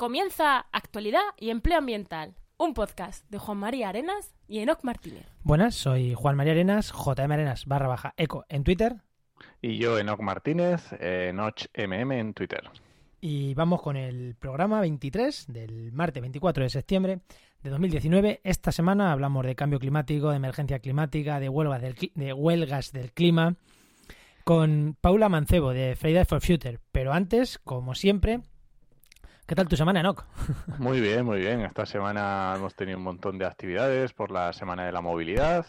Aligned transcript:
Comienza 0.00 0.64
Actualidad 0.72 1.20
y 1.36 1.50
Empleo 1.50 1.76
Ambiental, 1.76 2.34
un 2.56 2.72
podcast 2.72 3.28
de 3.28 3.36
Juan 3.36 3.58
María 3.58 3.90
Arenas 3.90 4.34
y 4.48 4.60
Enoc 4.60 4.82
Martínez. 4.82 5.26
Buenas, 5.42 5.74
soy 5.74 6.14
Juan 6.14 6.36
María 6.36 6.54
Arenas, 6.54 6.90
JM 6.90 7.30
Arenas 7.30 7.66
barra 7.66 7.86
baja 7.86 8.14
eco 8.16 8.46
en 8.48 8.64
Twitter. 8.64 8.96
Y 9.60 9.76
yo, 9.76 9.98
Enoc 9.98 10.22
Martínez, 10.22 10.86
eh, 10.98 11.34
MM 11.34 12.18
en 12.18 12.32
Twitter. 12.32 12.62
Y 13.20 13.52
vamos 13.52 13.82
con 13.82 13.98
el 13.98 14.36
programa 14.36 14.80
23 14.80 15.44
del 15.48 15.92
martes 15.92 16.22
24 16.22 16.62
de 16.62 16.70
septiembre 16.70 17.20
de 17.62 17.68
2019. 17.68 18.40
Esta 18.42 18.72
semana 18.72 19.12
hablamos 19.12 19.44
de 19.44 19.54
cambio 19.54 19.78
climático, 19.78 20.30
de 20.30 20.36
emergencia 20.36 20.78
climática, 20.78 21.40
de 21.40 21.50
huelgas 21.50 21.82
del, 21.82 21.96
de 22.14 22.32
huelgas 22.32 22.92
del 22.92 23.12
clima, 23.12 23.56
con 24.44 24.96
Paula 24.98 25.28
Mancebo 25.28 25.74
de 25.74 25.94
Fridays 25.94 26.26
for 26.26 26.40
Future. 26.40 26.78
Pero 26.90 27.12
antes, 27.12 27.58
como 27.58 27.94
siempre, 27.94 28.40
¿Qué 29.50 29.56
tal 29.56 29.66
tu 29.66 29.74
semana, 29.74 29.98
Enoch? 29.98 30.24
Muy 30.78 31.00
bien, 31.00 31.24
muy 31.24 31.40
bien. 31.40 31.62
Esta 31.62 31.84
semana 31.84 32.52
hemos 32.54 32.76
tenido 32.76 32.98
un 32.98 33.02
montón 33.02 33.36
de 33.36 33.46
actividades 33.46 34.12
por 34.12 34.30
la 34.30 34.52
Semana 34.52 34.86
de 34.86 34.92
la 34.92 35.00
Movilidad 35.00 35.66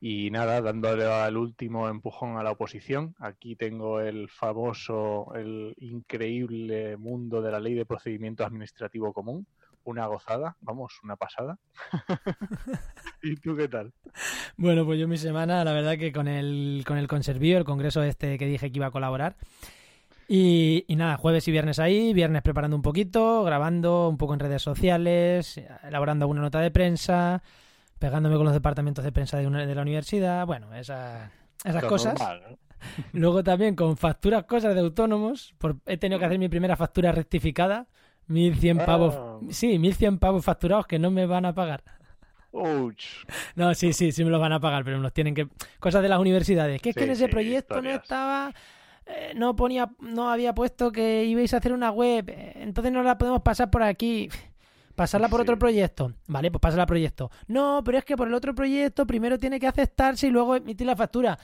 y 0.00 0.30
nada, 0.30 0.62
dándole 0.62 1.04
al 1.04 1.36
último 1.36 1.90
empujón 1.90 2.38
a 2.38 2.42
la 2.42 2.52
oposición. 2.52 3.14
Aquí 3.18 3.56
tengo 3.56 4.00
el 4.00 4.30
famoso, 4.30 5.34
el 5.34 5.74
increíble 5.80 6.96
mundo 6.96 7.42
de 7.42 7.50
la 7.50 7.60
Ley 7.60 7.74
de 7.74 7.84
Procedimiento 7.84 8.42
Administrativo 8.42 9.12
Común. 9.12 9.46
Una 9.84 10.06
gozada, 10.06 10.56
vamos, 10.62 10.98
una 11.04 11.16
pasada. 11.16 11.58
¿Y 13.22 13.36
tú 13.36 13.54
qué 13.54 13.68
tal? 13.68 13.92
Bueno, 14.56 14.86
pues 14.86 14.98
yo 14.98 15.06
mi 15.06 15.18
semana, 15.18 15.62
la 15.62 15.74
verdad 15.74 15.98
que 15.98 16.10
con 16.10 16.26
el, 16.26 16.84
con 16.86 16.96
el 16.96 17.06
Conservío, 17.06 17.58
el 17.58 17.64
congreso 17.64 18.02
este 18.02 18.38
que 18.38 18.46
dije 18.46 18.72
que 18.72 18.78
iba 18.78 18.86
a 18.86 18.90
colaborar, 18.90 19.36
y, 20.32 20.84
nada, 20.94 21.16
jueves 21.16 21.48
y 21.48 21.50
viernes 21.50 21.80
ahí, 21.80 22.14
viernes 22.14 22.42
preparando 22.42 22.76
un 22.76 22.82
poquito, 22.82 23.42
grabando 23.42 24.08
un 24.08 24.16
poco 24.16 24.34
en 24.34 24.38
redes 24.38 24.62
sociales, 24.62 25.60
elaborando 25.82 26.22
alguna 26.22 26.40
nota 26.40 26.60
de 26.60 26.70
prensa, 26.70 27.42
pegándome 27.98 28.36
con 28.36 28.44
los 28.44 28.54
departamentos 28.54 29.04
de 29.04 29.10
prensa 29.10 29.38
de, 29.38 29.50
de 29.50 29.74
la 29.74 29.82
universidad, 29.82 30.46
bueno, 30.46 30.72
esas 30.72 31.32
cosas. 31.88 32.14
Luego 33.12 33.42
también 33.42 33.74
con 33.74 33.96
facturas, 33.96 34.44
cosas 34.44 34.72
de 34.72 34.82
autónomos, 34.82 35.52
por, 35.58 35.78
he 35.84 35.96
tenido 35.96 36.20
que 36.20 36.26
hacer 36.26 36.38
mi 36.38 36.48
primera 36.48 36.76
factura 36.76 37.10
rectificada, 37.10 37.88
1100 38.28 38.78
pavos, 38.86 39.16
ah. 39.18 39.38
sí, 39.50 39.80
1100 39.80 40.20
pavos 40.20 40.44
facturados 40.44 40.86
que 40.86 41.00
no 41.00 41.10
me 41.10 41.26
van 41.26 41.44
a 41.44 41.52
pagar. 41.52 41.82
No, 43.56 43.74
sí, 43.74 43.92
sí, 43.92 44.12
sí 44.12 44.24
me 44.24 44.30
los 44.30 44.40
van 44.40 44.52
a 44.52 44.60
pagar, 44.60 44.84
pero 44.84 44.96
me 44.96 45.02
los 45.02 45.12
tienen 45.12 45.34
que... 45.34 45.48
Cosas 45.80 46.02
de 46.02 46.08
las 46.08 46.20
universidades. 46.20 46.80
Que 46.80 46.90
es 46.90 46.96
que 46.96 47.04
en 47.04 47.10
ese 47.10 47.28
proyecto 47.28 47.82
no 47.82 47.90
estaba 47.90 48.52
eh, 49.10 49.32
no 49.34 49.56
ponía, 49.56 49.90
no 50.00 50.30
había 50.30 50.54
puesto 50.54 50.92
que 50.92 51.24
ibais 51.24 51.52
a 51.54 51.58
hacer 51.58 51.72
una 51.72 51.90
web, 51.90 52.28
eh, 52.28 52.52
entonces 52.56 52.92
no 52.92 53.02
la 53.02 53.18
podemos 53.18 53.42
pasar 53.42 53.70
por 53.70 53.82
aquí. 53.82 54.28
Pasarla 54.94 55.28
por 55.28 55.40
otro 55.40 55.58
proyecto. 55.58 56.12
Vale, 56.26 56.50
pues 56.50 56.60
pásala 56.60 56.82
al 56.82 56.88
proyecto. 56.88 57.30
No, 57.46 57.80
pero 57.82 57.96
es 57.96 58.04
que 58.04 58.18
por 58.18 58.28
el 58.28 58.34
otro 58.34 58.54
proyecto 58.54 59.06
primero 59.06 59.38
tiene 59.38 59.58
que 59.58 59.66
aceptarse 59.66 60.26
y 60.26 60.30
luego 60.30 60.56
emitir 60.56 60.86
la 60.86 60.94
factura. 60.94 61.38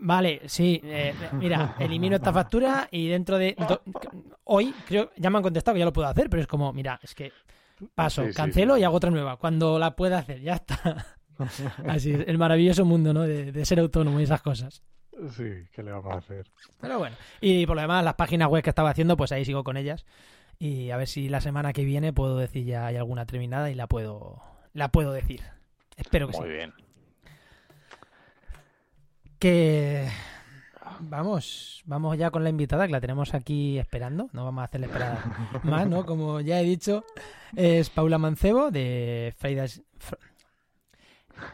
Vale, 0.00 0.42
sí. 0.46 0.82
Eh, 0.84 1.14
mira, 1.32 1.76
elimino 1.78 2.16
esta 2.16 2.30
factura 2.30 2.86
y 2.90 3.08
dentro 3.08 3.38
de... 3.38 3.56
Hoy, 4.44 4.74
creo, 4.86 5.12
ya 5.16 5.30
me 5.30 5.38
han 5.38 5.42
contestado 5.42 5.74
que 5.74 5.78
ya 5.78 5.86
lo 5.86 5.94
puedo 5.94 6.08
hacer, 6.08 6.28
pero 6.28 6.42
es 6.42 6.46
como, 6.46 6.74
mira, 6.74 7.00
es 7.02 7.14
que 7.14 7.32
paso, 7.94 8.24
cancelo 8.34 8.76
y 8.76 8.84
hago 8.84 8.96
otra 8.96 9.10
nueva. 9.10 9.38
Cuando 9.38 9.78
la 9.78 9.96
pueda 9.96 10.18
hacer, 10.18 10.42
ya 10.42 10.54
está. 10.54 11.06
Así 11.88 12.12
es, 12.12 12.28
el 12.28 12.36
maravilloso 12.36 12.84
mundo, 12.84 13.14
¿no? 13.14 13.22
de 13.22 13.64
ser 13.64 13.80
autónomo 13.80 14.20
y 14.20 14.24
esas 14.24 14.42
cosas. 14.42 14.82
Sí, 15.36 15.66
¿qué 15.72 15.82
le 15.82 15.92
vamos 15.92 16.12
a 16.14 16.18
hacer? 16.18 16.46
Pero 16.80 16.98
bueno, 16.98 17.16
y 17.40 17.66
por 17.66 17.76
lo 17.76 17.82
demás, 17.82 18.04
las 18.04 18.14
páginas 18.14 18.48
web 18.48 18.62
que 18.62 18.70
estaba 18.70 18.90
haciendo, 18.90 19.16
pues 19.16 19.32
ahí 19.32 19.44
sigo 19.44 19.64
con 19.64 19.76
ellas. 19.76 20.04
Y 20.58 20.90
a 20.90 20.96
ver 20.96 21.08
si 21.08 21.28
la 21.28 21.40
semana 21.40 21.72
que 21.72 21.84
viene 21.84 22.12
puedo 22.12 22.36
decir 22.38 22.64
ya 22.64 22.86
hay 22.86 22.96
alguna 22.96 23.26
terminada 23.26 23.70
y 23.70 23.74
la 23.74 23.86
puedo, 23.86 24.42
la 24.72 24.88
puedo 24.88 25.12
decir. 25.12 25.42
Espero 25.96 26.26
que 26.26 26.34
sí. 26.34 26.40
Muy 26.40 26.50
bien. 26.50 26.72
Que 29.38 30.08
vamos, 31.00 31.82
vamos 31.86 32.16
ya 32.16 32.30
con 32.30 32.44
la 32.44 32.50
invitada 32.50 32.86
que 32.86 32.92
la 32.92 33.00
tenemos 33.00 33.34
aquí 33.34 33.78
esperando. 33.78 34.28
No 34.32 34.44
vamos 34.44 34.62
a 34.62 34.64
hacerle 34.64 34.86
esperar 34.86 35.18
más, 35.64 35.86
¿no? 35.86 36.06
Como 36.06 36.40
ya 36.40 36.60
he 36.60 36.64
dicho, 36.64 37.04
es 37.56 37.90
Paula 37.90 38.18
Mancebo 38.18 38.70
de 38.70 39.34
Fridays. 39.36 39.82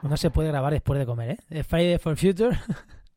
No 0.03 0.17
se 0.17 0.31
puede 0.31 0.49
grabar 0.49 0.73
después 0.73 0.99
de 0.99 1.07
comer, 1.07 1.39
¿eh? 1.51 1.65
Friday 1.65 1.99
for 1.99 2.17
Future. 2.17 2.59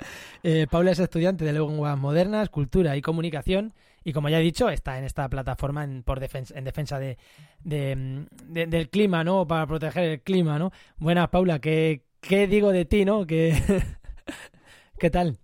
Eh, 0.46 0.68
Paula 0.70 0.92
es 0.92 1.00
estudiante 1.00 1.46
de 1.46 1.54
lenguas 1.54 1.98
modernas, 1.98 2.50
cultura 2.50 2.98
y 2.98 3.02
comunicación 3.02 3.74
y 4.04 4.12
como 4.12 4.30
ya 4.30 4.40
he 4.40 4.44
dicho, 4.44 4.70
está 4.70 4.98
en 4.98 5.06
esta 5.06 5.30
plataforma 5.30 5.84
en, 5.84 6.04
por 6.04 6.20
defensa, 6.20 6.58
en 6.58 6.66
defensa 6.66 7.00
de, 7.00 7.18
del 7.64 8.90
clima, 8.90 9.24
¿no? 9.24 9.48
Para 9.48 9.66
proteger 9.66 10.04
el 10.04 10.22
clima, 10.22 10.60
¿no? 10.60 10.72
Buenas, 10.98 11.30
Paula, 11.30 11.60
¿qué, 11.60 12.04
qué 12.20 12.48
digo 12.48 12.72
de 12.72 12.86
ti, 12.86 13.06
no? 13.06 13.26
¿Qué, 13.26 13.54
¿Qué 15.00 15.10
tal? 15.10 15.38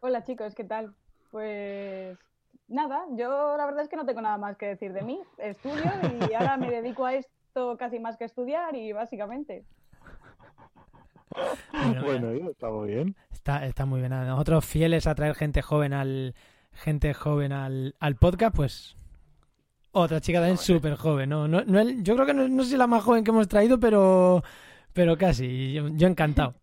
Hola, 0.00 0.24
chicos, 0.24 0.54
¿qué 0.54 0.64
tal? 0.64 0.94
Pues 1.30 2.18
nada, 2.68 3.04
yo 3.12 3.56
la 3.56 3.66
verdad 3.66 3.82
es 3.82 3.88
que 3.88 3.96
no 3.96 4.06
tengo 4.06 4.20
nada 4.20 4.38
más 4.38 4.56
que 4.56 4.66
decir 4.66 4.92
de 4.92 5.02
mí. 5.02 5.20
Estudio 5.38 5.84
y 6.28 6.34
ahora 6.34 6.56
me 6.56 6.70
dedico 6.70 7.06
a 7.06 7.14
esto 7.14 7.76
casi 7.78 8.00
más 8.00 8.16
que 8.16 8.24
estudiar 8.24 8.74
y 8.74 8.92
básicamente. 8.92 9.64
Bueno, 12.02 12.50
está 12.50 12.70
muy 12.70 12.88
bien. 12.88 13.16
Está, 13.44 13.66
está 13.66 13.84
muy 13.84 14.00
bien. 14.00 14.10
Nosotros 14.10 14.64
fieles 14.64 15.06
a 15.06 15.14
traer 15.14 15.34
gente 15.34 15.60
joven 15.60 15.92
al 15.92 16.34
gente 16.72 17.12
joven 17.12 17.52
al, 17.52 17.94
al 18.00 18.16
podcast, 18.16 18.56
pues 18.56 18.96
otra 19.92 20.18
chica 20.22 20.38
también 20.38 20.56
súper 20.56 20.96
joven. 20.96 21.28
¿no? 21.28 21.46
No, 21.46 21.62
no, 21.62 21.82
yo 21.82 22.14
creo 22.14 22.24
que 22.24 22.32
no, 22.32 22.48
no, 22.48 22.64
sé 22.64 22.78
la 22.78 22.86
más 22.86 23.04
joven 23.04 23.22
que 23.22 23.32
hemos 23.32 23.46
traído, 23.46 23.78
pero, 23.78 24.42
pero 24.94 25.18
casi. 25.18 25.74
yo 25.74 26.08
encantado. 26.08 26.54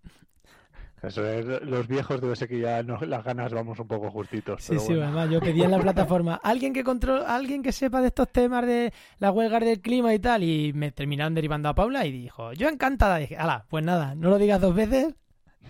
Eso 1.03 1.23
es, 1.23 1.45
los 1.61 1.87
viejos 1.87 2.19
debe 2.19 2.35
ser 2.35 2.47
que 2.47 2.59
ya 2.59 2.81
no, 2.81 2.97
las 3.01 3.23
ganas 3.23 3.53
vamos 3.53 3.77
un 3.77 3.87
poco 3.87 4.09
justitos. 4.09 4.63
Sí, 4.63 4.79
sí, 4.79 4.93
además 4.93 5.29
yo 5.29 5.39
pedí 5.39 5.61
en 5.61 5.69
la 5.69 5.79
plataforma 5.81 6.41
alguien 6.43 6.73
que 6.73 6.83
control, 6.83 7.25
alguien 7.27 7.61
que 7.61 7.71
sepa 7.71 8.01
de 8.01 8.07
estos 8.07 8.31
temas 8.31 8.65
de 8.65 8.91
la 9.19 9.29
huelga 9.29 9.59
del 9.59 9.81
clima 9.81 10.15
y 10.15 10.19
tal, 10.19 10.41
y 10.41 10.73
me 10.73 10.91
terminaron 10.91 11.35
derivando 11.35 11.69
a 11.69 11.75
Paula 11.75 12.07
y 12.07 12.11
dijo, 12.11 12.53
yo 12.53 12.69
encantada. 12.69 13.17
dije, 13.17 13.37
ala, 13.37 13.65
pues 13.69 13.85
nada, 13.85 14.15
no 14.15 14.31
lo 14.31 14.39
digas 14.39 14.59
dos 14.59 14.73
veces. 14.73 15.13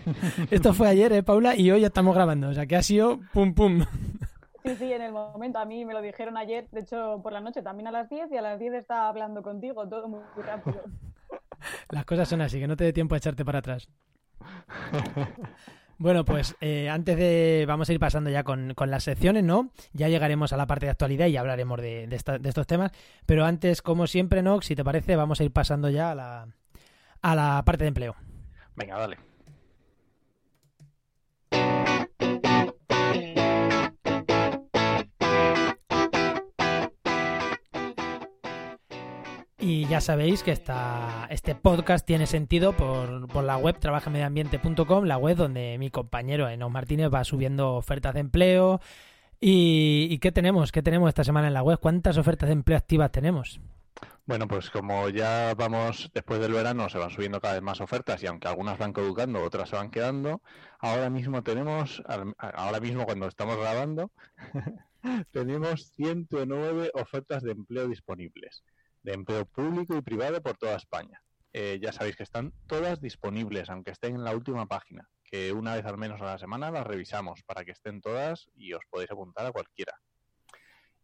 Esto 0.52 0.74
fue 0.74 0.88
ayer, 0.88 1.12
¿eh, 1.13 1.24
Paula? 1.24 1.56
Y 1.56 1.72
hoy 1.72 1.81
ya 1.81 1.88
estamos 1.88 2.16
grabando, 2.16 2.50
o 2.50 2.53
sea 2.53 2.66
que 2.66 2.75
ha 2.75 2.84
sido 2.84 3.19
pum 3.34 3.53
pum. 3.53 3.85
Sí, 4.63 4.75
sí, 4.75 4.94
en 4.94 5.02
el 5.02 5.12
momento. 5.12 5.59
A 5.59 5.66
mí 5.66 5.85
me 5.85 5.94
lo 5.94 6.02
dijeron 6.02 6.38
ayer, 6.38 6.68
de 6.72 6.81
hecho 6.81 7.19
por 7.24 7.34
la 7.34 7.41
noche 7.41 7.62
también 7.62 7.88
a 7.88 7.91
las 7.91 8.09
10 8.09 8.31
y 8.31 8.38
a 8.38 8.41
las 8.41 8.59
10 8.59 8.74
estaba 8.74 9.09
hablando 9.09 9.41
contigo, 9.41 9.88
todo 9.88 10.07
muy 10.07 10.22
rápido. 10.38 10.81
Las 11.90 12.06
cosas 12.06 12.28
son 12.28 12.41
así, 12.41 12.59
que 12.59 12.68
no 12.68 12.75
te 12.75 12.84
dé 12.84 12.94
tiempo 12.94 13.16
a 13.16 13.19
echarte 13.19 13.46
para 13.46 13.59
atrás. 13.59 13.88
Bueno, 16.02 16.25
pues 16.25 16.56
eh, 16.62 16.90
antes 16.90 17.16
de. 17.16 17.63
Vamos 17.68 17.88
a 17.88 17.94
ir 17.94 18.00
pasando 18.00 18.31
ya 18.31 18.44
con, 18.44 18.73
las 18.88 19.03
secciones, 19.03 19.44
¿no? 19.44 19.69
Ya 19.94 20.08
llegaremos 20.08 20.52
a 20.52 20.58
la 20.58 20.66
parte 20.66 20.88
de 20.88 20.90
actualidad 20.90 21.28
y 21.28 21.38
hablaremos 21.38 21.79
de, 21.79 22.08
de, 22.08 22.16
estos 22.16 22.66
temas. 22.66 22.91
Pero 23.28 23.46
antes, 23.46 23.84
como 23.84 24.08
siempre, 24.08 24.41
¿no? 24.41 24.63
Si 24.63 24.75
te 24.75 24.84
parece, 24.84 25.16
vamos 25.16 25.40
a 25.40 25.44
ir 25.44 25.52
pasando 25.52 25.91
ya 25.91 26.09
a 26.09 26.16
la, 26.16 26.47
a 27.22 27.35
la 27.35 27.62
parte 27.63 27.84
de 27.84 27.90
empleo. 27.90 28.16
Venga, 28.75 28.97
dale. 28.97 29.31
Y 39.64 39.86
ya 39.86 40.02
sabéis 40.02 40.42
que 40.42 40.52
esta, 40.52 41.28
este 41.30 41.54
podcast 41.54 42.04
tiene 42.04 42.26
sentido 42.26 42.74
por, 42.74 43.44
la 43.44 43.58
web 43.58 43.78
trabajamediambiente.com, 43.78 45.06
la 45.06 45.20
web 45.20 45.38
donde 45.38 45.78
mi 45.78 45.92
compañero 45.92 46.50
Enos 46.50 46.72
Martínez 46.72 47.14
va 47.14 47.24
subiendo 47.24 47.76
ofertas 47.76 48.16
de 48.16 48.22
empleo. 48.22 48.82
¿Y, 49.40 50.18
qué 50.18 50.32
tenemos? 50.32 50.72
¿Qué 50.72 50.82
tenemos 50.82 51.10
esta 51.10 51.24
semana 51.24 51.48
en 51.48 51.54
la 51.54 51.62
web? 51.62 51.78
¿Cuántas 51.80 52.18
ofertas 52.18 52.50
de 52.50 52.54
empleo 52.54 52.76
activas 52.76 53.12
tenemos? 53.12 53.62
Bueno, 54.26 54.47
pues 54.47 54.72
como 54.72 55.09
ya 55.09 55.53
vamos 55.53 56.09
después 56.12 56.40
del 56.40 56.53
verano, 56.53 56.90
se 56.90 56.97
van 56.97 57.12
subiendo 57.12 57.40
cada 57.40 57.53
vez 57.53 57.64
más 57.64 57.82
ofertas 57.82 58.24
y 58.24 58.28
aunque 58.28 58.47
algunas 58.47 58.80
van 58.80 58.94
caducando, 58.94 59.44
otras 59.44 59.70
se 59.70 59.76
van 59.76 59.91
quedando. 59.91 60.41
Ahora 60.80 61.12
mismo 61.12 61.44
tenemos, 61.44 62.02
ahora 62.40 62.80
mismo 62.80 63.06
cuando 63.06 63.28
estamos 63.28 63.58
grabando, 63.58 64.12
tenemos 65.32 65.91
109 65.91 66.90
ofertas 66.96 67.44
de 67.44 67.52
empleo 67.52 67.88
disponibles 67.88 68.64
de 69.03 69.14
empleo 69.14 69.46
público 69.46 69.96
y 69.98 70.02
privado 70.02 70.42
por 70.42 70.58
toda 70.58 70.76
España. 70.78 71.22
Eh, 71.53 71.80
ya 71.82 71.92
sabéis 71.92 72.16
que 72.16 72.24
están 72.24 72.53
todas 72.68 73.02
disponibles, 73.02 73.70
aunque 73.70 73.92
estén 73.92 74.16
en 74.16 74.24
la 74.24 74.34
última 74.36 74.68
página, 74.68 75.09
que 75.24 75.52
una 75.52 75.76
vez 75.76 75.86
al 75.86 75.98
menos 75.98 76.22
a 76.22 76.26
la 76.26 76.38
semana 76.38 76.72
las 76.72 76.88
revisamos 76.88 77.42
para 77.44 77.66
que 77.66 77.72
estén 77.72 78.00
todas 78.02 78.50
y 78.56 78.74
os 78.74 78.84
podéis 78.90 79.12
apuntar 79.12 79.46
a 79.46 79.52
cualquiera. 79.52 79.94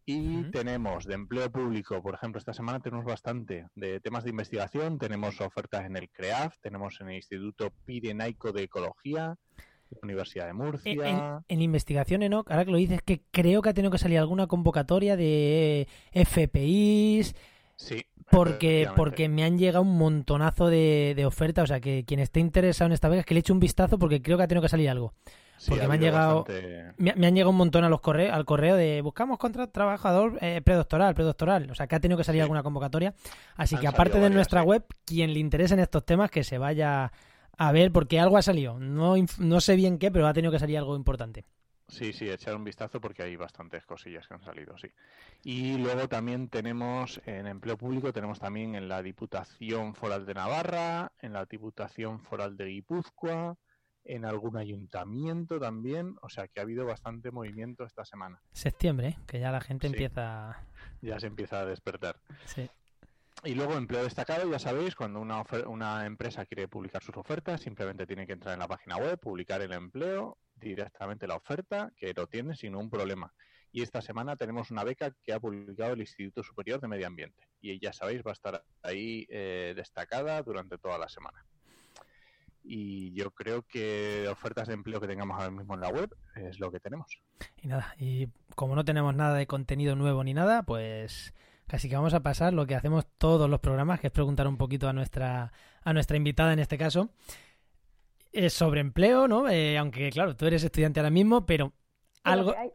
Y 0.06 0.44
tenemos 0.52 1.04
de 1.04 1.12
empleo 1.14 1.52
público, 1.52 2.02
por 2.02 2.14
ejemplo, 2.14 2.38
esta 2.38 2.54
semana 2.54 2.80
tenemos 2.80 3.04
bastante 3.04 3.66
de 3.74 4.00
temas 4.00 4.24
de 4.24 4.30
investigación, 4.30 4.98
tenemos 4.98 5.38
ofertas 5.42 5.84
en 5.84 5.96
el 5.98 6.08
CREAF, 6.08 6.56
tenemos 6.62 6.98
en 7.02 7.10
el 7.10 7.16
Instituto 7.16 7.70
Pirenaico 7.84 8.50
de 8.52 8.62
Ecología, 8.62 9.36
la 9.90 9.98
Universidad 10.02 10.46
de 10.46 10.54
Murcia. 10.54 10.92
en- 10.92 11.44
en 11.48 11.60
investigación, 11.62 12.22
Enoch, 12.22 12.50
ahora 12.50 12.64
que 12.64 12.70
lo 12.70 12.78
dices, 12.78 13.02
que 13.02 13.20
creo 13.30 13.60
que 13.60 13.68
ha 13.68 13.74
tenido 13.74 13.90
que 13.90 13.98
salir 13.98 14.18
alguna 14.18 14.46
convocatoria 14.46 15.14
de 15.14 15.86
FPIs, 16.12 17.34
Sí, 17.78 18.04
porque, 18.30 18.88
porque 18.96 19.28
me 19.28 19.44
han 19.44 19.56
llegado 19.56 19.82
un 19.82 19.96
montonazo 19.96 20.66
de, 20.66 21.14
de 21.16 21.24
ofertas. 21.24 21.64
O 21.64 21.66
sea, 21.68 21.80
que 21.80 22.04
quien 22.04 22.20
esté 22.20 22.40
interesado 22.40 22.86
en 22.88 22.92
esta 22.92 23.08
beca, 23.08 23.22
que 23.22 23.34
le 23.34 23.40
eche 23.40 23.52
un 23.52 23.60
vistazo 23.60 23.98
porque 23.98 24.20
creo 24.20 24.36
que 24.36 24.42
ha 24.42 24.48
tenido 24.48 24.62
que 24.62 24.68
salir 24.68 24.90
algo. 24.90 25.14
Sí, 25.58 25.70
porque 25.70 25.88
me 25.88 25.94
han 25.94 26.00
llegado- 26.00 26.44
bastante- 26.44 26.92
Me, 26.98 27.14
me 27.14 27.26
han 27.28 27.34
llegado 27.34 27.50
un 27.50 27.56
montón 27.56 27.84
a 27.84 27.88
los 27.88 28.00
correos, 28.00 28.32
al 28.34 28.44
correo 28.44 28.76
de 28.76 29.00
buscamos 29.00 29.38
contra 29.38 29.66
trabajador 29.68 30.38
eh, 30.40 30.60
predoctoral, 30.62 31.14
predoctoral. 31.14 31.70
O 31.70 31.74
sea, 31.74 31.86
que 31.86 31.94
ha 31.96 32.00
tenido 32.00 32.18
que 32.18 32.24
salir 32.24 32.40
Sí. 32.40 32.42
alguna 32.42 32.62
convocatoria. 32.62 33.14
Así 33.56 33.74
Han 33.76 33.80
que 33.80 33.86
aparte 33.88 34.20
de 34.20 34.30
nuestra 34.30 34.60
sí. 34.62 34.66
web, 34.66 34.84
quien 35.04 35.32
le 35.32 35.38
interesen 35.40 35.78
estos 35.80 36.04
temas, 36.04 36.30
que 36.30 36.44
se 36.44 36.58
vaya 36.58 37.12
a 37.56 37.72
ver, 37.72 37.90
porque 37.92 38.20
algo 38.20 38.36
ha 38.36 38.42
salido. 38.42 38.78
No, 38.78 39.14
no 39.38 39.60
sé 39.60 39.74
bien 39.76 39.98
qué, 39.98 40.10
pero 40.12 40.26
ha 40.28 40.32
tenido 40.34 40.52
que 40.52 40.58
salir 40.60 40.78
algo 40.78 40.94
importante. 40.96 41.44
Sí, 41.88 42.12
sí, 42.12 42.28
echar 42.28 42.54
un 42.54 42.64
vistazo 42.64 43.00
porque 43.00 43.22
hay 43.22 43.34
bastantes 43.36 43.84
cosillas 43.86 44.26
que 44.28 44.34
han 44.34 44.42
salido, 44.44 44.76
sí. 44.76 44.88
Y 45.42 45.78
luego 45.78 46.06
también 46.08 46.48
tenemos 46.48 47.20
en 47.24 47.46
empleo 47.46 47.76
público, 47.78 48.12
tenemos 48.12 48.38
también 48.38 48.74
en 48.74 48.88
la 48.88 49.02
Diputación 49.02 49.94
Foral 49.94 50.26
de 50.26 50.34
Navarra, 50.34 51.12
en 51.22 51.32
la 51.32 51.46
Diputación 51.46 52.20
Foral 52.20 52.56
de 52.56 52.66
Guipúzcoa, 52.66 53.56
en 54.04 54.24
algún 54.24 54.56
ayuntamiento 54.56 55.58
también, 55.58 56.16
o 56.22 56.28
sea 56.28 56.48
que 56.48 56.60
ha 56.60 56.62
habido 56.62 56.86
bastante 56.86 57.30
movimiento 57.30 57.84
esta 57.84 58.04
semana. 58.04 58.40
Septiembre, 58.52 59.08
¿eh? 59.08 59.18
que 59.26 59.40
ya 59.40 59.50
la 59.50 59.60
gente 59.60 59.86
Sí. 59.88 59.94
empieza. 59.94 60.58
Ya 61.02 61.18
se 61.20 61.26
empieza 61.26 61.60
a 61.60 61.66
despertar. 61.66 62.16
Sí. 62.44 62.68
Y 63.44 63.54
luego 63.54 63.74
empleo 63.74 64.02
destacado, 64.02 64.50
ya 64.50 64.58
sabéis, 64.58 64.94
cuando 64.96 65.20
una, 65.20 65.42
una 65.66 66.06
empresa 66.06 66.44
quiere 66.44 66.68
publicar 66.68 67.02
sus 67.02 67.16
ofertas, 67.16 67.60
simplemente 67.60 68.06
tiene 68.06 68.26
que 68.26 68.32
entrar 68.32 68.54
en 68.54 68.60
la 68.60 68.66
página 68.68 68.96
web, 68.96 69.18
publicar 69.20 69.60
el 69.62 69.72
empleo, 69.72 70.38
directamente 70.58 71.26
la 71.26 71.36
oferta, 71.36 71.92
que 71.96 72.12
lo 72.14 72.26
tiene 72.26 72.54
sin 72.54 72.72
ningún 72.72 72.90
problema. 72.90 73.32
Y 73.70 73.82
esta 73.82 74.00
semana 74.00 74.36
tenemos 74.36 74.70
una 74.70 74.84
beca 74.84 75.14
que 75.22 75.32
ha 75.32 75.40
publicado 75.40 75.92
el 75.92 76.00
Instituto 76.00 76.42
Superior 76.42 76.80
de 76.80 76.88
Medio 76.88 77.06
Ambiente. 77.06 77.48
Y 77.60 77.78
ya 77.78 77.92
sabéis, 77.92 78.22
va 78.26 78.30
a 78.30 78.32
estar 78.32 78.64
ahí 78.82 79.26
eh, 79.28 79.74
destacada 79.76 80.42
durante 80.42 80.78
toda 80.78 80.98
la 80.98 81.08
semana. 81.08 81.44
Y 82.64 83.12
yo 83.14 83.30
creo 83.30 83.62
que 83.62 84.26
ofertas 84.30 84.68
de 84.68 84.74
empleo 84.74 85.00
que 85.00 85.06
tengamos 85.06 85.38
ahora 85.38 85.50
mismo 85.50 85.74
en 85.74 85.80
la 85.80 85.88
web 85.88 86.14
es 86.36 86.58
lo 86.60 86.70
que 86.70 86.80
tenemos. 86.80 87.20
Y 87.56 87.68
nada, 87.68 87.94
y 87.98 88.28
como 88.54 88.74
no 88.74 88.84
tenemos 88.84 89.14
nada 89.14 89.36
de 89.36 89.46
contenido 89.46 89.96
nuevo 89.96 90.22
ni 90.24 90.34
nada, 90.34 90.62
pues 90.64 91.34
casi 91.66 91.88
que 91.88 91.96
vamos 91.96 92.14
a 92.14 92.20
pasar 92.20 92.52
lo 92.52 92.66
que 92.66 92.74
hacemos 92.74 93.06
todos 93.18 93.48
los 93.48 93.60
programas, 93.60 94.00
que 94.00 94.08
es 94.08 94.12
preguntar 94.12 94.48
un 94.48 94.56
poquito 94.56 94.88
a 94.88 94.92
nuestra, 94.92 95.52
a 95.82 95.92
nuestra 95.92 96.16
invitada 96.16 96.52
en 96.52 96.58
este 96.58 96.78
caso. 96.78 97.10
Es 98.32 98.52
sobre 98.52 98.80
empleo, 98.80 99.26
¿no? 99.26 99.48
Eh, 99.48 99.78
aunque 99.78 100.10
claro, 100.10 100.36
tú 100.36 100.46
eres 100.46 100.62
estudiante 100.62 101.00
ahora 101.00 101.10
mismo, 101.10 101.46
pero 101.46 101.72
algo, 102.22 102.54
hay. 102.56 102.70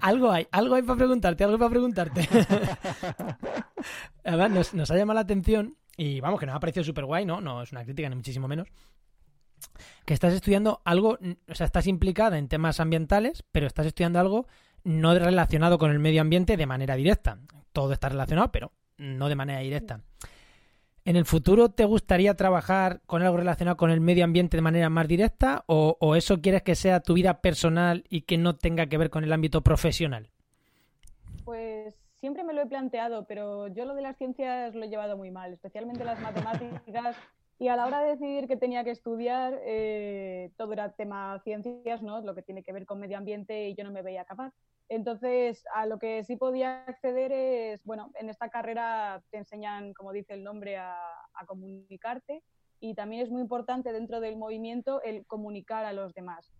algo 0.00 0.30
hay, 0.30 0.46
algo 0.50 0.74
hay 0.74 0.82
para 0.82 0.98
preguntarte, 0.98 1.44
algo 1.44 1.58
para 1.58 1.70
preguntarte. 1.70 2.28
Además, 4.24 4.50
nos, 4.50 4.74
nos 4.74 4.90
ha 4.90 4.96
llamado 4.96 5.16
la 5.16 5.20
atención 5.20 5.76
y 5.96 6.20
vamos, 6.20 6.38
que 6.38 6.46
nos 6.46 6.54
ha 6.54 6.60
parecido 6.60 6.84
súper 6.84 7.04
guay, 7.06 7.24
¿no? 7.24 7.40
No 7.40 7.62
es 7.62 7.72
una 7.72 7.84
crítica, 7.84 8.08
ni 8.08 8.16
muchísimo 8.16 8.48
menos. 8.48 8.68
Que 10.04 10.14
estás 10.14 10.34
estudiando 10.34 10.82
algo, 10.84 11.18
o 11.48 11.54
sea, 11.54 11.66
estás 11.66 11.86
implicada 11.86 12.38
en 12.38 12.48
temas 12.48 12.80
ambientales, 12.80 13.44
pero 13.50 13.66
estás 13.66 13.86
estudiando 13.86 14.20
algo 14.20 14.46
no 14.84 15.18
relacionado 15.18 15.78
con 15.78 15.90
el 15.90 15.98
medio 15.98 16.20
ambiente 16.20 16.56
de 16.56 16.66
manera 16.66 16.94
directa. 16.96 17.40
Todo 17.72 17.92
está 17.92 18.08
relacionado, 18.08 18.52
pero 18.52 18.72
no 18.98 19.28
de 19.28 19.36
manera 19.36 19.60
directa. 19.60 20.02
¿En 21.06 21.14
el 21.14 21.24
futuro 21.24 21.68
te 21.68 21.84
gustaría 21.84 22.34
trabajar 22.34 23.00
con 23.06 23.22
algo 23.22 23.36
relacionado 23.36 23.76
con 23.76 23.92
el 23.92 24.00
medio 24.00 24.24
ambiente 24.24 24.56
de 24.56 24.60
manera 24.60 24.90
más 24.90 25.06
directa 25.06 25.62
o, 25.66 25.96
o 26.00 26.16
eso 26.16 26.40
quieres 26.40 26.62
que 26.62 26.74
sea 26.74 26.98
tu 26.98 27.14
vida 27.14 27.40
personal 27.40 28.02
y 28.10 28.22
que 28.22 28.38
no 28.38 28.56
tenga 28.56 28.86
que 28.86 28.98
ver 28.98 29.08
con 29.08 29.22
el 29.22 29.32
ámbito 29.32 29.60
profesional? 29.60 30.30
Pues 31.44 31.94
siempre 32.18 32.42
me 32.42 32.52
lo 32.52 32.62
he 32.62 32.66
planteado, 32.66 33.24
pero 33.28 33.68
yo 33.68 33.84
lo 33.84 33.94
de 33.94 34.02
las 34.02 34.16
ciencias 34.16 34.74
lo 34.74 34.84
he 34.84 34.88
llevado 34.88 35.16
muy 35.16 35.30
mal, 35.30 35.52
especialmente 35.52 36.04
las 36.04 36.20
matemáticas. 36.20 37.14
Y 37.58 37.68
a 37.68 37.76
la 37.76 37.86
hora 37.86 38.02
de 38.02 38.10
decidir 38.10 38.48
qué 38.48 38.56
tenía 38.56 38.84
que 38.84 38.90
estudiar, 38.90 39.58
eh, 39.64 40.50
todo 40.58 40.74
era 40.74 40.92
tema 40.92 41.40
ciencias, 41.42 42.02
¿no? 42.02 42.20
Lo 42.20 42.34
que 42.34 42.42
tiene 42.42 42.62
que 42.62 42.72
ver 42.72 42.84
con 42.84 43.00
medio 43.00 43.16
ambiente 43.16 43.68
y 43.68 43.74
yo 43.74 43.82
no 43.82 43.90
me 43.90 44.02
veía 44.02 44.26
capaz. 44.26 44.52
Entonces, 44.90 45.64
a 45.74 45.86
lo 45.86 45.98
que 45.98 46.22
sí 46.24 46.36
podía 46.36 46.84
acceder 46.84 47.32
es, 47.32 47.82
bueno, 47.84 48.12
en 48.20 48.28
esta 48.28 48.50
carrera 48.50 49.22
te 49.30 49.38
enseñan, 49.38 49.94
como 49.94 50.12
dice 50.12 50.34
el 50.34 50.44
nombre, 50.44 50.76
a, 50.76 50.96
a 51.34 51.46
comunicarte 51.46 52.42
y 52.78 52.94
también 52.94 53.22
es 53.22 53.30
muy 53.30 53.40
importante 53.40 53.90
dentro 53.90 54.20
del 54.20 54.36
movimiento 54.36 55.00
el 55.02 55.24
comunicar 55.26 55.86
a 55.86 55.94
los 55.94 56.12
demás. 56.12 56.52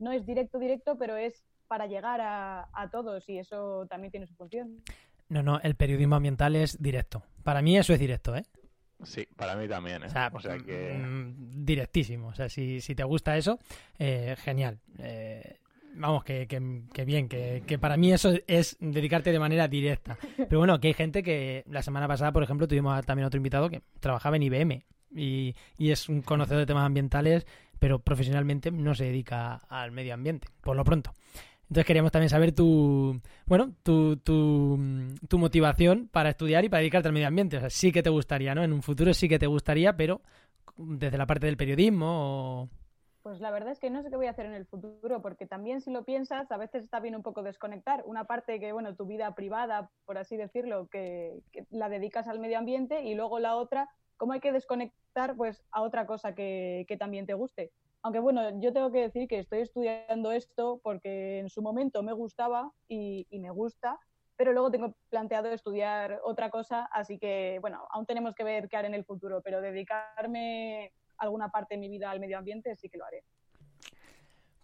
No 0.00 0.10
es 0.10 0.26
directo, 0.26 0.58
directo, 0.58 0.98
pero 0.98 1.16
es 1.16 1.44
para 1.68 1.86
llegar 1.86 2.20
a, 2.20 2.68
a 2.72 2.90
todos 2.90 3.28
y 3.28 3.38
eso 3.38 3.86
también 3.86 4.10
tiene 4.10 4.26
su 4.26 4.34
función. 4.34 4.82
No, 5.28 5.44
no, 5.44 5.60
el 5.60 5.76
periodismo 5.76 6.16
ambiental 6.16 6.56
es 6.56 6.82
directo. 6.82 7.22
Para 7.44 7.62
mí 7.62 7.78
eso 7.78 7.92
es 7.92 8.00
directo, 8.00 8.34
¿eh? 8.34 8.42
Sí, 9.04 9.26
para 9.36 9.56
mí 9.56 9.66
también. 9.68 10.02
¿eh? 10.02 10.06
O 10.06 10.10
sea, 10.10 10.30
O 10.32 10.40
sea 10.40 10.58
que... 10.58 10.94
mm, 10.94 11.64
directísimo. 11.64 12.28
O 12.28 12.34
sea, 12.34 12.48
si, 12.48 12.80
si 12.80 12.94
te 12.94 13.04
gusta 13.04 13.36
eso, 13.36 13.58
eh, 13.98 14.36
genial. 14.38 14.78
Eh, 14.98 15.56
vamos, 15.94 16.22
que, 16.24 16.46
que- 16.46 16.82
que 16.92 17.04
bien, 17.04 17.28
que, 17.28 17.62
que 17.66 17.78
para 17.78 17.96
mí 17.96 18.12
eso 18.12 18.32
es 18.46 18.76
dedicarte 18.80 19.32
de 19.32 19.38
manera 19.38 19.68
directa. 19.68 20.18
Pero 20.36 20.58
bueno, 20.58 20.80
que 20.80 20.88
hay 20.88 20.94
gente 20.94 21.22
que 21.22 21.64
la 21.68 21.82
semana 21.82 22.06
pasada, 22.08 22.32
por 22.32 22.42
ejemplo, 22.42 22.68
tuvimos 22.68 23.04
también 23.06 23.26
otro 23.26 23.38
invitado 23.38 23.68
que 23.70 23.82
trabajaba 24.00 24.36
en 24.36 24.42
IBM 24.44 24.84
y, 25.14 25.54
y 25.78 25.90
es 25.90 26.08
un 26.08 26.22
conocedor 26.22 26.60
de 26.60 26.66
temas 26.66 26.84
ambientales, 26.86 27.46
pero 27.78 27.98
profesionalmente 27.98 28.70
no 28.70 28.94
se 28.94 29.04
dedica 29.04 29.54
al 29.68 29.90
medio 29.90 30.14
ambiente, 30.14 30.48
por 30.60 30.76
lo 30.76 30.84
pronto. 30.84 31.14
Entonces 31.70 31.86
queríamos 31.86 32.10
también 32.10 32.30
saber 32.30 32.52
tu, 32.52 33.20
bueno, 33.46 33.72
tu, 33.84 34.16
tu, 34.16 34.76
tu 35.28 35.38
motivación 35.38 36.08
para 36.08 36.30
estudiar 36.30 36.64
y 36.64 36.68
para 36.68 36.80
dedicarte 36.80 37.06
al 37.06 37.14
medio 37.14 37.28
ambiente. 37.28 37.58
O 37.58 37.60
sea, 37.60 37.70
sí 37.70 37.92
que 37.92 38.02
te 38.02 38.10
gustaría, 38.10 38.56
¿no? 38.56 38.64
En 38.64 38.72
un 38.72 38.82
futuro 38.82 39.14
sí 39.14 39.28
que 39.28 39.38
te 39.38 39.46
gustaría, 39.46 39.96
pero 39.96 40.20
desde 40.76 41.16
la 41.16 41.26
parte 41.26 41.46
del 41.46 41.56
periodismo. 41.56 42.68
Pues 43.22 43.38
la 43.38 43.52
verdad 43.52 43.70
es 43.70 43.78
que 43.78 43.88
no 43.88 44.02
sé 44.02 44.10
qué 44.10 44.16
voy 44.16 44.26
a 44.26 44.30
hacer 44.30 44.46
en 44.46 44.54
el 44.54 44.66
futuro, 44.66 45.22
porque 45.22 45.46
también 45.46 45.80
si 45.80 45.92
lo 45.92 46.04
piensas, 46.04 46.50
a 46.50 46.56
veces 46.56 46.82
está 46.82 46.98
bien 46.98 47.14
un 47.14 47.22
poco 47.22 47.44
desconectar. 47.44 48.02
Una 48.04 48.24
parte 48.24 48.58
que, 48.58 48.72
bueno, 48.72 48.96
tu 48.96 49.06
vida 49.06 49.32
privada, 49.36 49.90
por 50.06 50.18
así 50.18 50.36
decirlo, 50.36 50.88
que, 50.88 51.38
que 51.52 51.66
la 51.70 51.88
dedicas 51.88 52.26
al 52.26 52.40
medio 52.40 52.58
ambiente 52.58 53.04
y 53.04 53.14
luego 53.14 53.38
la 53.38 53.54
otra, 53.54 53.88
cómo 54.16 54.32
hay 54.32 54.40
que 54.40 54.50
desconectar 54.50 55.36
pues 55.36 55.62
a 55.70 55.82
otra 55.82 56.04
cosa 56.06 56.34
que, 56.34 56.84
que 56.88 56.96
también 56.96 57.26
te 57.26 57.34
guste. 57.34 57.70
Aunque 58.02 58.18
bueno, 58.18 58.60
yo 58.60 58.72
tengo 58.72 58.90
que 58.90 59.02
decir 59.02 59.28
que 59.28 59.38
estoy 59.38 59.60
estudiando 59.60 60.32
esto 60.32 60.80
porque 60.82 61.38
en 61.38 61.50
su 61.50 61.60
momento 61.60 62.02
me 62.02 62.14
gustaba 62.14 62.72
y, 62.88 63.26
me 63.30 63.50
gusta, 63.50 63.98
pero 64.36 64.52
luego 64.52 64.70
tengo 64.70 64.94
planteado 65.10 65.48
estudiar 65.48 66.18
otra 66.24 66.48
cosa, 66.48 66.88
así 66.92 67.18
que 67.18 67.58
bueno, 67.60 67.86
aún 67.90 68.06
tenemos 68.06 68.34
que 68.34 68.44
ver 68.44 68.68
qué 68.68 68.78
haré 68.78 68.88
en 68.88 68.94
el 68.94 69.04
futuro, 69.04 69.42
pero 69.42 69.60
dedicarme 69.60 70.92
alguna 71.18 71.50
parte 71.50 71.74
de 71.74 71.80
mi 71.80 71.88
vida 71.88 72.10
al 72.10 72.20
medio 72.20 72.38
ambiente 72.38 72.74
sí 72.74 72.88
que 72.88 72.96
lo 72.96 73.04
haré. 73.04 73.22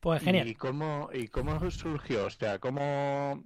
Pues 0.07 0.23
genial. 0.23 0.47
¿Y 0.47 0.55
cómo, 0.55 1.09
¿Y 1.13 1.27
cómo 1.27 1.59
surgió? 1.69 2.27
O 2.27 2.31
sea, 2.31 2.61
¿cómo 2.61 3.43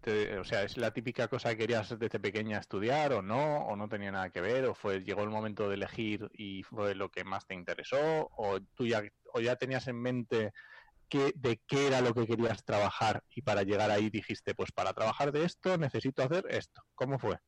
te- 0.00 0.38
o 0.38 0.44
sea, 0.44 0.62
¿es 0.62 0.76
la 0.76 0.92
típica 0.92 1.26
cosa 1.26 1.50
que 1.50 1.56
querías 1.56 1.88
desde 1.98 2.20
pequeña 2.20 2.58
estudiar 2.58 3.14
o 3.14 3.20
no? 3.20 3.66
¿O 3.66 3.74
no 3.74 3.88
tenía 3.88 4.12
nada 4.12 4.30
que 4.30 4.40
ver? 4.40 4.64
¿O 4.66 4.76
fue 4.76 5.00
llegó 5.02 5.24
el 5.24 5.30
momento 5.30 5.68
de 5.68 5.74
elegir 5.74 6.28
y 6.32 6.62
fue 6.62 6.94
lo 6.94 7.08
que 7.10 7.24
más 7.24 7.48
te 7.48 7.54
interesó? 7.54 8.30
¿O 8.36 8.60
tú 8.76 8.86
ya, 8.86 9.02
o 9.32 9.40
ya 9.40 9.56
tenías 9.56 9.88
en 9.88 10.00
mente 10.00 10.52
qué, 11.08 11.32
de 11.34 11.60
qué 11.66 11.88
era 11.88 12.00
lo 12.00 12.14
que 12.14 12.28
querías 12.28 12.64
trabajar 12.64 13.24
y 13.34 13.42
para 13.42 13.64
llegar 13.64 13.90
ahí 13.90 14.08
dijiste, 14.08 14.54
pues 14.54 14.70
para 14.70 14.92
trabajar 14.92 15.32
de 15.32 15.42
esto 15.44 15.76
necesito 15.78 16.22
hacer 16.22 16.46
esto? 16.48 16.80
¿Cómo 16.94 17.18
fue? 17.18 17.38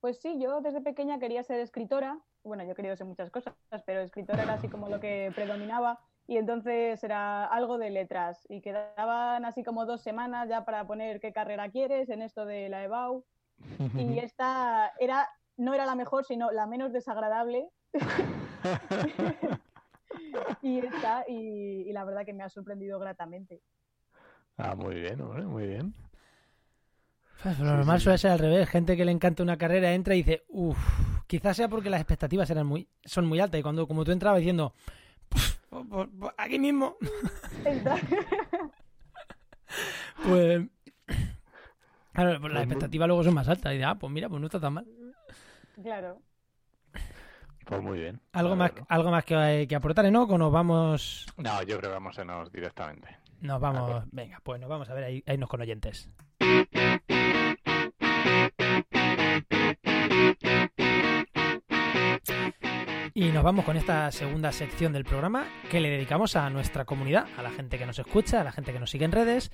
Pues 0.00 0.18
sí, 0.22 0.40
yo 0.40 0.62
desde 0.62 0.80
pequeña 0.80 1.18
quería 1.18 1.42
ser 1.42 1.60
escritora. 1.60 2.18
Bueno, 2.44 2.64
yo 2.64 2.72
he 2.72 2.74
querido 2.74 2.96
ser 2.96 3.06
muchas 3.06 3.30
cosas, 3.30 3.54
pero 3.84 4.00
escritora 4.00 4.44
era 4.44 4.54
así 4.54 4.68
como 4.68 4.88
lo 4.88 4.98
que 5.00 5.30
predominaba. 5.34 6.00
Y 6.30 6.38
entonces 6.38 7.02
era 7.04 7.44
algo 7.46 7.78
de 7.78 7.90
letras. 7.90 8.46
Y 8.48 8.62
quedaban 8.62 9.44
así 9.44 9.64
como 9.64 9.84
dos 9.86 10.02
semanas 10.02 10.48
ya 10.48 10.64
para 10.64 10.86
poner 10.86 11.20
qué 11.20 11.32
carrera 11.32 11.70
quieres 11.70 12.08
en 12.10 12.22
esto 12.22 12.46
de 12.46 12.68
la 12.70 12.84
EBAU. 12.84 13.24
Y 13.96 14.18
esta 14.20 14.92
era, 15.00 15.28
no 15.58 15.74
era 15.74 15.86
la 15.86 15.96
mejor, 15.96 16.24
sino 16.26 16.52
la 16.52 16.66
menos 16.66 16.92
desagradable. 16.92 17.68
y 20.62 20.78
esta, 20.86 21.24
y, 21.28 21.88
y 21.88 21.92
la 21.92 22.04
verdad 22.04 22.24
que 22.24 22.32
me 22.34 22.42
ha 22.44 22.48
sorprendido 22.48 22.98
gratamente. 23.00 23.60
ah, 24.58 24.74
muy 24.76 24.94
bien, 25.00 25.20
hombre, 25.20 25.42
muy 25.44 25.66
bien. 25.66 25.94
Pues 27.42 27.58
lo 27.58 27.64
Sí, 27.64 27.76
normal 27.76 28.00
sí. 28.00 28.00
suele 28.00 28.18
ser 28.18 28.32
al 28.32 28.38
revés. 28.38 28.68
Gente 28.68 28.96
que 28.96 29.04
le 29.04 29.12
encanta 29.12 29.42
una 29.42 29.56
carrera 29.56 29.92
entra 29.94 30.14
y 30.14 30.18
dice, 30.22 30.44
uff, 30.48 30.78
quizás 31.26 31.56
sea 31.56 31.68
porque 31.68 31.88
las 31.90 32.00
expectativas 32.00 32.50
eran 32.50 32.66
muy, 32.66 32.88
son 33.04 33.26
muy 33.26 33.40
altas. 33.40 33.60
Y 33.60 33.62
cuando 33.62 33.86
como 33.88 34.04
tú 34.04 34.12
entrabas 34.12 34.40
diciendo, 34.40 34.74
"Pff, 35.70 35.70
pues, 35.70 35.86
pues, 35.88 36.08
pues, 36.18 36.32
aquí 36.36 36.58
mismo, 36.58 36.96
pues... 40.24 40.62
Claro, 42.12 42.40
pues 42.40 42.52
las 42.52 42.62
expectativas 42.64 43.06
luego 43.06 43.22
son 43.22 43.34
más 43.34 43.48
altas. 43.48 43.72
Y 43.72 43.76
dices, 43.76 43.88
ah, 43.88 43.94
pues 43.94 44.12
mira, 44.12 44.28
pues 44.28 44.40
no 44.40 44.46
está 44.46 44.60
tan 44.60 44.74
mal. 44.74 44.86
claro. 45.82 46.20
Pues 47.64 47.82
muy 47.82 48.00
bien. 48.00 48.20
¿Algo 48.32 48.56
más, 48.56 48.72
algo 48.88 49.12
más 49.12 49.24
que, 49.24 49.66
que 49.68 49.76
aportar, 49.76 50.04
Enoch, 50.04 50.28
o 50.32 50.38
nos 50.38 50.50
vamos...? 50.50 51.24
No, 51.36 51.62
yo 51.62 51.78
creo 51.78 51.90
que 51.90 51.94
vamos 51.94 52.18
a 52.18 52.22
irnos 52.22 52.50
directamente. 52.50 53.16
Nos 53.40 53.60
De 53.60 53.62
vamos... 53.62 54.04
Venga, 54.10 54.40
pues 54.42 54.60
nos 54.60 54.68
vamos 54.68 54.90
a 54.90 54.94
ver 54.94 55.04
ahí, 55.04 55.22
a 55.24 55.34
irnos 55.34 55.48
con 55.48 55.60
oyentes. 55.60 56.10
Y 63.20 63.32
nos 63.32 63.44
vamos 63.44 63.66
con 63.66 63.76
esta 63.76 64.10
segunda 64.12 64.50
sección 64.50 64.94
del 64.94 65.04
programa 65.04 65.46
que 65.70 65.78
le 65.78 65.90
dedicamos 65.90 66.36
a 66.36 66.48
nuestra 66.48 66.86
comunidad, 66.86 67.26
a 67.36 67.42
la 67.42 67.50
gente 67.50 67.76
que 67.76 67.84
nos 67.84 67.98
escucha, 67.98 68.40
a 68.40 68.44
la 68.44 68.50
gente 68.50 68.72
que 68.72 68.80
nos 68.80 68.90
sigue 68.90 69.04
en 69.04 69.12
redes. 69.12 69.52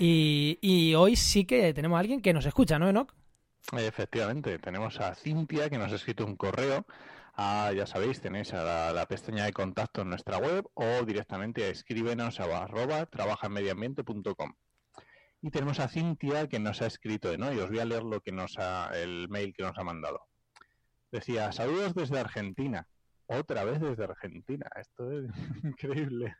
Y, 0.00 0.92
hoy 0.96 1.14
sí 1.14 1.44
que 1.44 1.72
tenemos 1.72 1.96
a 1.96 2.00
alguien 2.00 2.20
que 2.20 2.32
nos 2.32 2.44
escucha, 2.44 2.76
¿no, 2.76 2.88
Enoch? 2.88 3.14
Efectivamente, 3.70 4.58
tenemos 4.58 4.98
a 5.00 5.14
Cintia 5.14 5.70
que 5.70 5.78
nos 5.78 5.92
ha 5.92 5.94
escrito 5.94 6.26
un 6.26 6.34
correo. 6.34 6.86
a, 7.34 7.70
ya 7.72 7.86
sabéis, 7.86 8.20
tenéis 8.20 8.52
a 8.52 8.64
la, 8.64 8.92
la 8.92 9.06
pestaña 9.06 9.44
de 9.44 9.52
contacto 9.52 10.02
en 10.02 10.08
nuestra 10.08 10.38
web 10.38 10.68
o 10.74 11.04
directamente 11.04 11.62
a 11.62 11.68
escríbenos 11.68 12.40
a 12.40 12.64
arroba. 12.64 13.08
Y 15.40 15.50
tenemos 15.50 15.78
a 15.78 15.86
Cintia 15.86 16.48
que 16.48 16.58
nos 16.58 16.82
ha 16.82 16.86
escrito, 16.86 17.38
¿no? 17.38 17.52
Y 17.52 17.60
os 17.60 17.70
voy 17.70 17.78
a 17.78 17.84
leer 17.84 18.02
lo 18.02 18.20
que 18.20 18.32
nos 18.32 18.58
ha, 18.58 18.90
el 18.92 19.28
mail 19.28 19.54
que 19.54 19.62
nos 19.62 19.78
ha 19.78 19.84
mandado. 19.84 20.26
Decía, 21.12 21.52
saludos 21.52 21.94
desde 21.94 22.18
Argentina. 22.18 22.88
Otra 23.26 23.64
vez 23.64 23.80
desde 23.80 24.04
Argentina. 24.04 24.68
Esto 24.76 25.10
es 25.10 25.30
increíble. 25.64 26.36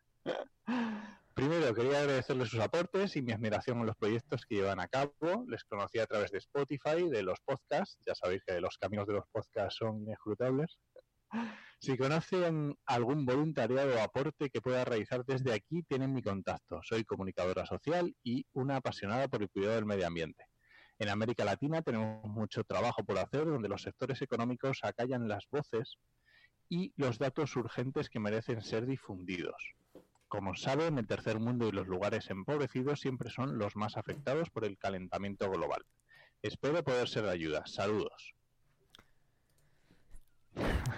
Primero, 1.35 1.75
quería 1.75 2.01
agradecerles 2.01 2.49
sus 2.49 2.61
aportes 2.61 3.17
y 3.17 3.23
mi 3.23 3.33
admiración 3.33 3.81
en 3.81 3.87
los 3.87 3.97
proyectos 3.97 4.47
que 4.47 4.57
llevan 4.57 4.79
a 4.79 4.87
cabo. 4.87 5.45
Les 5.49 5.65
conocí 5.65 5.99
a 5.99 6.07
través 6.07 6.31
de 6.31 6.39
Spotify, 6.39 7.09
de 7.11 7.23
los 7.23 7.41
podcasts. 7.41 7.99
Ya 8.07 8.15
sabéis 8.15 8.43
que 8.47 8.61
los 8.61 8.79
caminos 8.79 9.07
de 9.07 9.15
los 9.15 9.25
podcasts 9.33 9.79
son 9.79 10.03
inescrutables. 10.03 10.79
Si 11.81 11.97
conocen 11.97 12.79
algún 12.87 13.27
voluntariado 13.27 13.97
o 13.97 14.01
aporte 14.01 14.49
que 14.49 14.61
pueda 14.61 14.85
realizar 14.85 15.25
desde 15.25 15.53
aquí, 15.53 15.83
tienen 15.83 16.15
mi 16.15 16.23
contacto. 16.23 16.81
Soy 16.83 17.05
comunicadora 17.05 17.67
social 17.67 18.15
y 18.23 18.47
una 18.53 18.77
apasionada 18.77 19.27
por 19.27 19.43
el 19.43 19.51
cuidado 19.51 19.75
del 19.75 19.87
medio 19.87 20.07
ambiente. 20.07 20.45
En 21.01 21.09
América 21.09 21.45
Latina 21.45 21.83
tenemos 21.83 22.25
mucho 22.25 22.63
trabajo 22.63 23.03
por 23.05 23.19
hacer, 23.19 23.45
donde 23.47 23.69
los 23.69 23.83
sectores 23.83 24.23
económicos 24.23 24.79
acallan 24.83 25.27
las 25.27 25.45
voces 25.51 25.99
y 26.69 26.93
los 26.97 27.19
datos 27.19 27.55
urgentes 27.57 28.09
que 28.09 28.19
merecen 28.21 28.63
ser 28.63 28.87
difundidos. 28.87 29.75
Como 30.29 30.55
saben, 30.57 30.99
el 30.99 31.07
tercer 31.07 31.39
mundo 31.39 31.69
y 31.69 31.73
los 31.73 31.87
lugares 31.87 32.29
empobrecidos 32.31 33.01
siempre 33.01 33.31
son 33.31 33.57
los 33.59 33.77
más 33.77 33.97
afectados 33.97 34.51
por 34.51 34.65
el 34.65 34.77
calentamiento 34.79 35.51
global. 35.51 35.85
Espero 36.43 36.83
poder 36.83 37.09
ser 37.09 37.25
de 37.25 37.31
ayuda. 37.31 37.65
Saludos. 37.67 38.35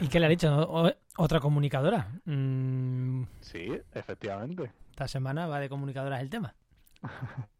¿Y 0.00 0.08
qué 0.08 0.20
le 0.20 0.26
ha 0.26 0.30
dicho? 0.30 0.92
¿Otra 1.16 1.40
comunicadora? 1.40 2.12
Mm, 2.25 3.23
Sí, 3.40 3.68
efectivamente. 3.92 4.70
esta 4.90 5.08
semana 5.08 5.46
va 5.46 5.58
de 5.61 5.68
comunicadoras 5.68 6.20
el 6.20 6.30
tema. 6.30 6.54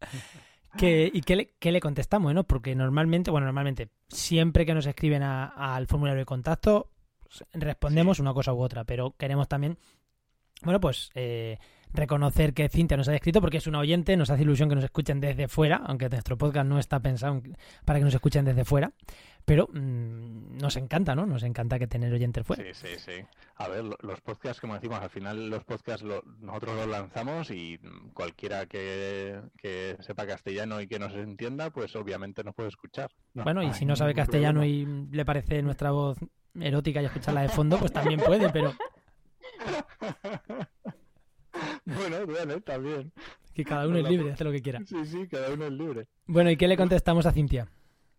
¿Qué- 0.77 1.09
¿Y 1.11 1.21
qué 1.21 1.35
le, 1.35 1.53
qué 1.59 1.71
le 1.71 1.79
contestamos? 1.79 2.33
¿no? 2.33 2.43
Porque 2.43 2.75
normalmente, 2.75 3.31
bueno, 3.31 3.45
normalmente, 3.45 3.89
siempre 4.07 4.65
que 4.65 4.73
nos 4.75 4.85
escriben 4.85 5.23
a- 5.23 5.75
al 5.75 5.87
formulario 5.87 6.19
de 6.19 6.25
contacto, 6.25 6.91
respondemos 7.53 8.19
una 8.19 8.33
cosa 8.33 8.53
u 8.53 8.61
otra, 8.61 8.83
pero 8.83 9.15
queremos 9.17 9.47
también, 9.47 9.77
bueno, 10.63 10.79
pues 10.79 11.11
eh, 11.15 11.57
reconocer 11.93 12.53
que 12.53 12.67
Cintia 12.69 12.97
nos 12.97 13.07
ha 13.07 13.15
escrito 13.15 13.41
porque 13.41 13.57
es 13.57 13.67
una 13.67 13.79
oyente, 13.79 14.17
nos 14.17 14.29
hace 14.29 14.41
ilusión 14.41 14.69
que 14.69 14.75
nos 14.75 14.83
escuchen 14.83 15.19
desde 15.21 15.47
fuera, 15.47 15.77
aunque 15.85 16.09
nuestro 16.09 16.37
podcast 16.37 16.67
no 16.67 16.79
está 16.79 16.99
pensado 16.99 17.41
para 17.85 17.99
que 17.99 18.05
nos 18.05 18.13
escuchen 18.13 18.43
desde 18.43 18.65
fuera, 18.65 18.91
pero 19.45 19.69
mm, 19.71 20.57
nos 20.57 20.75
encanta, 20.75 21.15
¿no? 21.15 21.25
Nos 21.25 21.43
encanta 21.43 21.79
que 21.79 21.87
tener 21.87 22.11
oyentes 22.11 22.45
fuera. 22.45 22.63
Sí, 22.63 22.71
sí, 22.73 22.95
sí. 22.97 23.11
A 23.55 23.69
ver, 23.69 23.85
lo- 23.85 23.97
los 24.01 24.19
podcasts, 24.19 24.59
como 24.59 24.73
decimos, 24.73 24.99
al 24.99 25.09
final 25.09 25.49
los 25.49 25.63
podcasts 25.63 26.03
lo- 26.03 26.23
nosotros 26.41 26.75
los 26.75 26.87
lanzamos 26.87 27.49
y 27.51 27.79
mm, 27.81 28.09
cualquiera 28.09 28.65
que, 28.65 29.39
que 29.57 29.95
sepa 30.01 30.25
castellano 30.27 30.81
y 30.81 30.87
que 30.87 30.99
nos 30.99 31.13
entienda, 31.13 31.69
pues 31.69 31.95
obviamente 31.95 32.43
nos 32.43 32.53
puede 32.55 32.69
escuchar. 32.69 33.09
No 33.33 33.43
Bueno, 33.43 33.63
y 33.63 33.71
si 33.73 33.85
no 33.85 33.95
sabe 33.95 34.13
castellano 34.13 34.65
y 34.65 34.85
le 35.11 35.23
parece 35.23 35.61
nuestra 35.61 35.91
voz 35.91 36.17
erótica 36.61 37.01
y 37.01 37.05
escucharla 37.05 37.41
de 37.41 37.49
fondo, 37.49 37.77
pues 37.77 37.91
también 37.91 38.19
puede, 38.19 38.49
pero 38.49 38.73
bueno, 41.85 42.25
bueno, 42.25 42.61
también. 42.61 43.11
que 43.53 43.63
cada 43.63 43.87
uno 43.87 43.97
es 43.97 44.09
libre, 44.09 44.31
hace 44.31 44.43
lo 44.43 44.51
que 44.51 44.61
quiera. 44.61 44.79
Sí, 44.85 45.05
sí, 45.05 45.27
cada 45.27 45.51
uno 45.53 45.65
es 45.65 45.71
libre. 45.71 46.07
Bueno, 46.25 46.51
¿y 46.51 46.57
qué 46.57 46.67
le 46.67 46.77
contestamos 46.77 47.25
a 47.25 47.31
Cintia? 47.31 47.69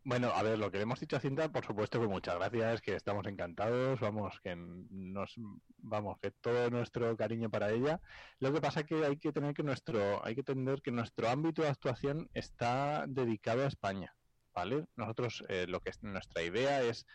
Bueno, 0.04 0.28
a 0.28 0.42
ver, 0.42 0.58
lo 0.58 0.70
que 0.70 0.78
le 0.78 0.84
hemos 0.84 1.00
dicho 1.00 1.16
a 1.16 1.20
Cinta, 1.20 1.52
por 1.52 1.66
supuesto 1.66 2.00
que 2.00 2.06
muchas 2.06 2.36
gracias, 2.36 2.80
que 2.80 2.94
estamos 2.94 3.26
encantados, 3.26 4.00
vamos, 4.00 4.40
que 4.42 4.56
nos, 4.56 5.34
vamos, 5.76 6.18
que 6.18 6.30
todo 6.30 6.70
nuestro 6.70 7.14
cariño 7.14 7.50
para 7.50 7.70
ella. 7.72 8.00
Lo 8.38 8.50
que 8.50 8.60
pasa 8.62 8.84
que 8.84 9.04
hay 9.04 9.18
que 9.18 9.32
tener 9.32 9.52
que 9.52 9.62
nuestro, 9.62 10.24
hay 10.24 10.34
que 10.34 10.40
entender 10.40 10.80
que 10.80 10.92
nuestro 10.92 11.28
ámbito 11.28 11.60
de 11.60 11.68
actuación 11.68 12.30
está 12.32 13.04
dedicado 13.06 13.64
a 13.64 13.68
España, 13.68 14.14
¿vale? 14.54 14.86
Nosotros, 14.96 15.44
eh, 15.50 15.66
lo 15.68 15.80
que 15.80 15.90
es 15.90 16.02
nuestra 16.02 16.42
idea 16.42 16.80
es 16.80 17.06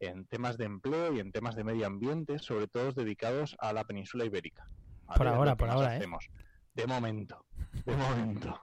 en 0.00 0.24
temas 0.26 0.56
de 0.56 0.64
empleo 0.64 1.14
y 1.14 1.20
en 1.20 1.30
temas 1.30 1.54
de 1.54 1.62
medio 1.64 1.86
ambiente, 1.86 2.38
sobre 2.38 2.66
todo 2.66 2.92
dedicados 2.92 3.54
a 3.60 3.72
la 3.72 3.84
península 3.84 4.24
ibérica. 4.24 4.66
Por 5.16 5.28
ahora, 5.28 5.56
por 5.56 5.68
ahora, 5.70 5.92
¿eh? 5.94 5.96
hacemos. 5.98 6.28
De 6.74 6.86
momento, 6.86 7.44
de 7.84 7.96
momento. 7.96 8.60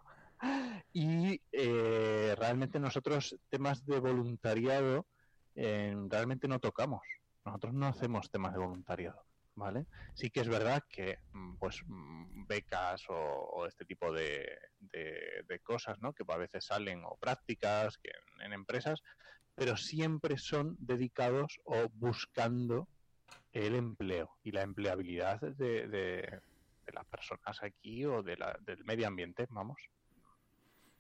Y 0.94 1.42
eh, 1.52 2.36
realmente 2.38 2.80
nosotros 2.80 3.38
temas 3.50 3.86
de 3.86 4.00
voluntariado 4.00 5.08
eh, 5.56 5.96
realmente 6.10 6.48
no 6.48 6.60
tocamos. 6.60 7.02
Nosotros 7.46 7.74
no 7.74 7.88
hacemos 7.88 8.30
temas 8.32 8.54
de 8.54 8.60
voluntariado, 8.60 9.24
¿vale? 9.56 9.86
Sí 10.16 10.30
que 10.30 10.42
es 10.42 10.48
verdad 10.48 10.84
que 10.90 11.20
mm, 11.34 11.56
pues 11.58 11.82
mm, 11.86 12.46
becas 12.48 13.04
o, 13.10 13.14
o 13.16 13.66
este 13.68 13.86
tipo 13.86 14.12
de, 14.12 14.48
de- 14.80 15.44
de 15.48 15.60
cosas, 15.60 16.00
¿no? 16.02 16.14
Que 16.14 16.24
a 16.28 16.38
veces 16.38 16.66
salen 16.66 17.04
o 17.06 17.18
prácticas 17.18 17.98
que 17.98 18.10
en, 18.38 18.42
en 18.48 18.54
empresas, 18.54 19.02
pero 19.58 19.76
siempre 19.76 20.38
son 20.38 20.78
dedicados 20.80 21.60
o 21.66 21.90
buscando 21.96 22.88
el 23.52 23.74
empleo 23.74 24.30
y 24.44 24.52
la 24.52 24.62
empleabilidad 24.62 25.42
de, 25.42 25.88
de- 25.88 26.40
las 26.94 27.06
personas 27.08 27.62
aquí 27.64 28.06
o 28.06 28.22
de 28.24 28.38
la, 28.38 28.56
del 28.62 28.86
medio 28.86 29.08
ambiente, 29.08 29.46
vamos. 29.50 29.78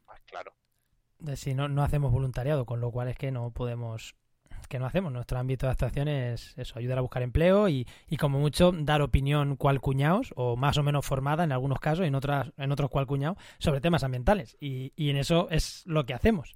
Más 0.07 0.19
claro. 0.25 0.51
De 1.19 1.37
si 1.37 1.53
no, 1.53 1.69
no 1.69 1.83
hacemos 1.83 2.11
voluntariado, 2.11 2.65
con 2.65 2.81
lo 2.81 2.91
cual 2.91 3.07
es 3.07 3.17
que 3.17 3.31
no 3.31 3.51
podemos, 3.51 4.15
que 4.67 4.79
no 4.79 4.85
hacemos. 4.85 5.13
Nuestro 5.13 5.39
ámbito 5.39 5.65
de 5.65 5.71
actuación 5.73 6.07
es 6.09 6.57
eso, 6.57 6.77
ayudar 6.77 6.97
a 6.97 7.01
buscar 7.01 7.21
empleo 7.23 7.69
y, 7.69 7.87
y 8.09 8.17
como 8.17 8.39
mucho 8.39 8.71
dar 8.73 9.01
opinión 9.01 9.55
cual 9.55 9.79
cuñados, 9.79 10.33
o 10.35 10.57
más 10.57 10.77
o 10.77 10.83
menos 10.83 11.05
formada 11.05 11.43
en 11.45 11.51
algunos 11.53 11.79
casos, 11.79 12.05
en 12.05 12.15
otras, 12.15 12.51
en 12.57 12.71
otros 12.71 12.89
cual 12.89 13.07
cuñados, 13.07 13.37
sobre 13.59 13.79
temas 13.79 14.03
ambientales. 14.03 14.57
Y, 14.59 14.91
y 14.95 15.09
en 15.11 15.17
eso 15.17 15.47
es 15.51 15.83
lo 15.85 16.05
que 16.05 16.13
hacemos. 16.15 16.55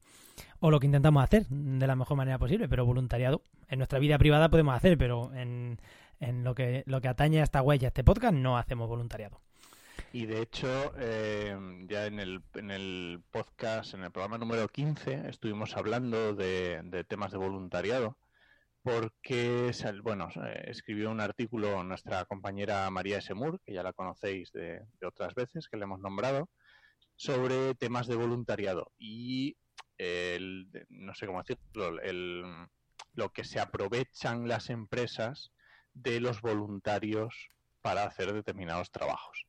O 0.59 0.71
lo 0.71 0.79
que 0.79 0.85
intentamos 0.85 1.23
hacer 1.23 1.47
de 1.47 1.87
la 1.87 1.95
mejor 1.95 2.17
manera 2.17 2.37
posible, 2.37 2.69
pero 2.69 2.85
voluntariado. 2.85 3.41
En 3.67 3.79
nuestra 3.79 3.99
vida 3.99 4.17
privada 4.17 4.49
podemos 4.49 4.75
hacer, 4.75 4.97
pero 4.97 5.33
en, 5.33 5.79
en 6.19 6.43
lo 6.43 6.55
que 6.55 6.83
lo 6.85 7.01
que 7.01 7.07
atañe 7.07 7.41
a 7.41 7.43
esta 7.43 7.61
huella, 7.61 7.87
a 7.87 7.89
este 7.89 8.03
podcast, 8.03 8.33
no 8.33 8.57
hacemos 8.57 8.87
voluntariado. 8.87 9.39
Y 10.13 10.25
de 10.25 10.41
hecho, 10.41 10.93
eh, 10.97 11.55
ya 11.87 12.05
en 12.05 12.19
el, 12.19 12.41
en 12.55 12.71
el 12.71 13.23
podcast, 13.31 13.93
en 13.93 14.03
el 14.03 14.11
programa 14.11 14.37
número 14.37 14.67
15, 14.67 15.29
estuvimos 15.29 15.77
hablando 15.77 16.33
de, 16.33 16.81
de 16.83 17.03
temas 17.05 17.31
de 17.31 17.37
voluntariado, 17.37 18.17
porque, 18.83 19.71
bueno, 20.03 20.27
eh, 20.43 20.65
escribió 20.67 21.11
un 21.11 21.21
artículo 21.21 21.83
nuestra 21.83 22.25
compañera 22.25 22.89
María 22.89 23.19
Esemur, 23.19 23.61
que 23.61 23.73
ya 23.73 23.83
la 23.83 23.93
conocéis 23.93 24.51
de, 24.51 24.81
de 24.99 25.07
otras 25.07 25.33
veces, 25.33 25.69
que 25.69 25.77
le 25.77 25.83
hemos 25.83 25.99
nombrado, 25.99 26.49
sobre 27.15 27.75
temas 27.75 28.07
de 28.07 28.15
voluntariado. 28.15 28.91
Y 28.97 29.55
el, 30.01 30.67
no 30.89 31.13
sé 31.13 31.27
cómo 31.27 31.43
decirlo, 31.43 32.01
el, 32.01 32.43
lo 33.13 33.29
que 33.29 33.43
se 33.43 33.59
aprovechan 33.59 34.47
las 34.47 34.69
empresas 34.69 35.51
de 35.93 36.19
los 36.19 36.41
voluntarios 36.41 37.49
para 37.81 38.03
hacer 38.03 38.33
determinados 38.33 38.91
trabajos 38.91 39.45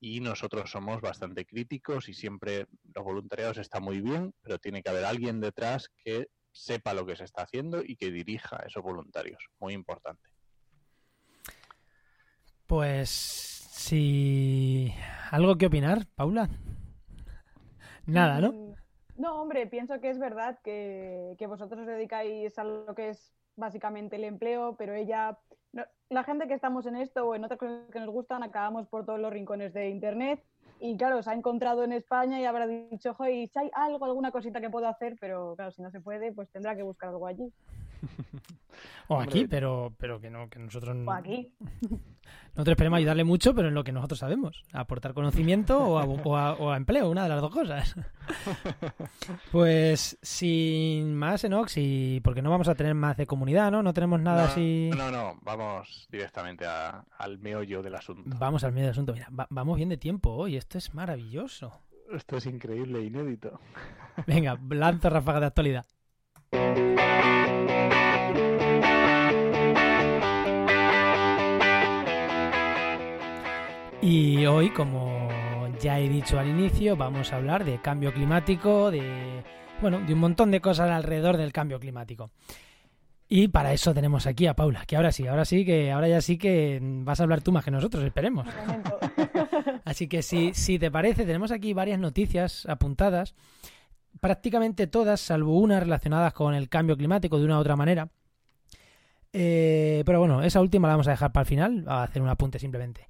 y 0.00 0.20
nosotros 0.20 0.70
somos 0.70 1.00
bastante 1.02 1.44
críticos 1.44 2.08
y 2.08 2.14
siempre 2.14 2.66
los 2.94 3.04
voluntariados 3.04 3.58
están 3.58 3.82
muy 3.82 4.00
bien, 4.00 4.32
pero 4.40 4.58
tiene 4.58 4.82
que 4.82 4.88
haber 4.88 5.04
alguien 5.04 5.40
detrás 5.40 5.90
que 6.02 6.28
sepa 6.52 6.94
lo 6.94 7.04
que 7.04 7.16
se 7.16 7.24
está 7.24 7.42
haciendo 7.42 7.82
y 7.84 7.96
que 7.96 8.10
dirija 8.10 8.56
a 8.56 8.66
esos 8.66 8.82
voluntarios. 8.82 9.44
Muy 9.58 9.74
importante. 9.74 10.30
Pues 12.66 13.10
si 13.10 14.94
algo 15.30 15.56
que 15.58 15.66
opinar, 15.66 16.06
Paula. 16.14 16.48
Nada, 18.06 18.40
¿no? 18.40 18.74
No, 19.20 19.42
hombre, 19.42 19.66
pienso 19.66 20.00
que 20.00 20.08
es 20.08 20.18
verdad 20.18 20.58
que, 20.64 21.34
que 21.38 21.46
vosotros 21.46 21.80
os 21.82 21.86
dedicáis 21.86 22.58
a 22.58 22.64
lo 22.64 22.94
que 22.94 23.10
es 23.10 23.34
básicamente 23.54 24.16
el 24.16 24.24
empleo, 24.24 24.76
pero 24.78 24.94
ella, 24.94 25.36
no- 25.72 25.84
la 26.08 26.24
gente 26.24 26.48
que 26.48 26.54
estamos 26.54 26.86
en 26.86 26.96
esto 26.96 27.26
o 27.28 27.34
en 27.34 27.44
otras 27.44 27.58
cosas 27.60 27.82
que 27.92 28.00
nos 28.00 28.08
gustan, 28.08 28.42
acabamos 28.42 28.88
por 28.88 29.04
todos 29.04 29.20
los 29.20 29.30
rincones 29.30 29.74
de 29.74 29.90
Internet 29.90 30.42
y 30.80 30.96
claro, 30.96 31.22
se 31.22 31.28
ha 31.28 31.34
encontrado 31.34 31.84
en 31.84 31.92
España 31.92 32.40
y 32.40 32.46
habrá 32.46 32.66
dicho, 32.66 33.12
joder, 33.12 33.46
si 33.50 33.58
hay 33.58 33.70
algo, 33.74 34.06
alguna 34.06 34.30
cosita 34.30 34.58
que 34.58 34.70
puedo 34.70 34.88
hacer, 34.88 35.16
pero 35.20 35.54
claro, 35.54 35.70
si 35.70 35.82
no 35.82 35.90
se 35.90 36.00
puede, 36.00 36.32
pues 36.32 36.48
tendrá 36.50 36.74
que 36.74 36.82
buscar 36.82 37.10
algo 37.10 37.26
allí. 37.26 37.52
O 39.08 39.20
aquí, 39.20 39.46
pero, 39.46 39.92
pero 39.98 40.20
que 40.20 40.30
no, 40.30 40.48
que 40.48 40.58
nosotros 40.60 40.96
O 41.06 41.12
aquí. 41.12 41.52
Nosotros 42.54 42.72
esperemos 42.74 42.98
ayudarle 42.98 43.24
mucho, 43.24 43.54
pero 43.54 43.68
en 43.68 43.74
lo 43.74 43.82
que 43.82 43.90
nosotros 43.92 44.20
sabemos. 44.20 44.62
Aportar 44.72 45.14
conocimiento 45.14 45.78
o 45.84 45.98
a, 45.98 46.04
o 46.04 46.36
a- 46.36 46.52
o 46.54 46.70
a 46.70 46.76
empleo, 46.76 47.10
una 47.10 47.24
de 47.24 47.28
las 47.28 47.40
dos 47.40 47.50
cosas. 47.50 47.94
Pues 49.50 50.16
sin 50.22 51.14
más, 51.16 51.42
Enox, 51.44 51.74
y 51.76 52.20
porque 52.22 52.42
no 52.42 52.50
vamos 52.50 52.68
a 52.68 52.74
tener 52.74 52.94
más 52.94 53.16
de 53.16 53.26
comunidad, 53.26 53.70
¿no? 53.72 53.82
No 53.82 53.92
tenemos 53.92 54.20
nada 54.20 54.44
no, 54.44 54.48
así. 54.48 54.90
No, 54.96 55.10
no, 55.10 55.38
vamos 55.42 56.06
directamente 56.10 56.64
a- 56.66 57.04
al 57.18 57.38
meollo 57.38 57.82
del 57.82 57.94
asunto. 57.96 58.22
Vamos 58.38 58.62
al 58.64 58.72
medio 58.72 58.86
del 58.86 58.92
asunto. 58.92 59.12
Mira, 59.12 59.28
va- 59.36 59.48
vamos 59.50 59.76
bien 59.76 59.88
de 59.88 59.96
tiempo 59.96 60.30
hoy. 60.30 60.56
Esto 60.56 60.78
es 60.78 60.94
maravilloso. 60.94 61.72
Esto 62.12 62.36
es 62.36 62.46
increíble 62.46 63.00
e 63.00 63.04
inédito. 63.04 63.60
Venga, 64.26 64.58
lanzo 64.70 65.10
ráfaga 65.10 65.40
de 65.40 65.46
actualidad. 65.46 65.86
Y 74.02 74.46
hoy, 74.46 74.70
como 74.70 75.28
ya 75.80 75.98
he 75.98 76.08
dicho 76.08 76.38
al 76.38 76.48
inicio, 76.48 76.96
vamos 76.96 77.32
a 77.32 77.36
hablar 77.36 77.64
de 77.64 77.80
cambio 77.80 78.12
climático, 78.12 78.90
de 78.90 79.42
bueno, 79.80 80.00
de 80.00 80.14
un 80.14 80.20
montón 80.20 80.50
de 80.50 80.60
cosas 80.60 80.90
alrededor 80.90 81.36
del 81.36 81.52
cambio 81.52 81.78
climático. 81.78 82.30
Y 83.28 83.48
para 83.48 83.72
eso 83.72 83.94
tenemos 83.94 84.26
aquí 84.26 84.46
a 84.46 84.54
Paula, 84.54 84.84
que 84.86 84.96
ahora 84.96 85.12
sí, 85.12 85.26
ahora 85.26 85.44
sí, 85.44 85.64
que 85.64 85.92
ahora 85.92 86.08
ya 86.08 86.20
sí 86.20 86.36
que 86.36 86.80
vas 86.82 87.20
a 87.20 87.22
hablar 87.22 87.42
tú 87.42 87.52
más 87.52 87.64
que 87.64 87.70
nosotros, 87.70 88.02
esperemos. 88.02 88.46
Así 89.84 90.08
que 90.08 90.22
si, 90.22 90.52
si 90.52 90.78
te 90.78 90.90
parece, 90.90 91.24
tenemos 91.24 91.52
aquí 91.52 91.72
varias 91.72 92.00
noticias 92.00 92.66
apuntadas, 92.66 93.34
prácticamente 94.18 94.88
todas, 94.88 95.20
salvo 95.20 95.58
una 95.60 95.78
relacionadas 95.78 96.32
con 96.32 96.54
el 96.54 96.68
cambio 96.68 96.96
climático 96.96 97.38
de 97.38 97.44
una 97.44 97.58
u 97.58 97.60
otra 97.60 97.76
manera. 97.76 98.08
Eh, 99.32 100.02
pero 100.04 100.18
bueno, 100.18 100.42
esa 100.42 100.60
última 100.60 100.88
la 100.88 100.94
vamos 100.94 101.06
a 101.06 101.12
dejar 101.12 101.30
para 101.30 101.42
el 101.42 101.48
final, 101.48 101.84
a 101.86 102.02
hacer 102.02 102.20
un 102.22 102.28
apunte 102.28 102.58
simplemente. 102.58 103.06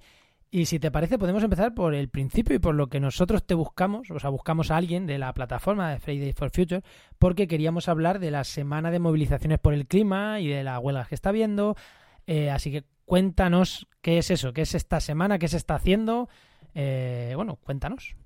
Y 0.53 0.65
si 0.65 0.79
te 0.79 0.91
parece, 0.91 1.17
podemos 1.17 1.41
empezar 1.43 1.73
por 1.73 1.95
el 1.95 2.09
principio 2.09 2.53
y 2.53 2.59
por 2.59 2.75
lo 2.75 2.87
que 2.87 2.99
nosotros 2.99 3.45
te 3.45 3.53
buscamos, 3.53 4.11
o 4.11 4.19
sea, 4.19 4.29
buscamos 4.29 4.69
a 4.69 4.75
alguien 4.75 5.05
de 5.07 5.17
la 5.17 5.33
plataforma 5.33 5.89
de 5.89 5.99
Fridays 5.99 6.35
for 6.35 6.51
Future, 6.51 6.81
porque 7.17 7.47
queríamos 7.47 7.87
hablar 7.87 8.19
de 8.19 8.31
la 8.31 8.43
semana 8.43 8.91
de 8.91 8.99
movilizaciones 8.99 9.59
por 9.59 9.73
el 9.73 9.87
clima 9.87 10.41
y 10.41 10.49
de 10.49 10.65
las 10.65 10.79
huelgas 10.83 11.07
que 11.07 11.15
está 11.15 11.29
habiendo. 11.29 11.77
Eh, 12.27 12.51
así 12.51 12.69
que 12.69 12.83
cuéntanos 13.05 13.87
qué 14.01 14.17
es 14.17 14.29
eso, 14.29 14.51
qué 14.51 14.63
es 14.63 14.75
esta 14.75 14.99
semana, 14.99 15.39
qué 15.39 15.47
se 15.47 15.55
está 15.55 15.75
haciendo. 15.75 16.27
Eh, 16.75 17.31
bueno, 17.37 17.55
cuéntanos. 17.55 18.17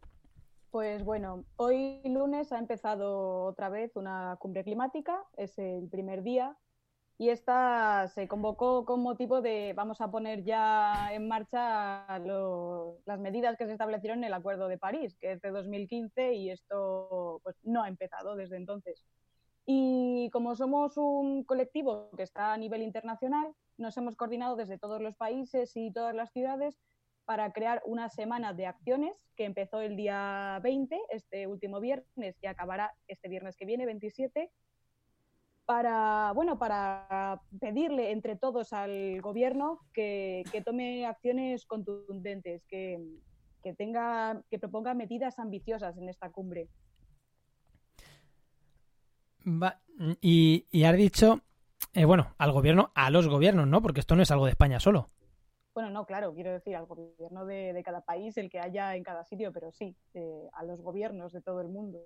Pues 0.71 1.05
bueno, 1.05 1.45
hoy 1.57 2.01
lunes 2.05 2.51
ha 2.51 2.57
empezado 2.57 3.43
otra 3.43 3.69
vez 3.69 3.95
una 3.95 4.35
cumbre 4.39 4.63
climática, 4.63 5.23
es 5.37 5.59
el 5.59 5.87
primer 5.89 6.23
día, 6.23 6.57
y 7.17 7.29
esta 7.29 8.07
se 8.09 8.27
convocó 8.27 8.85
con 8.85 9.01
motivo 9.01 9.41
de 9.41 9.73
vamos 9.73 10.01
a 10.01 10.11
poner 10.11 10.43
ya 10.43 11.13
en 11.13 11.27
marcha 11.27 12.05
las 13.05 13.19
medidas 13.19 13.57
que 13.57 13.65
se 13.65 13.71
establecieron 13.71 14.19
en 14.19 14.25
el 14.25 14.33
Acuerdo 14.33 14.67
de 14.67 14.77
París, 14.77 15.17
que 15.19 15.31
es 15.31 15.41
de 15.41 15.51
2015 15.51 16.33
y 16.33 16.49
esto 16.49 17.39
pues, 17.43 17.55
no 17.63 17.83
ha 17.83 17.87
empezado 17.87 18.35
desde 18.35 18.57
entonces. 18.57 19.05
Y 19.65 20.29
como 20.31 20.55
somos 20.55 20.97
un 20.97 21.43
colectivo 21.43 22.11
que 22.17 22.23
está 22.23 22.53
a 22.53 22.57
nivel 22.57 22.81
internacional, 22.81 23.53
nos 23.77 23.97
hemos 23.97 24.15
coordinado 24.15 24.55
desde 24.55 24.77
todos 24.77 25.01
los 25.01 25.15
países 25.15 25.75
y 25.75 25.91
todas 25.91 26.13
las 26.13 26.31
ciudades 26.31 26.77
para 27.25 27.51
crear 27.53 27.81
una 27.85 28.09
semana 28.09 28.53
de 28.53 28.67
acciones 28.67 29.15
que 29.35 29.45
empezó 29.45 29.81
el 29.81 29.95
día 29.95 30.59
20, 30.61 30.99
este 31.09 31.47
último 31.47 31.79
viernes, 31.79 32.37
y 32.41 32.45
acabará 32.45 32.93
este 33.07 33.27
viernes 33.27 33.57
que 33.57 33.65
viene, 33.65 33.85
27, 33.85 34.51
para, 35.65 36.31
bueno, 36.33 36.57
para 36.59 37.41
pedirle 37.59 38.11
entre 38.11 38.35
todos 38.35 38.71
al 38.73 39.21
gobierno 39.21 39.79
que, 39.93 40.43
que 40.51 40.61
tome 40.61 41.05
acciones 41.05 41.65
contundentes, 41.65 42.63
que, 42.65 43.03
que, 43.63 43.73
tenga, 43.73 44.41
que 44.49 44.59
proponga 44.59 44.93
medidas 44.93 45.39
ambiciosas 45.39 45.97
en 45.97 46.09
esta 46.09 46.31
cumbre. 46.31 46.69
Va- 49.47 49.81
y, 50.21 50.65
y 50.71 50.83
has 50.83 50.95
dicho, 50.97 51.41
eh, 51.93 52.05
bueno, 52.05 52.33
al 52.37 52.51
gobierno, 52.51 52.91
a 52.95 53.09
los 53.09 53.27
gobiernos, 53.27 53.67
¿no? 53.67 53.81
Porque 53.81 53.99
esto 53.99 54.15
no 54.15 54.21
es 54.21 54.31
algo 54.31 54.45
de 54.45 54.51
España 54.51 54.79
solo. 54.79 55.09
Bueno, 55.73 55.89
no, 55.89 56.05
claro, 56.05 56.33
quiero 56.33 56.51
decir 56.53 56.75
al 56.75 56.85
gobierno 56.85 57.45
de, 57.45 57.73
de 57.73 57.83
cada 57.83 58.01
país, 58.01 58.37
el 58.37 58.49
que 58.49 58.59
haya 58.59 58.95
en 58.95 59.03
cada 59.03 59.25
sitio, 59.25 59.51
pero 59.51 59.71
sí, 59.71 59.95
eh, 60.13 60.49
a 60.53 60.63
los 60.63 60.81
gobiernos 60.81 61.33
de 61.33 61.41
todo 61.41 61.59
el 61.59 61.67
mundo. 61.67 61.99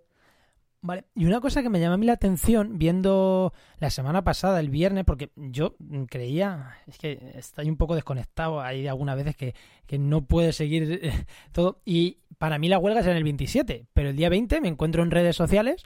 Vale, 0.82 1.04
y 1.14 1.26
una 1.26 1.42
cosa 1.42 1.62
que 1.62 1.68
me 1.70 1.82
llama 1.82 1.96
a 1.96 1.98
mí 1.98 2.06
la 2.06 2.14
atención 2.14 2.78
viendo 2.80 3.54
la 3.80 3.90
semana 3.90 4.24
pasada, 4.24 4.62
el 4.62 4.70
viernes, 4.70 5.04
porque 5.04 5.30
yo 5.36 5.76
creía, 6.10 6.78
es 6.88 6.98
que 6.98 7.34
estoy 7.36 7.70
un 7.70 7.76
poco 7.76 7.96
desconectado, 7.96 8.62
hay 8.62 8.88
algunas 8.88 9.18
veces 9.18 9.36
que, 9.36 9.56
que 9.86 10.00
no 10.00 10.26
puede 10.26 10.54
seguir 10.54 11.00
eh, 11.04 11.26
todo, 11.52 11.82
y 11.84 12.20
para 12.38 12.60
mí 12.60 12.70
la 12.70 12.80
huelga 12.80 13.02
es 13.02 13.08
en 13.08 13.18
el 13.18 13.26
27, 13.26 13.88
pero 13.92 14.10
el 14.10 14.16
día 14.16 14.30
20 14.30 14.62
me 14.62 14.70
encuentro 14.70 15.04
en 15.04 15.12
redes 15.12 15.36
sociales 15.36 15.84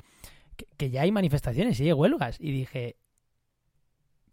que, 0.56 0.68
que 0.78 0.92
ya 0.92 1.02
hay 1.02 1.12
manifestaciones 1.12 1.80
y 1.80 1.88
hay 1.88 1.94
huelgas, 1.94 2.38
y 2.40 2.52
dije, 2.52 2.98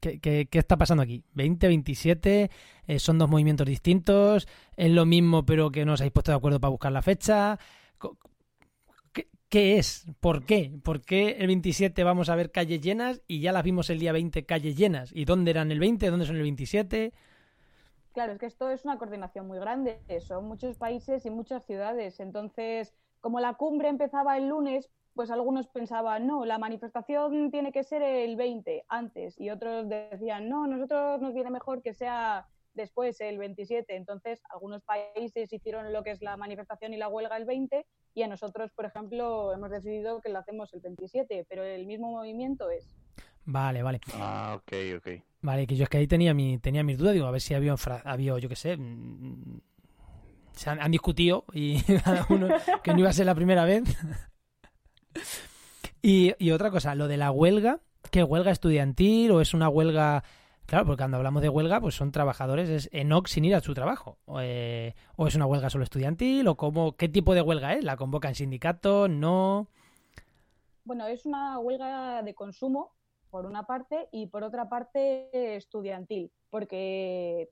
¿qué, 0.00 0.20
qué, 0.20 0.46
qué 0.50 0.58
está 0.58 0.76
pasando 0.76 1.02
aquí? 1.02 1.24
20, 1.32 1.68
27, 1.68 2.50
eh, 2.86 2.98
son 2.98 3.16
dos 3.16 3.30
movimientos 3.30 3.66
distintos, 3.66 4.46
es 4.76 4.90
lo 4.90 5.06
mismo 5.06 5.46
pero 5.46 5.70
que 5.70 5.86
no 5.86 5.94
os 5.94 6.02
habéis 6.02 6.12
puesto 6.12 6.32
de 6.32 6.36
acuerdo 6.36 6.60
para 6.60 6.70
buscar 6.70 6.92
la 6.92 7.00
fecha. 7.00 7.58
Co- 9.50 9.58
¿Qué, 9.58 9.76
qué 9.76 9.78
es? 9.78 10.06
¿Por 10.20 10.44
qué? 10.46 10.72
¿Por 10.82 11.02
qué 11.02 11.36
el 11.40 11.46
27 11.48 12.04
vamos 12.04 12.28
a 12.28 12.36
ver 12.36 12.50
calles 12.52 12.80
llenas 12.80 13.22
y 13.26 13.40
ya 13.40 13.52
las 13.52 13.64
vimos 13.64 13.90
el 13.90 13.98
día 13.98 14.12
20 14.12 14.46
calles 14.46 14.76
llenas? 14.76 15.10
¿Y 15.14 15.24
dónde 15.24 15.50
eran 15.52 15.70
el 15.72 15.80
20? 15.80 16.10
¿Dónde 16.10 16.26
son 16.26 16.36
el 16.36 16.42
27? 16.42 17.12
Claro, 18.12 18.32
es 18.32 18.38
que 18.38 18.46
esto 18.46 18.68
es 18.70 18.84
una 18.84 18.98
coordinación 18.98 19.46
muy 19.46 19.58
grande, 19.58 20.00
son 20.20 20.44
muchos 20.46 20.76
países 20.76 21.24
y 21.26 21.30
muchas 21.30 21.64
ciudades. 21.64 22.18
Entonces, 22.20 22.94
como 23.20 23.40
la 23.40 23.54
cumbre 23.54 23.88
empezaba 23.88 24.36
el 24.36 24.48
lunes, 24.48 24.90
pues 25.14 25.30
algunos 25.30 25.68
pensaban, 25.68 26.26
no, 26.26 26.44
la 26.44 26.58
manifestación 26.58 27.50
tiene 27.50 27.72
que 27.72 27.84
ser 27.84 28.02
el 28.02 28.36
20 28.36 28.84
antes, 28.88 29.38
y 29.40 29.50
otros 29.50 29.88
decían, 29.88 30.48
no, 30.48 30.66
nosotros 30.66 31.20
nos 31.20 31.34
viene 31.34 31.50
mejor 31.50 31.82
que 31.82 31.94
sea 31.94 32.48
después, 32.74 33.20
el 33.20 33.38
27. 33.38 33.94
Entonces, 33.96 34.40
algunos 34.50 34.82
países 34.82 35.52
hicieron 35.52 35.92
lo 35.92 36.02
que 36.02 36.10
es 36.12 36.22
la 36.22 36.36
manifestación 36.36 36.94
y 36.94 36.96
la 36.96 37.08
huelga 37.08 37.36
el 37.36 37.44
20, 37.44 37.86
y 38.14 38.22
a 38.22 38.28
nosotros, 38.28 38.70
por 38.72 38.84
ejemplo, 38.86 39.52
hemos 39.52 39.70
decidido 39.70 40.20
que 40.20 40.30
lo 40.30 40.38
hacemos 40.38 40.72
el 40.74 40.80
27, 40.80 41.46
pero 41.48 41.64
el 41.64 41.86
mismo 41.86 42.10
movimiento 42.10 42.70
es. 42.70 42.96
Vale, 43.44 43.82
vale. 43.82 44.00
Ah, 44.14 44.58
ok, 44.60 44.72
ok. 44.98 45.08
Vale, 45.42 45.66
que 45.66 45.76
yo 45.76 45.84
es 45.84 45.88
que 45.88 45.98
ahí 45.98 46.06
tenía, 46.06 46.34
mi, 46.34 46.58
tenía 46.58 46.82
mis 46.84 46.98
dudas, 46.98 47.14
digo, 47.14 47.26
a 47.26 47.30
ver 47.30 47.40
si 47.40 47.54
había, 47.54 47.76
fra- 47.76 48.02
había 48.04 48.38
yo 48.38 48.48
qué 48.48 48.56
sé, 48.56 48.76
mm, 48.76 49.60
se 50.52 50.70
han, 50.70 50.80
han 50.80 50.90
discutido 50.90 51.44
y 51.52 51.82
cada 52.04 52.26
uno 52.28 52.48
que 52.82 52.92
no 52.92 53.00
iba 53.00 53.08
a 53.08 53.12
ser 53.14 53.26
la 53.26 53.34
primera 53.34 53.64
vez. 53.64 53.84
y, 56.02 56.34
y 56.38 56.50
otra 56.50 56.70
cosa, 56.70 56.94
lo 56.94 57.08
de 57.08 57.16
la 57.16 57.30
huelga, 57.30 57.80
¿qué 58.10 58.22
huelga 58.22 58.50
estudiantil 58.50 59.30
o 59.32 59.40
es 59.40 59.54
una 59.54 59.68
huelga... 59.68 60.24
Claro, 60.70 60.86
porque 60.86 61.00
cuando 61.00 61.16
hablamos 61.16 61.42
de 61.42 61.48
huelga, 61.48 61.80
pues 61.80 61.96
son 61.96 62.12
trabajadores 62.12 62.68
es 62.68 62.88
ENOC 62.92 63.26
sin 63.26 63.44
ir 63.44 63.56
a 63.56 63.60
su 63.60 63.74
trabajo. 63.74 64.18
O, 64.24 64.40
eh, 64.40 64.94
o 65.16 65.26
es 65.26 65.34
una 65.34 65.44
huelga 65.44 65.68
solo 65.68 65.82
estudiantil, 65.82 66.46
o 66.46 66.56
cómo, 66.56 66.92
qué 66.92 67.08
tipo 67.08 67.34
de 67.34 67.42
huelga 67.42 67.74
es. 67.74 67.82
¿La 67.82 67.96
convocan 67.96 68.36
sindicatos? 68.36 69.10
¿No? 69.10 69.66
Bueno, 70.84 71.08
es 71.08 71.26
una 71.26 71.58
huelga 71.58 72.22
de 72.22 72.34
consumo, 72.36 72.92
por 73.30 73.46
una 73.46 73.66
parte, 73.66 74.08
y 74.12 74.28
por 74.28 74.44
otra 74.44 74.68
parte 74.68 75.56
estudiantil, 75.56 76.30
porque 76.50 77.50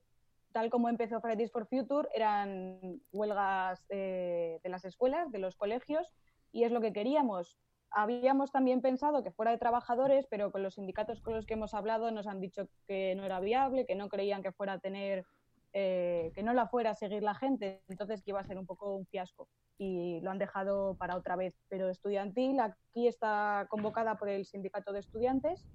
tal 0.53 0.69
como 0.69 0.87
empezó 0.87 1.19
Fridays 1.19 1.51
for 1.51 1.67
Future, 1.67 2.07
eran 2.15 3.01
huelgas 3.11 3.85
eh, 3.89 4.61
de 4.63 4.69
las 4.69 4.85
escuelas, 4.85 5.29
de 5.29 5.39
los 5.39 5.57
colegios, 5.57 6.07
y 6.53 6.63
es 6.63 6.71
lo 6.71 6.79
que 6.79 6.93
queríamos. 6.93 7.57
Habíamos 7.91 8.51
también 8.51 8.81
pensado 8.81 9.23
que 9.23 9.31
fuera 9.31 9.51
de 9.51 9.57
trabajadores, 9.57 10.27
pero 10.29 10.51
con 10.51 10.63
los 10.63 10.75
sindicatos 10.75 11.21
con 11.21 11.33
los 11.33 11.45
que 11.45 11.55
hemos 11.55 11.73
hablado 11.73 12.11
nos 12.11 12.27
han 12.27 12.39
dicho 12.39 12.67
que 12.87 13.15
no 13.15 13.25
era 13.25 13.39
viable, 13.39 13.85
que 13.85 13.95
no 13.95 14.09
creían 14.09 14.43
que 14.43 14.51
fuera 14.51 14.73
a 14.73 14.79
tener, 14.79 15.25
eh, 15.73 16.31
que 16.35 16.43
no 16.43 16.53
la 16.53 16.67
fuera 16.67 16.91
a 16.91 16.95
seguir 16.95 17.23
la 17.23 17.33
gente, 17.33 17.81
entonces 17.87 18.21
que 18.21 18.31
iba 18.31 18.39
a 18.39 18.45
ser 18.45 18.57
un 18.57 18.65
poco 18.65 18.95
un 18.95 19.05
fiasco 19.07 19.47
y 19.77 20.19
lo 20.21 20.31
han 20.31 20.37
dejado 20.37 20.95
para 20.95 21.15
otra 21.15 21.35
vez. 21.35 21.55
Pero 21.67 21.89
estudiantil 21.89 22.59
aquí 22.59 23.07
está 23.07 23.65
convocada 23.69 24.17
por 24.17 24.29
el 24.29 24.45
sindicato 24.45 24.93
de 24.93 24.99
estudiantes 24.99 25.65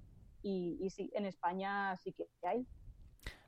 y, 0.41 0.77
y 0.79 0.89
sí, 0.91 1.11
en 1.13 1.25
España 1.25 1.95
sí 1.97 2.13
que 2.13 2.27
hay. 2.43 2.65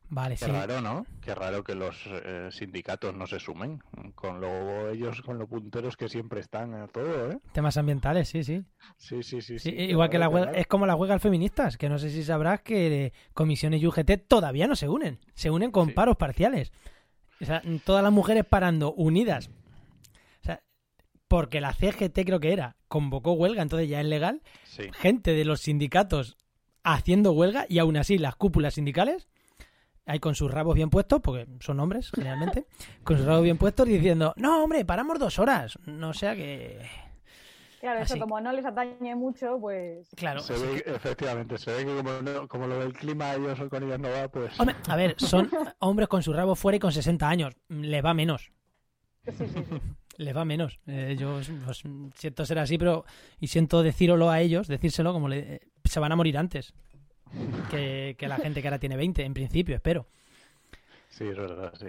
Vale, 0.09 0.35
Qué 0.35 0.45
sí. 0.45 0.51
raro, 0.51 0.79
¿no? 0.79 1.05
Qué 1.21 1.35
raro 1.35 1.63
que 1.63 1.75
los 1.75 2.01
eh, 2.07 2.47
sindicatos 2.51 3.13
no 3.13 3.27
se 3.27 3.39
sumen. 3.39 3.79
Con 4.15 4.39
lo, 4.39 4.89
ellos 4.89 5.21
con 5.21 5.37
los 5.37 5.49
punteros 5.49 5.97
que 5.97 6.07
siempre 6.07 6.39
están 6.39 6.73
a 6.75 6.87
todo, 6.87 7.31
¿eh? 7.31 7.39
Temas 7.51 7.75
ambientales, 7.75 8.29
sí, 8.29 8.43
sí. 8.43 8.63
Sí, 8.95 9.21
sí, 9.21 9.41
sí. 9.41 9.59
Sí, 9.59 9.69
sí, 9.71 9.75
igual 9.75 10.09
que 10.09 10.17
la 10.17 10.29
huelga, 10.29 10.51
es 10.53 10.65
como 10.67 10.85
la 10.85 10.95
huelga 10.95 11.19
feministas, 11.19 11.77
que 11.77 11.89
no 11.89 11.99
sé 11.99 12.09
si 12.09 12.23
sabrás 12.23 12.61
que 12.61 13.05
eh, 13.07 13.13
comisiones 13.33 13.81
y 13.81 13.87
UGT 13.87 14.27
todavía 14.29 14.65
no 14.67 14.77
se 14.77 14.87
unen, 14.87 15.19
se 15.33 15.49
unen 15.51 15.71
con 15.71 15.87
Sí. 15.87 15.93
paros 15.93 16.15
parciales. 16.15 16.71
O 17.41 17.45
sea, 17.45 17.61
todas 17.83 18.01
las 18.01 18.11
mujeres 18.13 18.45
parando 18.45 18.93
unidas. 18.93 19.49
O 20.41 20.43
sea, 20.45 20.63
porque 21.27 21.59
la 21.59 21.73
CGT 21.73 22.19
creo 22.25 22.39
que 22.39 22.53
era, 22.53 22.77
convocó 22.87 23.33
huelga, 23.33 23.61
entonces 23.61 23.89
ya 23.89 23.99
es 23.99 24.07
legal. 24.07 24.41
Gente 24.93 25.33
de 25.33 25.43
los 25.43 25.59
sindicatos 25.61 26.37
haciendo 26.83 27.33
huelga 27.33 27.65
y 27.67 27.79
aún 27.79 27.97
así 27.97 28.17
las 28.17 28.35
cúpulas 28.37 28.75
sindicales, 28.75 29.27
ahí 30.07 30.19
con 30.19 30.33
sus 30.33 30.49
rabos 30.49 30.73
bien 30.73 30.89
puestos, 30.89 31.21
porque 31.21 31.45
son 31.59 31.79
hombres 31.79 32.09
generalmente, 32.11 32.65
con 33.03 33.17
sus 33.17 33.25
rabos 33.25 33.43
bien 33.43 33.57
puestos 33.57 33.87
diciendo, 33.87 34.33
no, 34.37 34.63
hombre, 34.63 34.83
paramos 34.85 35.19
dos 35.19 35.37
horas. 35.37 35.77
No 35.85 36.13
sea 36.13 36.35
que... 36.35 36.79
Claro, 37.79 37.99
eso 37.99 38.17
como 38.17 38.41
no 38.41 38.51
les 38.51 38.65
atañe 38.65 39.15
mucho, 39.15 39.59
pues 39.61 40.09
Claro. 40.15 40.39
Se 40.39 40.53
ve, 40.53 40.83
efectivamente, 40.87 41.59
se 41.59 41.71
ve 41.71 41.85
que 41.85 41.95
como, 41.95 42.21
no- 42.23 42.47
como 42.47 42.65
lo 42.65 42.79
del 42.79 42.91
clima 42.91 43.35
ellos 43.35 43.59
con 43.69 43.83
ellos 43.83 43.99
no 43.99 44.09
va, 44.09 44.27
pues... 44.29 44.59
Hombre, 44.59 44.75
a 44.89 44.95
ver, 44.95 45.13
son 45.19 45.49
hombres 45.79 46.07
con 46.07 46.23
sus 46.23 46.35
rabos 46.35 46.57
fuera 46.57 46.77
y 46.77 46.79
con 46.79 46.91
60 46.91 47.29
años. 47.29 47.53
Les 47.69 48.03
va 48.03 48.15
menos. 48.15 48.51
sí, 49.25 49.31
sí, 49.37 49.45
sí. 49.47 49.81
Les 50.17 50.35
va 50.35 50.43
menos. 50.45 50.79
Eh, 50.87 51.15
yo 51.19 51.39
pues, 51.65 51.83
siento 52.15 52.43
ser 52.47 52.57
así, 52.57 52.79
pero 52.79 53.05
y 53.39 53.47
siento 53.49 53.83
decíroslo 53.83 54.31
a 54.31 54.41
ellos, 54.41 54.67
decírselo 54.67 55.13
como 55.13 55.27
le- 55.29 55.53
eh, 55.57 55.61
se 55.83 55.99
van 55.99 56.11
a 56.11 56.15
morir 56.15 56.39
antes 56.39 56.73
que, 57.69 58.15
que 58.17 58.27
la 58.27 58.37
gente 58.37 58.61
que 58.61 58.67
ahora 58.67 58.79
tiene 58.79 58.95
20, 58.97 59.23
en 59.23 59.33
principio, 59.33 59.75
espero. 59.75 60.07
Sí, 61.09 61.25
es 61.25 61.35
verdad, 61.37 61.73
sí. 61.79 61.87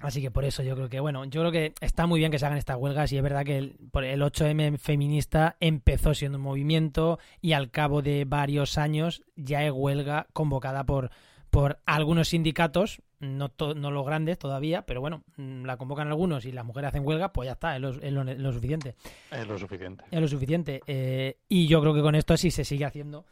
Así 0.00 0.22
que 0.22 0.30
por 0.30 0.44
eso 0.44 0.62
yo 0.62 0.76
creo 0.76 0.88
que, 0.88 1.00
bueno, 1.00 1.24
yo 1.24 1.40
creo 1.40 1.50
que 1.50 1.74
está 1.80 2.06
muy 2.06 2.20
bien 2.20 2.30
que 2.30 2.38
se 2.38 2.46
hagan 2.46 2.56
estas 2.58 2.76
huelgas 2.76 3.10
y 3.12 3.16
es 3.16 3.22
verdad 3.22 3.44
que 3.44 3.58
el, 3.58 3.76
por 3.90 4.04
el 4.04 4.22
8M 4.22 4.78
feminista 4.78 5.56
empezó 5.58 6.14
siendo 6.14 6.38
un 6.38 6.44
movimiento 6.44 7.18
y 7.40 7.52
al 7.54 7.70
cabo 7.72 8.00
de 8.00 8.24
varios 8.24 8.78
años 8.78 9.22
ya 9.34 9.64
es 9.64 9.72
huelga 9.74 10.28
convocada 10.32 10.84
por, 10.84 11.10
por 11.50 11.80
algunos 11.84 12.28
sindicatos, 12.28 13.02
no, 13.18 13.48
to- 13.48 13.74
no 13.74 13.90
los 13.90 14.06
grandes 14.06 14.38
todavía, 14.38 14.82
pero 14.86 15.00
bueno, 15.00 15.24
mm, 15.36 15.64
la 15.64 15.76
convocan 15.76 16.06
algunos 16.06 16.44
y 16.44 16.52
las 16.52 16.64
mujeres 16.64 16.90
hacen 16.90 17.04
huelga, 17.04 17.32
pues 17.32 17.46
ya 17.46 17.52
está, 17.54 17.74
es 17.74 17.82
lo, 17.82 17.88
es 17.90 18.12
lo- 18.12 18.22
es 18.22 18.38
lo 18.38 18.52
suficiente. 18.52 18.94
Es 19.32 19.48
lo 19.48 19.58
suficiente. 19.58 20.04
Es 20.12 20.20
lo 20.20 20.28
suficiente. 20.28 20.80
Eh, 20.86 21.38
y 21.48 21.66
yo 21.66 21.80
creo 21.80 21.92
que 21.92 22.02
con 22.02 22.14
esto, 22.14 22.36
si 22.36 22.52
se 22.52 22.64
sigue 22.64 22.84
haciendo, 22.84 23.26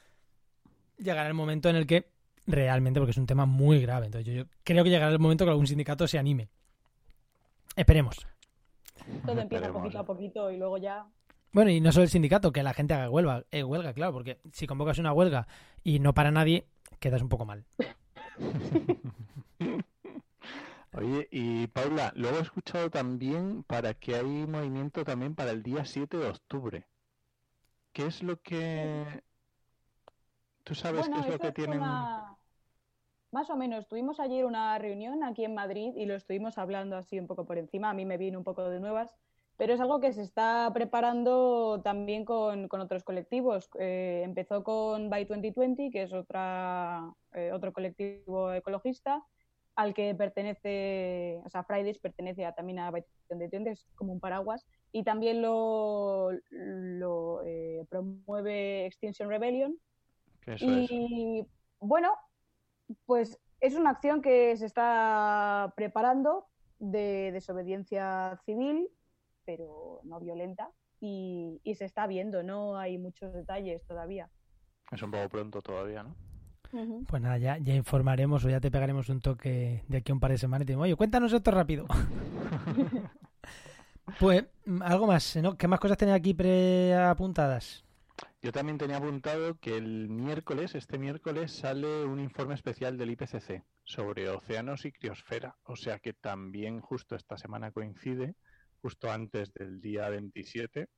llegará 0.99 1.29
el 1.29 1.35
momento 1.35 1.69
en 1.69 1.77
el 1.77 1.87
que 1.87 2.11
realmente, 2.47 3.01
porque 3.01 3.11
es 3.11 3.19
un 3.19 3.27
tema 3.27 3.47
muy 3.47 3.81
grave, 3.81 4.07
entonces 4.07 4.27
yo, 4.27 4.33
yo 4.43 4.49
creo 4.63 4.85
que 4.85 4.91
llegará 4.91 5.13
el 5.13 5.19
momento 5.19 5.45
que 5.45 5.51
algún 5.51 5.67
sindicato 5.67 6.07
se 6.07 6.19
anime. 6.19 6.49
Esperemos. 7.75 8.27
Todo 9.25 9.41
empieza 9.41 9.67
Esperemos, 9.67 9.83
poquito 9.83 9.99
eh. 9.99 10.01
a 10.01 10.05
poquito 10.05 10.51
y 10.51 10.57
luego 10.57 10.79
ya. 10.79 11.07
Bueno, 11.53 11.71
y 11.71 11.81
no 11.81 11.93
solo 11.93 12.05
el 12.05 12.11
sindicato, 12.11 12.53
que 12.53 12.63
la 12.63 12.75
gente 12.75 12.95
haga 12.95 13.11
huelga, 13.11 13.45
eh, 13.51 13.63
huelga, 13.63 13.93
claro, 13.93 14.13
porque 14.13 14.41
si 14.53 14.67
convocas 14.67 14.99
una 14.99 15.13
huelga 15.13 15.47
y 15.83 15.99
no 16.01 16.15
para 16.15 16.31
nadie, 16.31 16.67
quedas 17.01 17.23
un 17.23 17.29
poco 17.29 17.45
mal. 17.45 17.65
Oye, 20.93 21.29
y 21.31 21.67
Paula, 21.67 22.13
luego 22.17 22.39
he 22.39 22.43
escuchado 22.43 22.91
también 22.91 23.65
para 23.65 23.93
que 23.95 24.17
hay 24.17 24.47
movimiento 24.47 25.05
también 25.05 25.35
para 25.35 25.51
el 25.51 25.63
día 25.63 25.85
7 25.85 26.17
de 26.17 26.27
octubre. 26.27 26.87
¿Qué 27.93 28.07
es 28.07 28.23
lo 28.23 28.41
que... 28.41 29.23
¿Tú 30.67 30.75
sabes 30.75 31.07
Bueno, 31.07 31.15
qué 31.15 31.21
es 31.21 31.29
lo 31.31 31.39
que 31.41 31.49
es 31.49 31.55
tienen? 31.55 31.79
una- 31.79 32.37
Más 33.33 33.51
o 33.51 33.57
menos, 33.57 33.87
tuvimos 33.89 34.21
ayer 34.21 34.45
una 34.47 34.79
reunión 34.79 35.23
aquí 35.25 35.45
en 35.45 35.55
Madrid 35.55 35.93
y 35.97 36.07
lo 36.07 36.15
estuvimos 36.15 36.59
hablando 36.59 36.97
así 36.97 37.19
un 37.19 37.27
poco 37.27 37.47
por 37.47 37.59
encima, 37.59 37.91
a 37.91 37.95
mí 37.95 38.05
me 38.07 38.17
vino 38.19 38.39
un 38.39 38.45
poco 38.45 38.69
de 38.71 38.81
nuevas, 38.81 39.15
pero 39.59 39.75
es 39.75 39.81
algo 39.81 40.01
que 40.01 40.13
se 40.13 40.23
está 40.23 40.71
preparando 40.73 41.81
también 41.85 42.25
con, 42.25 42.69
con 42.69 42.81
otros 42.81 43.05
colectivos. 43.05 43.69
Eh, 43.79 44.23
empezó 44.25 44.65
con 44.65 45.11
By 45.11 45.27
2020, 45.27 45.91
que 45.93 46.03
es 46.05 46.13
otra, 46.15 47.13
eh, 47.35 47.53
otro 47.53 47.73
colectivo 47.73 48.53
ecologista, 48.53 49.23
al 49.75 49.93
que 49.95 50.15
pertenece, 50.15 51.41
o 51.45 51.51
sea, 51.51 51.65
Fridays 51.65 51.99
pertenece 51.99 52.45
a- 52.47 52.55
también 52.55 52.79
a 52.79 52.91
By 52.91 53.05
2020, 53.29 53.71
es 53.73 53.87
como 53.97 54.13
un 54.15 54.21
paraguas, 54.21 54.67
y 54.93 55.05
también 55.05 55.43
lo, 55.43 56.31
lo 56.51 57.43
eh, 57.45 57.85
promueve 57.91 58.87
Extinction 58.87 59.29
Rebellion, 59.29 59.77
Es. 60.47 60.63
y 60.63 61.47
bueno, 61.81 62.15
pues 63.05 63.39
es 63.61 63.75
una 63.75 63.91
acción 63.91 64.23
que 64.23 64.57
se 64.57 64.67
está 64.67 65.73
preparando 65.77 66.47
de 66.79 67.31
desobediencia 67.33 68.39
civil, 68.45 68.89
pero 69.45 70.01
no 70.05 70.21
violenta, 70.21 70.71
y, 71.01 71.61
y 71.65 71.75
se 71.75 71.85
está 71.85 72.07
viendo, 72.07 72.43
no 72.43 72.79
hay 72.79 72.99
muchos 72.99 73.33
detalles 73.33 73.85
todavía. 73.87 74.31
Es 74.93 75.03
un 75.03 75.11
poco 75.11 75.29
pronto 75.29 75.63
todavía, 75.63 76.03
¿no? 76.03 76.15
Pues 77.09 77.23
nada, 77.23 77.39
ya, 77.39 77.59
ya 77.59 77.75
informaremos 77.75 78.45
o 78.45 78.51
ya 78.51 78.61
te 78.61 78.71
pegaremos 78.71 79.09
un 79.09 79.21
toque 79.21 79.85
de 79.89 79.99
aquí 79.99 80.13
a 80.13 80.15
un 80.15 80.21
par 80.21 80.33
de 80.33 80.39
semanas 80.39 80.65
y 80.65 80.67
te 80.67 80.73
digo, 80.73 80.83
oye, 80.83 80.95
cuéntanos 80.95 81.33
esto 81.33 81.51
rápido. 81.51 81.87
pues, 84.21 84.45
mm, 84.67 84.83
algo 84.83 85.07
más, 85.07 85.37
¿no? 85.37 85.57
¿Qué 85.57 85.69
más 85.69 85.81
cosas 85.81 85.97
tenéis 85.97 86.19
aquí 86.19 86.35
preapuntadas? 86.35 87.86
Yo 88.43 88.53
también 88.53 88.79
tenía 88.79 88.99
apuntado 88.99 89.59
que 89.59 89.77
el 89.77 90.09
miércoles, 90.09 90.75
este 90.75 90.99
miércoles, 90.99 91.53
sale 91.53 92.05
un 92.05 92.21
informe 92.21 92.55
especial 92.55 92.97
del 92.97 93.11
IPCC 93.11 93.63
sobre 93.85 94.29
océanos 94.29 94.85
y 94.85 94.93
criosfera. 94.93 95.57
O 95.65 95.77
sea 95.77 95.99
que 95.99 96.13
también 96.13 96.81
justo 96.81 97.17
esta 97.17 97.37
semana 97.37 97.73
coincide, 97.73 98.35
justo 98.81 99.11
antes 99.11 99.53
del 99.53 99.81
día 99.81 100.09
27. 100.09 100.89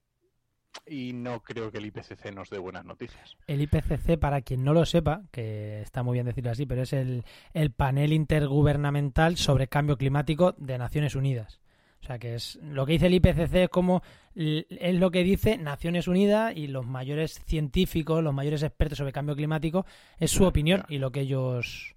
Y 0.87 1.13
no 1.13 1.43
creo 1.43 1.73
que 1.73 1.79
el 1.79 1.87
IPCC 1.87 2.33
nos 2.35 2.51
dé 2.51 2.59
buenas 2.59 2.85
noticias. 2.85 3.37
El 3.47 3.63
IPCC, 3.63 4.19
para 4.19 4.43
quien 4.43 4.63
no 4.63 4.75
lo 4.75 4.85
sepa, 4.85 5.23
que 5.33 5.81
está 5.81 6.03
muy 6.03 6.15
bien 6.15 6.27
decirlo 6.27 6.51
así, 6.51 6.67
pero 6.67 6.83
es 6.83 6.93
el, 6.93 7.25
el 7.53 7.73
panel 7.73 8.13
intergubernamental 8.13 9.37
sobre 9.37 9.69
cambio 9.69 9.97
climático 9.97 10.53
de 10.59 10.79
Naciones 10.79 11.15
Unidas. 11.15 11.61
O 12.03 12.07
sea, 12.07 12.19
que 12.19 12.35
es 12.35 12.59
lo 12.63 12.87
que 12.87 12.93
dice 12.93 13.07
el 13.07 13.15
IPCC 13.15 13.55
es 13.55 13.69
como 13.69 14.03
es 14.35 14.95
lo 14.95 15.11
que 15.11 15.25
dice 15.25 15.59
Naciones 15.59 16.07
Unidas 16.07 16.53
y 16.57 16.69
los 16.69 16.87
mayores 16.87 17.41
científicos, 17.45 18.23
los 18.23 18.33
mayores 18.33 18.63
expertos 18.63 18.99
sobre 18.99 19.13
cambio 19.13 19.35
climático, 19.35 19.85
es 20.19 20.31
su 20.31 20.45
opinión 20.45 20.85
y 20.89 20.99
lo 20.99 21.11
que 21.11 21.21
ellos 21.21 21.97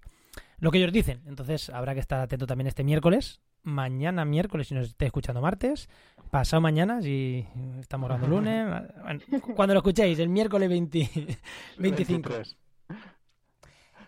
lo 0.58 0.70
que 0.70 0.78
ellos 0.78 0.92
dicen. 0.92 1.22
Entonces, 1.26 1.70
habrá 1.70 1.94
que 1.94 2.00
estar 2.00 2.20
atento 2.20 2.46
también 2.46 2.68
este 2.68 2.84
miércoles, 2.84 3.40
mañana 3.62 4.24
miércoles 4.24 4.68
si 4.68 4.74
nos 4.74 4.88
esté 4.88 5.06
escuchando 5.06 5.40
martes, 5.40 5.88
pasado 6.30 6.60
mañana 6.60 7.00
si 7.00 7.46
estamos 7.80 8.08
grabando 8.08 8.28
lunes, 8.28 8.66
bueno, 9.02 9.20
cuando 9.56 9.74
lo 9.74 9.80
escuchéis, 9.80 10.18
el 10.18 10.28
miércoles 10.28 10.68
20 10.68 10.98
25. 11.78 12.28
23. 12.28 12.56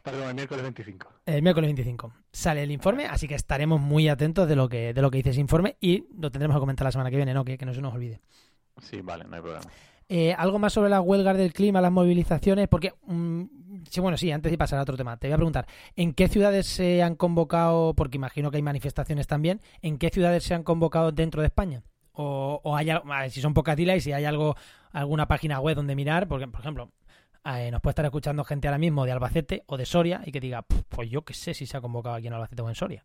Perdón, 0.04 0.28
el 0.28 0.34
miércoles 0.34 0.62
25. 0.62 1.08
El 1.24 1.42
miércoles 1.42 1.68
25 1.68 2.12
sale 2.30 2.62
el 2.62 2.70
informe, 2.70 3.06
así 3.06 3.26
que 3.26 3.34
estaremos 3.34 3.80
muy 3.80 4.06
atentos 4.10 4.46
de 4.46 4.54
lo 4.54 4.68
que 4.68 4.92
de 4.92 5.00
lo 5.00 5.10
que 5.10 5.16
dice 5.16 5.30
ese 5.30 5.40
informe 5.40 5.78
y 5.80 6.04
lo 6.18 6.30
tendremos 6.30 6.56
que 6.56 6.60
comentar 6.60 6.84
la 6.84 6.92
semana 6.92 7.10
que 7.10 7.16
viene, 7.16 7.32
¿no? 7.32 7.42
Que, 7.42 7.56
que 7.56 7.64
no 7.64 7.72
se 7.72 7.80
nos 7.80 7.94
olvide. 7.94 8.20
Sí, 8.82 9.00
vale, 9.00 9.24
no 9.24 9.36
hay 9.36 9.40
problema. 9.40 9.64
Eh, 10.10 10.34
algo 10.36 10.58
más 10.58 10.74
sobre 10.74 10.90
las 10.90 11.00
huelgas 11.00 11.38
del 11.38 11.54
clima, 11.54 11.80
las 11.80 11.90
movilizaciones, 11.90 12.68
porque 12.68 12.92
mm, 13.06 13.44
sí, 13.88 14.00
bueno, 14.00 14.18
sí, 14.18 14.30
antes 14.30 14.52
de 14.52 14.58
pasar 14.58 14.78
a 14.78 14.82
otro 14.82 14.98
tema, 14.98 15.16
te 15.16 15.28
voy 15.28 15.32
a 15.32 15.36
preguntar, 15.36 15.66
¿en 15.96 16.12
qué 16.12 16.28
ciudades 16.28 16.66
se 16.66 17.02
han 17.02 17.14
convocado, 17.14 17.94
porque 17.94 18.18
imagino 18.18 18.50
que 18.50 18.58
hay 18.58 18.62
manifestaciones 18.62 19.26
también, 19.26 19.62
¿en 19.80 19.96
qué 19.96 20.10
ciudades 20.10 20.44
se 20.44 20.52
han 20.52 20.64
convocado 20.64 21.12
dentro 21.12 21.40
de 21.40 21.46
España? 21.46 21.82
O, 22.12 22.60
o 22.62 22.76
hay 22.76 22.90
algo, 22.90 23.10
a 23.10 23.22
ver, 23.22 23.30
si 23.30 23.40
son 23.40 23.54
pocas 23.54 23.74
dilas 23.74 23.96
y 23.96 24.00
si 24.02 24.12
hay 24.12 24.26
algo, 24.26 24.54
alguna 24.92 25.26
página 25.26 25.60
web 25.60 25.76
donde 25.76 25.96
mirar, 25.96 26.28
porque, 26.28 26.46
por 26.46 26.60
ejemplo, 26.60 26.90
eh, 27.44 27.70
nos 27.70 27.80
puede 27.80 27.92
estar 27.92 28.04
escuchando 28.04 28.44
gente 28.44 28.68
ahora 28.68 28.78
mismo 28.78 29.04
de 29.04 29.12
Albacete 29.12 29.64
o 29.66 29.76
de 29.76 29.84
Soria 29.84 30.22
y 30.24 30.32
que 30.32 30.40
diga, 30.40 30.62
"Puf, 30.62 30.82
pues 30.88 31.10
yo 31.10 31.24
qué 31.24 31.34
sé 31.34 31.54
si 31.54 31.66
se 31.66 31.76
ha 31.76 31.80
convocado 31.80 32.16
aquí 32.16 32.26
en 32.26 32.32
Albacete 32.32 32.62
o 32.62 32.68
en 32.68 32.74
Soria. 32.74 33.04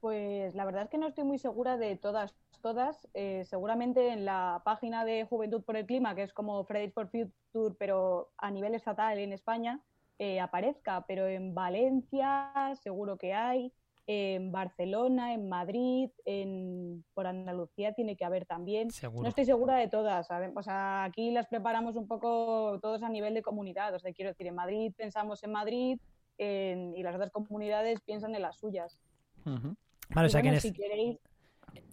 Pues 0.00 0.54
la 0.54 0.64
verdad 0.64 0.84
es 0.84 0.90
que 0.90 0.98
no 0.98 1.08
estoy 1.08 1.24
muy 1.24 1.38
segura 1.38 1.76
de 1.76 1.96
todas, 1.96 2.34
todas. 2.60 3.08
Eh, 3.14 3.44
seguramente 3.46 4.12
en 4.12 4.24
la 4.24 4.62
página 4.64 5.04
de 5.04 5.24
Juventud 5.24 5.62
por 5.62 5.76
el 5.76 5.86
Clima, 5.86 6.14
que 6.14 6.22
es 6.22 6.32
como 6.32 6.62
Fridays 6.64 6.92
for 6.92 7.08
Future, 7.08 7.74
pero 7.78 8.30
a 8.38 8.50
nivel 8.50 8.74
estatal 8.74 9.18
en 9.18 9.32
España, 9.32 9.80
eh, 10.18 10.38
aparezca. 10.40 11.04
Pero 11.06 11.26
en 11.26 11.54
Valencia 11.54 12.52
seguro 12.82 13.16
que 13.16 13.34
hay, 13.34 13.72
en 14.10 14.50
Barcelona, 14.52 15.34
en 15.34 15.50
Madrid, 15.50 16.08
en, 16.24 17.04
por 17.12 17.26
Andalucía 17.26 17.92
tiene 17.92 18.16
que 18.16 18.24
haber 18.24 18.46
también. 18.46 18.90
Seguro. 18.90 19.22
No 19.24 19.28
estoy 19.28 19.44
segura 19.44 19.76
de 19.76 19.86
todas. 19.88 20.26
O 20.56 20.62
sea, 20.62 21.04
aquí 21.04 21.30
las 21.30 21.46
preparamos 21.46 21.94
un 21.94 22.08
poco 22.08 22.78
todos 22.80 23.02
a 23.02 23.10
nivel 23.10 23.34
de 23.34 23.42
comunidad. 23.42 23.94
O 23.94 23.98
sea, 23.98 24.10
quiero 24.14 24.30
decir, 24.30 24.46
en 24.46 24.54
Madrid 24.54 24.94
pensamos 24.96 25.44
en 25.44 25.52
Madrid 25.52 26.00
en- 26.38 26.94
y 26.96 27.02
las 27.02 27.14
otras 27.16 27.30
comunidades 27.30 28.00
piensan 28.00 28.34
en 28.34 28.40
las 28.40 28.56
suyas. 28.56 28.98
Vale, 29.44 30.26
o 30.26 30.28
sea, 30.30 30.40
bueno, 30.40 30.52
que 30.52 30.54
en 30.56 30.60
si 30.62 30.68
es- 30.68 30.74
queréis... 30.74 31.18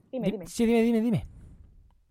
Dime, 0.09 0.25
Di- 0.27 0.31
dime. 0.31 0.47
Sí, 0.47 0.65
dime, 0.65 0.81
dime, 0.83 1.01
dime. 1.01 1.27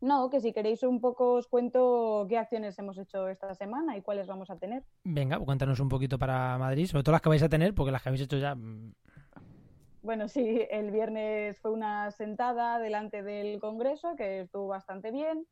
No, 0.02 0.28
que 0.28 0.40
si 0.40 0.52
queréis 0.52 0.82
un 0.82 1.00
poco 1.00 1.32
os 1.32 1.46
cuento 1.46 2.26
qué 2.28 2.36
acciones 2.36 2.78
hemos 2.78 2.98
hecho 2.98 3.26
esta 3.28 3.54
semana 3.54 3.96
y 3.96 4.02
cuáles 4.02 4.26
vamos 4.26 4.50
a 4.50 4.56
tener. 4.58 4.84
Venga, 5.02 5.36
pues 5.38 5.46
cuéntanos 5.46 5.80
un 5.80 5.88
poquito 5.88 6.18
para 6.18 6.58
Madrid, 6.58 6.84
sobre 6.86 7.02
todo 7.04 7.12
las 7.12 7.22
que 7.22 7.30
vais 7.30 7.42
a 7.42 7.48
tener, 7.48 7.74
porque 7.74 7.90
las 7.90 8.02
que 8.02 8.10
habéis 8.10 8.20
hecho 8.24 8.36
ya. 8.36 8.54
Bueno, 10.04 10.28
sí, 10.28 10.66
el 10.70 10.90
viernes 10.90 11.58
fue 11.60 11.70
una 11.70 12.10
sentada 12.10 12.78
delante 12.78 13.22
del 13.22 13.58
Congreso 13.58 14.14
que 14.16 14.40
estuvo 14.42 14.66
bastante 14.66 15.10
bien. 15.10 15.46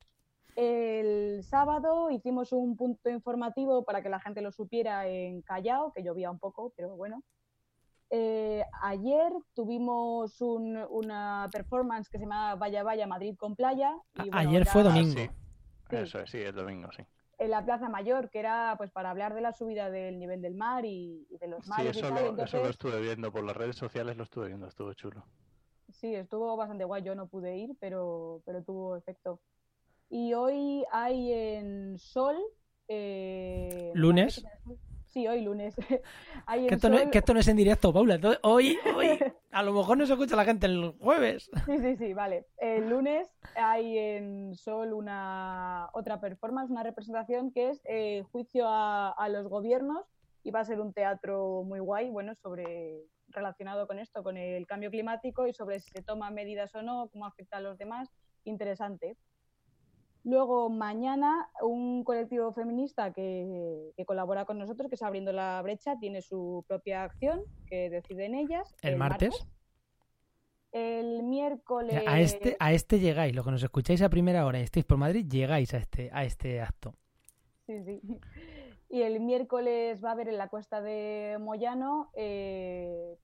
El 0.57 1.43
sábado 1.43 2.11
hicimos 2.11 2.53
un 2.53 2.77
punto 2.77 3.09
informativo 3.09 3.83
para 3.83 4.03
que 4.03 4.11
la 4.11 4.21
gente 4.21 4.43
lo 4.43 4.53
supiera 4.53 5.07
en 5.09 5.41
Callao, 5.41 5.91
que 5.95 6.03
llovía 6.03 6.31
un 6.31 6.39
poco, 6.39 6.71
pero 6.77 6.95
bueno. 6.97 7.23
Eh, 8.11 8.63
ayer 8.83 9.33
tuvimos 9.55 10.39
un- 10.43 10.85
una 10.91 11.49
performance 11.51 12.11
que 12.11 12.19
se 12.19 12.25
llama 12.25 12.55
Vaya 12.57 12.83
Vaya 12.83 13.07
Madrid 13.07 13.35
con 13.39 13.57
Playa. 13.57 13.97
y, 14.17 14.21
A- 14.21 14.25
bueno, 14.25 14.37
ayer 14.51 14.65
ya- 14.67 14.71
fue 14.71 14.83
Ah, 14.83 14.85
domingo. 14.85 15.15
sí. 15.19 15.31
Sí. 15.89 15.97
Eso 15.97 16.19
es, 16.21 16.31
sí, 16.31 16.39
el 16.43 16.55
domingo, 16.55 16.93
sí. 16.93 17.03
En 17.45 17.51
la 17.51 17.65
Plaza 17.65 17.89
Mayor, 17.89 18.31
que 18.31 18.39
era 18.39 18.75
pues 18.79 18.91
para 18.91 19.11
hablar 19.11 19.35
de 19.35 19.41
la 19.41 19.53
subida 19.53 19.91
del 19.91 20.19
nivel 20.19 20.41
del 20.43 20.55
mar 20.55 20.85
y, 20.85 21.27
y 21.31 21.39
de 21.39 21.49
los 21.49 21.65
Sí, 21.65 21.71
mares 21.71 21.97
eso 21.97 22.09
y 22.09 22.13
tal. 22.15 22.37
lo, 22.37 22.45
eso 22.45 22.57
lo 22.59 22.69
estuve 22.69 23.01
viendo 23.01 23.31
por 23.33 23.45
las 23.45 23.57
redes 23.57 23.77
sociales, 23.77 24.17
lo 24.17 24.25
estuve 24.25 24.49
viendo, 24.49 24.67
estuvo 24.67 24.93
chulo. 24.95 25.25
Sí, 25.91 26.15
estuvo 26.15 26.57
bastante 26.57 26.85
guay. 26.85 27.03
Yo 27.03 27.15
no 27.15 27.27
pude 27.27 27.57
ir, 27.57 27.71
pero, 27.81 28.43
pero 28.47 28.63
tuvo 28.63 28.97
efecto. 28.97 29.41
Y 30.09 30.35
hoy 30.35 30.85
hay 30.93 31.33
en 31.33 31.99
Sol. 31.99 32.37
eh, 32.89 33.93
¿Lunes? 33.95 34.45
Sí, 35.07 35.27
hoy 35.29 35.43
lunes. 35.43 35.75
hay 36.47 36.67
Que 36.69 36.75
esto, 36.75 36.89
no, 36.89 37.11
que 37.11 37.19
esto 37.19 37.35
no 37.35 37.41
es 37.41 37.49
en 37.49 37.57
directo, 37.57 37.93
Paula. 37.93 38.15
Entonces, 38.15 38.41
hoy, 38.43 38.79
hoy, 38.97 39.09
a 39.53 39.63
lo 39.63 39.73
mejor 39.73 39.99
no 39.99 40.07
se 40.07 40.15
escucha 40.15 40.35
la 40.35 40.45
gente 40.45 40.67
el 40.67 40.95
jueves. 40.99 41.51
Sí, 41.67 41.79
sí, 41.79 41.97
sí, 41.97 42.13
vale. 42.15 42.47
El 42.57 42.89
lunes 42.89 43.29
hay 43.55 43.99
en 43.99 44.55
Sol 44.57 44.93
una 44.93 45.89
otra 45.93 46.21
performance, 46.21 46.71
una 46.71 46.83
representación 46.83 47.53
que 47.53 47.71
es 47.71 47.81
eh, 47.85 48.25
juicio 48.33 48.67
a, 48.67 49.11
a 49.11 49.29
los 49.29 49.47
gobiernos 49.49 50.07
y 50.43 50.51
va 50.51 50.61
a 50.61 50.65
ser 50.65 50.81
un 50.81 50.93
teatro 50.93 51.63
muy 51.65 51.79
guay, 51.79 52.11
bueno, 52.11 52.35
sobre 52.35 53.05
relacionado 53.29 53.87
con 53.87 53.99
esto, 53.99 54.23
con 54.23 54.37
el 54.37 54.67
cambio 54.67 54.91
climático 54.91 55.47
y 55.47 55.53
sobre 55.55 55.81
si 55.81 55.91
se 55.91 56.03
toman 56.03 56.35
medidas 56.35 56.75
o 56.75 56.83
no, 56.83 57.09
cómo 57.13 57.27
afecta 57.27 57.59
a 57.59 57.61
los 57.61 57.79
demás. 57.79 58.09
Interesante. 58.45 59.17
Luego, 60.25 60.69
mañana, 60.71 61.51
un 61.63 62.05
colectivo 62.05 62.53
feminista 62.53 63.13
que, 63.13 63.91
que 63.97 64.05
colabora 64.05 64.45
con 64.45 64.59
nosotros, 64.59 64.89
que 64.89 64.95
es 64.95 65.03
Abriendo 65.03 65.33
la 65.33 65.61
Brecha, 65.63 65.99
tiene 65.99 66.23
su 66.23 66.65
propia 66.69 67.03
acción 67.03 67.43
que 67.67 67.91
deciden 67.91 68.35
ellas. 68.35 68.75
¿El 68.83 68.97
martes? 68.97 69.47
El 70.71 71.25
miércoles. 71.25 72.03
A 72.07 72.21
este, 72.21 72.57
a 72.59 72.73
este 72.73 73.01
llegáis, 73.01 73.35
los 73.35 73.45
que 73.45 73.51
nos 73.51 73.63
escucháis 73.63 74.01
a 74.01 74.09
primera 74.09 74.47
hora 74.47 74.61
y 74.61 74.63
estáis 74.63 74.87
por 74.87 74.97
Madrid, 74.97 75.27
llegáis 75.29 75.75
a 75.75 75.79
este, 75.79 76.09
a 76.13 76.25
este 76.25 76.61
acto. 76.61 76.95
Sí, 77.67 77.83
sí. 77.85 78.01
Y 78.89 79.03
el 79.03 79.21
miércoles 79.21 80.03
va 80.05 80.11
a 80.11 80.13
haber 80.13 80.29
en 80.29 80.39
la 80.39 80.49
cuesta 80.49 80.81
de 80.81 81.37
Moyano, 81.41 82.11
eh, 82.15 83.17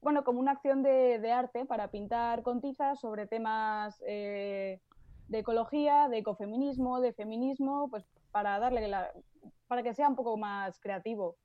bueno, 0.00 0.22
como 0.22 0.40
una 0.40 0.52
acción 0.52 0.82
de, 0.82 1.18
de 1.18 1.32
arte 1.32 1.64
para 1.64 1.90
pintar 1.90 2.42
con 2.42 2.60
tiza 2.60 2.94
sobre 2.96 3.26
temas 3.26 4.02
eh, 4.06 4.80
de 5.28 5.38
ecología, 5.38 6.08
de 6.08 6.18
ecofeminismo, 6.18 7.00
de 7.00 7.12
feminismo, 7.12 7.88
pues 7.90 8.04
para 8.30 8.58
darle 8.58 8.88
la, 8.88 9.12
para 9.66 9.82
que 9.82 9.94
sea 9.94 10.08
un 10.08 10.16
poco 10.16 10.36
más 10.36 10.78
creativo. 10.80 11.36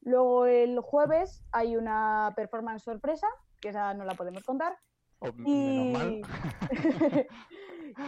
Luego 0.00 0.46
el 0.46 0.80
jueves 0.80 1.44
hay 1.52 1.76
una 1.76 2.32
performance 2.36 2.82
sorpresa, 2.82 3.26
que 3.60 3.70
esa 3.70 3.94
no 3.94 4.04
la 4.04 4.14
podemos 4.14 4.44
contar. 4.44 4.76
O, 5.18 5.28
Y... 5.46 5.92
Mal. 5.92 6.22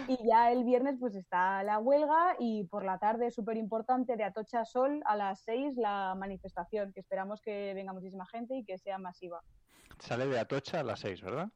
y 0.08 0.28
ya 0.28 0.50
el 0.52 0.64
viernes 0.64 0.96
pues 0.98 1.14
está 1.14 1.62
la 1.62 1.78
huelga 1.78 2.36
y 2.38 2.64
por 2.64 2.84
la 2.84 2.98
tarde 2.98 3.30
súper 3.30 3.56
importante 3.56 4.16
de 4.16 4.24
Atocha 4.24 4.64
Sol 4.64 5.00
a 5.06 5.16
las 5.16 5.42
6 5.44 5.76
la 5.76 6.14
manifestación, 6.16 6.92
que 6.92 7.00
esperamos 7.00 7.40
que 7.40 7.72
venga 7.74 7.92
muchísima 7.92 8.26
gente 8.26 8.56
y 8.56 8.64
que 8.64 8.78
sea 8.78 8.98
masiva. 8.98 9.40
Sale 10.00 10.26
de 10.26 10.38
Atocha 10.38 10.80
a 10.80 10.84
las 10.84 11.00
6, 11.00 11.22
¿verdad? 11.22 11.48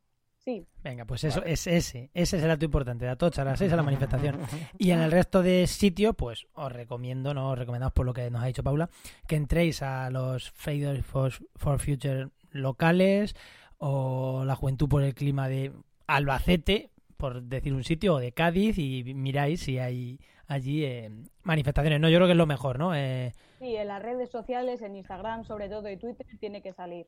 Sí, 0.45 0.67
Venga, 0.83 1.05
pues 1.05 1.25
eso 1.25 1.45
es 1.45 1.67
ese. 1.67 2.11
Ese 2.15 2.39
es 2.39 2.43
el 2.43 2.49
dato 2.49 2.65
importante. 2.65 3.05
De 3.05 3.11
Atocha 3.11 3.43
a 3.43 3.45
las 3.45 3.59
6 3.59 3.75
a 3.75 3.77
la 3.77 3.83
manifestación. 3.83 4.39
Y 4.79 4.91
en 4.91 5.01
el 5.01 5.13
resto 5.13 5.43
de 5.43 5.67
sitios, 5.67 6.17
pues 6.17 6.47
os 6.55 6.73
recomiendo, 6.73 7.35
no 7.35 7.51
os 7.51 7.59
recomendamos 7.59 7.93
por 7.93 8.07
lo 8.07 8.15
que 8.15 8.31
nos 8.31 8.43
ha 8.43 8.47
dicho 8.47 8.63
Paula, 8.63 8.89
que 9.27 9.37
entréis 9.37 9.83
a 9.83 10.09
los 10.09 10.51
Fridays 10.51 11.05
for, 11.05 11.31
for 11.57 11.79
Future 11.79 12.29
locales 12.53 13.37
o 13.77 14.45
la 14.47 14.57
Juventud 14.57 14.89
por 14.89 15.03
el 15.03 15.15
Clima 15.15 15.49
de 15.49 15.73
Albacete, 16.07 16.91
por 17.19 17.43
decir 17.43 17.75
un 17.75 17.85
sitio, 17.85 18.15
o 18.15 18.19
de 18.19 18.33
Cádiz 18.33 18.79
y 18.79 19.13
miráis 19.15 19.61
si 19.61 19.79
hay 19.79 20.19
allí 20.47 20.85
eh, 20.85 21.11
manifestaciones. 21.43 22.01
No, 22.01 22.09
yo 22.09 22.17
creo 22.17 22.29
que 22.29 22.33
es 22.33 22.39
lo 22.39 22.47
mejor, 22.47 22.79
¿no? 22.79 22.95
Eh, 22.95 23.33
sí, 23.59 23.77
en 23.77 23.89
las 23.89 24.03
redes 24.03 24.31
sociales, 24.31 24.81
en 24.81 24.97
Instagram 24.97 25.45
sobre 25.45 25.69
todo 25.69 25.91
y 25.91 25.99
Twitter 25.99 26.27
tiene 26.41 26.63
que 26.63 26.73
salir. 26.73 27.07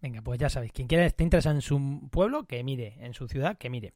Venga, 0.00 0.22
pues 0.22 0.38
ya 0.38 0.48
sabéis, 0.48 0.72
quien 0.72 0.88
quiera 0.88 1.04
esté 1.04 1.24
interesado 1.24 1.54
en 1.54 1.62
su 1.62 2.08
pueblo, 2.10 2.44
que 2.44 2.62
mire, 2.64 2.96
en 3.00 3.14
su 3.14 3.28
ciudad, 3.28 3.56
que 3.58 3.70
mire. 3.70 3.94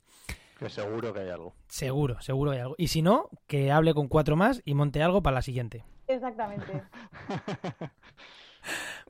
Que 0.58 0.68
seguro 0.70 1.12
que 1.12 1.20
hay 1.20 1.30
algo. 1.30 1.54
Seguro, 1.68 2.20
seguro 2.20 2.52
hay 2.52 2.58
algo. 2.58 2.74
Y 2.78 2.88
si 2.88 3.02
no, 3.02 3.28
que 3.46 3.72
hable 3.72 3.94
con 3.94 4.08
cuatro 4.08 4.36
más 4.36 4.62
y 4.64 4.74
monte 4.74 5.02
algo 5.02 5.22
para 5.22 5.34
la 5.34 5.42
siguiente. 5.42 5.84
Exactamente. 6.06 6.82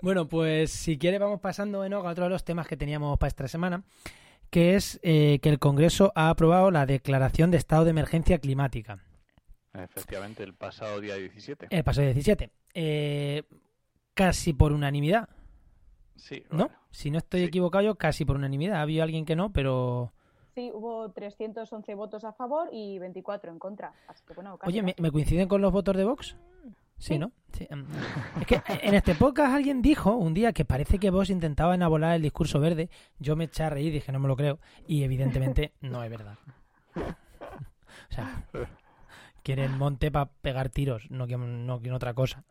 Bueno, 0.01 0.29
pues 0.29 0.71
si 0.71 0.99
quiere 0.99 1.19
vamos 1.19 1.41
pasando 1.41 1.85
en 1.85 1.93
a 1.93 1.99
otro 1.99 2.25
de 2.25 2.31
los 2.31 2.45
temas 2.45 2.67
que 2.67 2.77
teníamos 2.77 3.19
para 3.19 3.29
esta 3.29 3.47
semana, 3.49 3.85
que 4.51 4.75
es 4.75 4.99
eh, 5.03 5.39
que 5.43 5.49
el 5.49 5.59
Congreso 5.59 6.13
ha 6.15 6.31
aprobado 6.31 6.71
la 6.71 6.87
Declaración 6.87 7.51
de 7.51 7.59
Estado 7.59 7.85
de 7.85 7.91
Emergencia 7.91 8.39
Climática. 8.39 8.99
Efectivamente, 9.73 10.43
el 10.43 10.55
pasado 10.55 11.01
día 11.01 11.17
17. 11.17 11.69
El 11.71 11.85
paso 11.85 12.03
17. 12.03 12.51
Eh, 12.75 13.45
casi 14.15 14.53
por 14.53 14.73
unanimidad, 14.73 15.29
Sí, 16.23 16.45
¿no? 16.53 16.71
Si 16.93 17.11
no 17.11 17.19
estoy 17.19 17.41
Sí. 17.41 17.47
equivocado, 17.47 17.83
yo 17.85 17.97
casi 17.97 18.25
por 18.25 18.37
unanimidad. 18.37 18.77
Ha 18.77 18.83
habido 18.83 19.03
alguien 19.03 19.25
que 19.25 19.35
no, 19.35 19.53
pero... 19.53 20.13
Sí, 20.55 20.71
hubo 20.73 21.11
311 21.11 21.95
votos 21.97 22.23
a 22.25 22.33
favor 22.33 22.69
y 22.73 22.99
24 23.01 23.51
en 23.51 23.59
contra. 23.59 23.93
Así 24.07 24.23
que 24.27 24.35
bueno, 24.35 24.57
casi, 24.57 24.71
Oye, 24.71 24.83
¿me, 24.83 24.93
casi. 24.93 25.03
me 25.03 25.11
coinciden 25.11 25.49
con 25.49 25.61
los 25.63 25.73
votos 25.73 25.97
de 25.97 26.05
Vox? 26.05 26.37
Sí, 26.99 27.15
Sí. 27.15 27.19
¿no? 27.19 27.33
Sí. 27.53 27.67
em, 27.71 27.85
Es 28.41 28.47
que 28.47 28.63
en 28.69 28.95
este 28.95 29.17
podcast 29.17 29.53
alguien 29.55 29.83
dijo 29.83 30.15
un 30.15 30.33
día 30.35 30.53
que 30.53 30.65
parece 30.65 31.01
que 31.01 31.11
Vox 31.11 31.31
intentaba 31.31 31.75
enabolar 31.75 32.15
el 32.15 32.23
discurso 32.23 32.61
verde. 32.61 32.89
Yo 33.19 33.35
me 33.35 33.45
eché 33.45 33.65
a 33.65 33.71
reír 33.71 33.89
y 33.89 33.91
dije, 33.91 34.13
no 34.13 34.21
me 34.21 34.29
lo 34.29 34.37
creo. 34.37 34.61
Y 34.87 35.03
evidentemente 35.03 35.73
no 35.81 36.05
es 36.05 36.11
verdad. 36.11 36.39
O 36.95 38.15
sea, 38.15 38.45
quieren 39.43 39.77
monte 39.77 40.13
para 40.13 40.27
pegar 40.27 40.69
tiros, 40.69 41.11
no 41.11 41.27
quieren, 41.27 41.67
no 41.67 41.79
quieren 41.81 41.95
otra 41.97 42.15
cosa. 42.15 42.45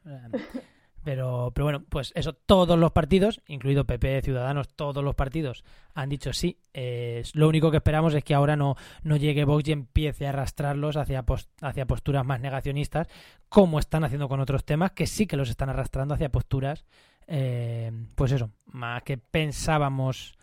Pero, 1.04 1.52
pero 1.56 1.66
bueno, 1.66 1.84
pues 1.90 2.12
eso, 2.16 2.34
todos 2.34 2.78
los 2.78 2.92
partidos, 2.92 3.42
incluido 3.48 3.86
PP, 3.86 4.22
Ciudadanos, 4.22 4.70
todos 4.70 5.04
los 5.04 5.16
partidos 5.16 5.64
han 5.96 6.10
dicho 6.10 6.32
sí. 6.32 6.60
Eh, 6.74 7.24
lo 7.34 7.48
único 7.50 7.72
que 7.72 7.78
esperamos 7.78 8.14
es 8.14 8.24
que 8.24 8.36
ahora 8.36 8.56
no, 8.56 8.76
no 9.02 9.16
llegue 9.18 9.44
Vox 9.46 9.68
y 9.68 9.72
empiece 9.72 10.28
a 10.28 10.30
arrastrarlos 10.30 10.98
hacia, 10.98 11.24
pos- 11.24 11.50
hacia 11.62 11.88
posturas 11.88 12.24
más 12.24 12.40
negacionistas, 12.40 13.08
como 13.50 13.80
están 13.80 14.04
haciendo 14.04 14.30
con 14.30 14.40
otros 14.42 14.64
temas, 14.64 14.92
que 14.92 15.08
sí 15.08 15.26
que 15.26 15.38
los 15.38 15.50
están 15.50 15.70
arrastrando 15.70 16.14
hacia 16.14 16.30
posturas, 16.30 16.86
eh, 17.26 17.92
pues 18.16 18.32
eso, 18.32 18.52
más 18.66 19.02
que 19.04 19.18
pensábamos 19.18 20.38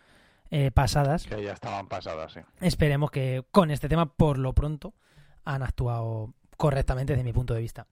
eh, 0.51 0.71
pasadas. 0.71 1.27
Que 1.27 1.43
ya 1.43 1.53
estaban 1.53 1.87
pasadas, 1.89 2.33
sí. 2.33 2.41
Esperemos 2.61 3.11
que 3.11 3.45
con 3.51 3.71
este 3.71 3.89
tema, 3.89 4.07
por 4.13 4.39
lo 4.39 4.55
pronto, 4.55 4.95
han 5.45 5.63
actuado 5.63 6.35
correctamente 6.57 7.13
desde 7.13 7.25
mi 7.25 7.33
punto 7.33 7.55
de 7.55 7.61
vista. 7.61 7.87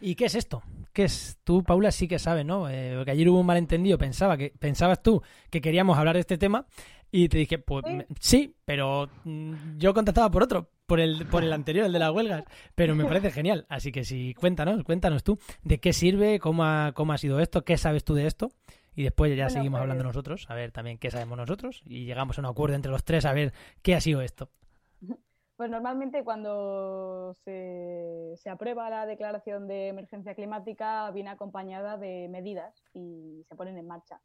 ¿Y 0.00 0.14
qué 0.14 0.26
es 0.26 0.34
esto? 0.34 0.62
¿Qué 0.92 1.04
es? 1.04 1.38
Tú, 1.44 1.62
Paula, 1.62 1.90
sí 1.92 2.08
que 2.08 2.18
sabes, 2.18 2.44
¿no? 2.44 2.68
Eh, 2.68 2.94
porque 2.96 3.12
ayer 3.12 3.28
hubo 3.28 3.40
un 3.40 3.46
malentendido. 3.46 3.96
Pensaba 3.98 4.36
que, 4.36 4.52
pensabas 4.58 5.02
tú 5.02 5.22
que 5.50 5.60
queríamos 5.60 5.96
hablar 5.98 6.14
de 6.16 6.20
este 6.20 6.36
tema 6.38 6.66
y 7.12 7.28
te 7.28 7.38
dije, 7.38 7.58
pues 7.58 7.84
Sí. 7.86 7.92
me- 7.94 8.06
sí, 8.18 8.56
pero 8.64 9.08
mm, 9.24 9.78
yo 9.78 9.94
contactaba 9.94 10.30
por 10.30 10.42
otro, 10.42 10.70
por 10.86 10.98
el, 11.00 11.26
por 11.26 11.44
el 11.44 11.52
anterior, 11.52 11.86
el 11.86 11.92
de 11.92 11.98
las 12.00 12.10
huelgas. 12.12 12.44
Pero 12.74 12.94
me 12.96 13.04
parece 13.04 13.30
genial. 13.30 13.66
Así 13.68 13.92
que 13.92 14.04
sí, 14.04 14.34
cuéntanos, 14.34 14.82
cuéntanos 14.82 15.22
tú 15.22 15.38
de 15.62 15.78
qué 15.78 15.92
sirve, 15.92 16.38
cómo 16.40 16.64
ha, 16.64 16.92
cómo 16.92 17.12
ha 17.12 17.18
sido 17.18 17.38
esto, 17.40 17.64
qué 17.64 17.76
sabes 17.76 18.02
tú 18.04 18.14
de 18.14 18.26
esto. 18.26 18.50
Y 18.96 19.04
después 19.04 19.30
ya 19.36 19.44
Bueno, 19.44 19.50
seguimos 19.50 19.78
pues- 19.78 19.82
hablando 19.82 20.04
nosotros, 20.04 20.46
a 20.50 20.54
ver 20.54 20.72
también 20.72 20.98
qué 20.98 21.10
sabemos 21.12 21.38
nosotros. 21.38 21.82
Y 21.86 22.04
llegamos 22.06 22.36
a 22.38 22.40
un 22.40 22.46
acuerdo 22.46 22.74
entre 22.74 22.90
los 22.90 23.04
tres 23.04 23.24
a 23.24 23.32
ver 23.32 23.52
qué 23.82 23.94
ha 23.94 24.00
sido 24.00 24.20
esto. 24.22 24.50
Pues 25.60 25.70
normalmente 25.70 26.24
cuando 26.24 27.34
se, 27.44 28.32
se 28.38 28.48
aprueba 28.48 28.88
la 28.88 29.04
declaración 29.04 29.68
de 29.68 29.88
emergencia 29.88 30.34
climática 30.34 31.10
viene 31.10 31.28
acompañada 31.28 31.98
de 31.98 32.28
medidas 32.30 32.82
y 32.94 33.44
se 33.46 33.54
ponen 33.56 33.76
en 33.76 33.86
marcha. 33.86 34.22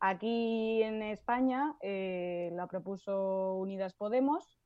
Aquí 0.00 0.82
en 0.82 1.00
España 1.02 1.76
eh, 1.82 2.50
la 2.54 2.66
propuso 2.66 3.58
Unidas 3.58 3.94
Podemos 3.94 4.58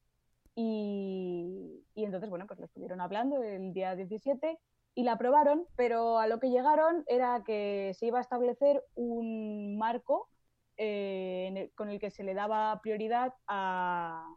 y, 0.55 1.85
y 1.95 2.05
entonces, 2.05 2.31
bueno, 2.31 2.47
pues 2.47 2.61
lo 2.61 2.65
estuvieron 2.65 3.03
hablando 3.03 3.43
el 3.43 3.75
día 3.75 3.95
17 3.95 4.59
y 4.95 5.03
la 5.03 5.13
aprobaron, 5.13 5.67
pero 5.77 6.19
a 6.19 6.27
lo 6.29 6.41
que 6.41 6.49
llegaron 6.49 7.05
era 7.09 7.43
que 7.45 7.93
se 7.95 8.07
iba 8.07 8.17
a 8.17 8.23
establecer 8.23 8.83
un 8.95 9.77
marco 9.77 10.31
eh, 10.79 11.53
el- 11.55 11.73
con 11.75 11.91
el 11.91 12.01
que 12.01 12.09
se 12.11 12.25
le 12.25 12.33
daba 12.33 12.81
prioridad 12.81 13.35
a, 13.47 14.35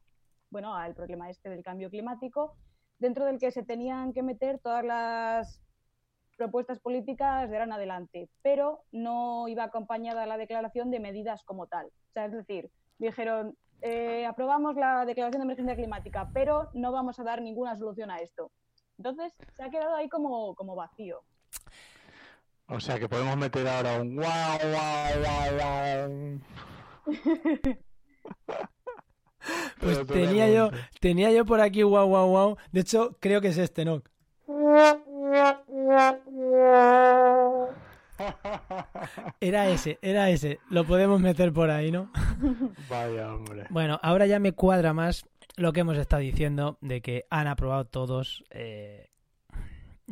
bueno, 0.50 0.76
al 0.76 0.96
problema 0.96 1.30
este 1.30 1.50
del 1.50 1.64
cambio 1.64 1.90
climático, 1.90 2.56
dentro 2.98 3.26
del 3.26 3.40
que 3.40 3.52
se 3.52 3.64
tenían 3.64 4.14
que 4.14 4.24
meter 4.24 4.60
todas 4.60 4.84
las 4.84 5.62
propuestas 6.38 6.80
políticas 6.80 7.50
de 7.50 7.56
ahora 7.56 7.66
en 7.66 7.74
adelante, 7.74 8.30
pero 8.42 8.84
no 8.92 9.48
iba 9.48 9.66
acompañada 9.66 10.26
la 10.26 10.38
declaración 10.38 10.90
de 10.90 11.00
medidas 11.00 11.44
como 11.44 11.68
tal. 11.68 11.88
O 11.88 12.12
sea, 12.14 12.26
es 12.26 12.32
decir, 12.32 12.70
dijeron, 12.98 13.58
eh, 13.82 14.26
aprobamos 14.26 14.76
la 14.76 15.06
declaración 15.06 15.42
de 15.42 15.46
emergencia 15.46 15.76
climática, 15.76 16.30
pero 16.34 16.70
no 16.74 16.92
vamos 16.92 17.20
a 17.20 17.24
dar 17.24 17.42
ninguna 17.42 17.76
solución 17.76 18.10
a 18.10 18.20
esto. 18.20 18.52
Entonces, 18.98 19.34
se 19.56 19.64
ha 19.64 19.70
quedado 19.70 19.96
ahí 19.96 20.10
como, 20.10 20.56
como 20.56 20.76
vacío. 20.76 21.22
O 22.68 22.80
sea 22.80 23.00
que 23.00 23.10
podemos 23.10 23.36
meter 23.36 23.68
ahora 23.68 24.02
un 24.02 24.16
guau, 24.16 24.60
guau, 24.72 25.14
guau, 25.24 26.42
guau. 27.06 27.78
Pues 29.80 29.98
Pero 30.00 30.06
tenía 30.08 30.50
yo, 30.50 30.72
tenía 31.00 31.32
yo 31.32 31.46
por 31.46 31.62
aquí 31.62 31.84
wow, 31.84 32.08
wow, 32.08 32.28
wow. 32.28 32.58
De 32.72 32.82
hecho, 32.82 33.16
creo 33.20 33.42
que 33.42 33.50
es 33.50 33.58
este, 33.58 33.86
¿no? 33.86 34.02
Era 39.40 39.70
ese, 39.70 39.98
era 40.02 40.30
ese. 40.30 40.60
Lo 40.70 40.86
podemos 40.86 41.22
meter 41.22 41.54
por 41.54 41.70
ahí, 41.72 41.92
¿no? 41.92 42.12
Vaya, 42.90 43.34
hombre. 43.34 43.66
Bueno, 43.70 44.00
ahora 44.04 44.26
ya 44.26 44.40
me 44.40 44.52
cuadra 44.52 44.94
más 44.94 45.26
lo 45.56 45.72
que 45.74 45.82
hemos 45.82 45.98
estado 45.98 46.22
diciendo 46.22 46.78
de 46.82 47.02
que 47.02 47.26
han 47.30 47.48
aprobado 47.48 47.86
todos. 47.86 48.44
eh, 48.52 49.08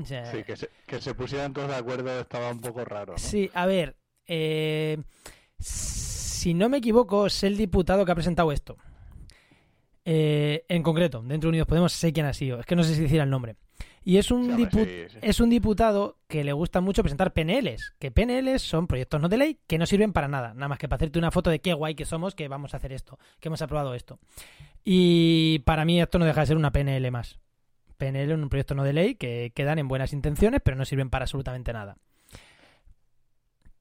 o 0.02 0.06
sea, 0.06 0.26
Sí, 0.32 0.44
que 0.44 0.56
se, 0.56 0.70
que 0.86 1.02
se 1.02 1.14
pusieran 1.16 1.54
todos 1.54 1.70
de 1.70 1.76
acuerdo 1.76 2.20
estaba 2.20 2.52
un 2.52 2.62
poco 2.62 2.86
raro. 2.86 3.14
¿no? 3.14 3.20
Sí, 3.20 3.50
a 3.54 3.66
ver. 3.66 3.96
eh, 4.28 4.98
si 5.60 6.54
no 6.54 6.70
me 6.70 6.78
equivoco, 6.78 7.26
es 7.26 7.44
el 7.44 7.58
diputado 7.58 8.06
que 8.06 8.12
ha 8.12 8.16
presentado 8.16 8.52
esto. 8.52 8.78
Eh, 10.10 10.64
en 10.70 10.84
concreto, 10.84 11.22
dentro 11.22 11.48
de 11.48 11.50
Unidos 11.50 11.68
Podemos, 11.68 11.92
sé 11.92 12.14
quién 12.14 12.26
ha 12.26 12.34
sido. 12.34 12.62
Es 12.62 12.66
que 12.66 12.78
no 12.78 12.84
sé 12.84 12.96
si 12.96 13.02
decir 13.02 13.20
el 13.20 13.30
nombre. 13.30 13.58
Y 14.06 14.16
es 14.16 14.32
un, 14.32 14.46
Sí, 14.46 14.52
hombre, 14.52 14.70
dipu- 14.72 14.86
sí, 15.10 15.14
sí. 15.14 15.18
es 15.22 15.40
un 15.42 15.50
diputado 15.50 16.18
que 16.30 16.46
le 16.46 16.54
gusta 16.54 16.80
mucho 16.80 17.04
presentar 17.04 17.34
PNLs. 17.34 17.92
Que 18.00 18.10
PNLs 18.10 18.62
son 18.62 18.88
proyectos 18.88 19.20
no 19.22 19.28
de 19.28 19.36
ley 19.36 19.60
que 19.68 19.78
no 19.78 19.86
sirven 19.86 20.14
para 20.14 20.30
nada. 20.30 20.54
Nada 20.54 20.70
más 20.70 20.78
que 20.80 20.88
para 20.88 20.96
hacerte 20.96 21.20
una 21.20 21.30
foto 21.30 21.50
de 21.50 21.60
qué 21.60 21.74
guay 21.74 21.94
que 21.94 22.06
somos, 22.06 22.34
que 22.36 22.48
vamos 22.48 22.74
a 22.74 22.78
hacer 22.78 22.94
esto, 22.94 23.20
que 23.42 23.50
hemos 23.50 23.62
aprobado 23.62 23.94
esto. 23.96 24.18
Y 24.86 25.60
para 25.66 25.84
mí 25.84 26.02
esto 26.02 26.20
no 26.20 26.26
deja 26.26 26.40
de 26.40 26.48
ser 26.48 26.56
una 26.58 26.72
PNL 26.72 27.12
más. 27.12 27.38
PNL 27.98 28.32
en 28.34 28.44
un 28.44 28.50
proyecto 28.50 28.76
no 28.76 28.84
de 28.86 28.94
ley 28.94 29.16
que 29.16 29.52
quedan 29.54 29.78
en 29.78 29.90
buenas 29.90 30.14
intenciones, 30.14 30.62
pero 30.64 30.78
no 30.78 30.86
sirven 30.86 31.10
para 31.10 31.24
absolutamente 31.24 31.74
nada. 31.74 31.98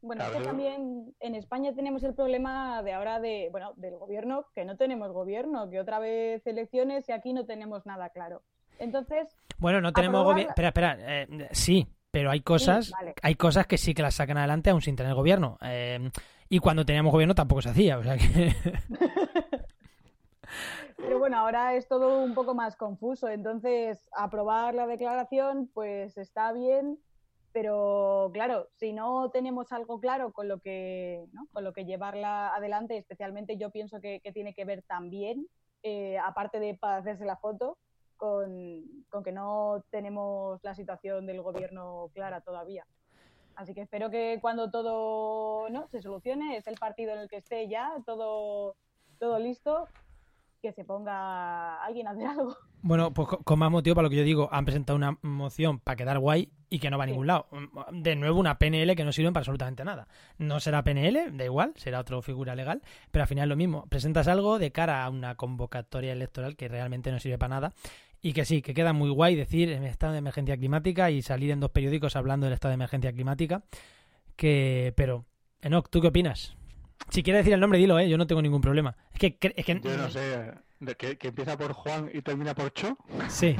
Bueno, 0.07 0.25
es 0.25 0.31
que 0.31 0.43
también 0.45 1.15
en 1.21 1.35
España 1.35 1.73
tenemos 1.75 2.03
el 2.05 2.15
problema 2.15 2.83
de 2.83 2.93
ahora 2.93 3.19
de, 3.21 3.49
bueno, 3.51 3.73
del 3.77 3.97
gobierno, 3.97 4.47
que 4.55 4.65
no 4.65 4.77
tenemos 4.77 5.11
gobierno, 5.13 5.69
que 5.69 5.81
otra 5.81 5.99
vez 5.99 6.47
elecciones 6.47 7.09
y 7.09 7.13
aquí 7.13 7.33
no 7.33 7.45
tenemos 7.45 7.85
nada 7.87 8.11
claro. 8.11 8.43
Entonces, 8.79 9.29
Bueno, 9.59 9.81
no 9.81 9.93
tenemos 9.93 10.23
gobierno. 10.23 10.45
la- 10.57 10.69
Espera, 10.69 10.69
espera. 10.69 10.97
eh, 11.23 11.49
sí, 11.53 11.87
pero 12.11 12.31
hay 12.31 12.41
cosas, 12.41 12.91
vale. 12.93 13.15
hay 13.23 13.35
cosas 13.35 13.67
que 13.67 13.79
sí 13.79 13.95
que 13.95 14.03
las 14.03 14.15
sacan 14.15 14.39
adelante 14.39 14.71
aún 14.71 14.81
sin 14.83 14.97
tener 14.97 15.15
gobierno. 15.15 15.59
Eh, 15.63 16.11
y 16.49 16.59
cuando 16.61 16.85
teníamos 16.87 17.13
gobierno 17.13 17.35
tampoco 17.35 17.63
se 17.63 17.71
hacía. 17.71 17.99
O 17.99 18.03
sea 18.05 18.17
que. 18.17 18.55
pero 20.97 21.19
bueno, 21.19 21.39
ahora 21.39 21.75
es 21.75 21.89
todo 21.89 22.23
un 22.23 22.35
poco 22.35 22.55
más 22.55 22.77
confuso. 22.77 23.29
Entonces, 23.29 24.09
aprobar 24.13 24.75
la 24.75 24.87
declaración, 24.87 25.69
pues 25.75 26.17
está 26.19 26.53
bien, 26.53 26.99
pero 27.57 28.29
claro, 28.35 28.69
si 28.75 28.93
no 28.93 29.31
tenemos 29.31 29.73
algo 29.73 29.99
claro 29.99 30.31
con 30.31 30.47
lo 30.47 30.59
que, 30.59 31.25
con 31.55 31.65
lo 31.65 31.73
que 31.73 31.87
llevarla 31.87 32.55
adelante, 32.55 32.99
especialmente 32.99 33.57
yo 33.57 33.71
pienso 33.71 33.99
que, 33.99 34.21
que 34.21 34.31
tiene 34.31 34.53
que 34.53 34.67
ver 34.67 34.83
también, 34.83 35.49
eh, 35.83 36.19
aparte 36.19 36.61
de 36.61 36.75
para 36.75 36.99
hacerse 36.99 37.25
la 37.25 37.39
foto, 37.39 37.79
con, 38.19 38.85
con 39.09 39.25
que 39.25 39.33
no 39.33 39.83
tenemos 39.89 40.63
la 40.65 40.75
situación 40.75 41.25
del 41.25 41.41
gobierno 41.41 42.11
clara 42.13 42.43
todavía. 42.43 42.87
Así 43.55 43.73
que 43.73 43.81
espero 43.81 44.11
que 44.11 44.39
cuando 44.43 44.71
todo 44.71 45.71
¿no? 45.71 45.89
se 45.89 46.03
solucione, 46.03 46.59
es 46.59 46.67
el 46.67 46.75
partido 46.75 47.15
en 47.15 47.21
el 47.21 47.29
que 47.31 47.39
esté 47.39 47.69
ya, 47.69 47.91
todo, 48.05 48.77
todo 49.19 49.39
listo, 49.39 49.89
que 50.67 50.73
se 50.73 50.85
ponga 50.85 51.83
alguien 51.85 52.07
a 52.09 52.11
hacer 52.11 52.27
algo. 52.27 52.57
Bueno, 52.83 53.13
pues 53.13 53.29
co- 53.29 53.39
con 53.39 53.59
más 53.59 53.71
motivo 53.71 53.95
para 53.95 54.05
lo 54.07 54.11
que 54.11 54.17
yo 54.17 54.23
digo, 54.25 54.49
han 54.53 54.65
presentado 54.65 54.97
una 54.97 55.17
moción 55.23 55.79
para 55.79 55.97
quedar 55.97 56.19
guay 56.19 56.51
y 56.69 56.79
que 56.79 56.91
no 56.91 56.99
va 56.99 57.05
a 57.05 57.07
Sí. 57.07 57.13
ningún 57.13 57.27
lado. 57.29 57.47
De 57.93 58.17
nuevo, 58.17 58.39
una 58.41 58.59
PNL 58.59 58.95
que 58.97 59.05
no 59.05 59.13
sirve 59.13 59.31
para 59.33 59.41
absolutamente 59.43 59.85
nada. 59.85 60.07
No 60.39 60.59
será 60.61 60.83
PNL, 60.83 61.31
da 61.37 61.45
igual, 61.45 61.73
será 61.77 62.01
otra 62.01 62.21
figura 62.23 62.55
legal, 62.55 62.83
pero 63.11 63.23
al 63.23 63.29
final 63.29 63.45
es 63.45 63.49
lo 63.51 63.57
mismo. 63.57 63.87
Presentas 63.89 64.29
algo 64.29 64.59
de 64.59 64.73
cara 64.73 65.05
a 65.05 65.11
una 65.11 65.35
convocatoria 65.37 66.13
electoral 66.13 66.57
que 66.57 66.69
realmente 66.69 67.11
no 67.13 67.19
sirve 67.21 67.39
para 67.39 67.55
nada 67.55 67.73
y 68.21 68.33
que 68.33 68.45
sí, 68.45 68.63
que 68.63 68.75
queda 68.75 68.93
muy 68.93 69.11
guay 69.11 69.37
decir 69.37 69.71
en 69.71 69.85
estado 69.85 70.13
de 70.13 70.19
emergencia 70.19 70.57
climática 70.57 71.11
y 71.11 71.23
salir 71.23 71.51
en 71.53 71.61
dos 71.61 71.71
periódicos 71.71 72.17
hablando 72.17 72.47
del 72.47 72.55
estado 72.55 72.71
de 72.71 72.75
emergencia 72.75 73.13
climática. 73.13 73.63
Que, 74.37 74.93
pero, 74.97 75.25
Enoch, 75.61 75.89
¿tú 75.89 76.01
qué 76.01 76.09
opinas? 76.09 76.56
Si 77.11 77.23
quieres 77.23 77.41
decir 77.41 77.55
el 77.55 77.61
nombre, 77.61 77.79
dilo, 77.79 77.99
¿eh? 77.99 78.09
Yo 78.09 78.19
no 78.19 78.27
tengo 78.27 78.43
ningún 78.43 78.61
problema. 78.61 78.97
Es 79.13 79.19
que, 79.19 79.39
es 79.55 79.65
que 79.65 79.81
Yo 79.81 79.97
no 79.97 80.11
sé, 80.11 80.53
que, 80.99 81.17
que 81.17 81.29
empieza 81.29 81.57
por 81.57 81.73
Juan 81.73 82.11
y 82.13 82.21
termina 82.23 82.55
por 82.55 82.73
Cho. 82.73 82.97
Sí, 83.29 83.57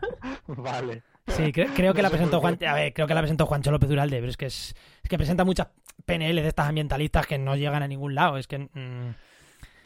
vale. 0.46 1.02
Sí, 1.28 1.44
cre- 1.52 1.70
creo 1.74 1.94
que 1.94 2.02
la 2.02 2.10
presentó 2.10 2.40
Juan, 2.40 2.58
a 2.66 2.74
ver, 2.74 2.92
creo 2.92 3.06
que 3.06 3.14
la 3.14 3.20
presentó 3.20 3.46
Juancho 3.46 3.70
López 3.70 3.88
Duralde, 3.88 4.18
pero 4.18 4.30
es 4.30 4.36
que 4.36 4.46
es, 4.46 4.74
es 5.02 5.08
que 5.08 5.16
presenta 5.16 5.44
muchas 5.44 5.68
PNL 6.04 6.34
de 6.42 6.48
estas 6.48 6.68
ambientalistas 6.68 7.26
que 7.26 7.38
no 7.38 7.54
llegan 7.56 7.82
a 7.82 7.88
ningún 7.88 8.14
lado, 8.14 8.36
es 8.36 8.46
que 8.48 8.58
mm, 8.58 9.14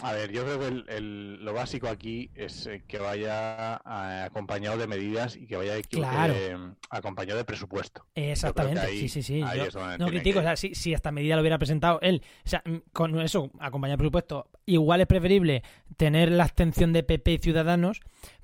A 0.06 0.12
ver, 0.12 0.30
yo 0.32 0.42
creo 0.44 0.58
que 0.58 0.66
el- 0.68 0.84
el- 0.88 1.44
lo 1.44 1.54
básico 1.54 1.88
aquí 1.88 2.30
es 2.34 2.66
eh, 2.66 2.82
que 2.86 2.98
vaya 2.98 3.76
eh, 3.76 4.22
acompañado 4.26 4.76
de 4.76 4.86
medidas 4.86 5.34
y 5.34 5.46
que 5.46 5.56
vaya 5.56 5.76
eh, 5.78 6.56
acompañado 6.90 7.38
de 7.38 7.44
presupuesto. 7.44 8.04
exactamente, 8.14 8.80
ahí- 8.80 8.98
sí, 9.00 9.08
sí, 9.08 9.22
sí. 9.22 9.40
yo 9.40 9.96
no 9.98 10.06
critico, 10.08 10.34
que- 10.34 10.40
o 10.40 10.42
sea, 10.42 10.56
si, 10.56 10.74
si 10.74 10.92
esta 10.92 11.10
medida 11.10 11.36
lo 11.36 11.40
hubiera 11.40 11.56
presentado 11.58 12.00
él, 12.02 12.22
o 12.44 12.48
sea, 12.48 12.62
mm, 12.66 12.76
con 12.92 13.18
eso, 13.20 13.50
acompañado 13.58 13.94
de 13.94 13.98
presupuesto, 13.98 14.50
igual 14.66 15.00
es 15.00 15.06
preferible 15.06 15.62
tener 15.96 16.30
la 16.30 16.44
abstención 16.44 16.92
de 16.92 17.02
PP 17.02 17.32
y 17.32 17.38
Ciudadanos, 17.38 18.00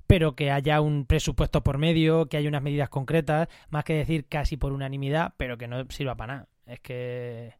pero 0.06 0.34
que 0.34 0.50
haya 0.50 0.80
un 0.80 1.04
presupuesto 1.04 1.62
por 1.62 1.76
medio, 1.76 2.26
que 2.30 2.38
haya 2.38 2.48
unas 2.48 2.62
medidas 2.62 2.88
concretas, 2.88 3.48
más 3.68 3.84
que 3.84 3.92
decir 3.94 4.26
casi 4.28 4.56
por 4.56 4.72
unanimidad, 4.72 5.34
pero 5.36 5.58
que 5.58 5.68
no 5.68 5.84
sirva 5.90 6.14
para 6.16 6.34
nada. 6.34 6.48
Es 6.66 6.80
que 6.80 7.52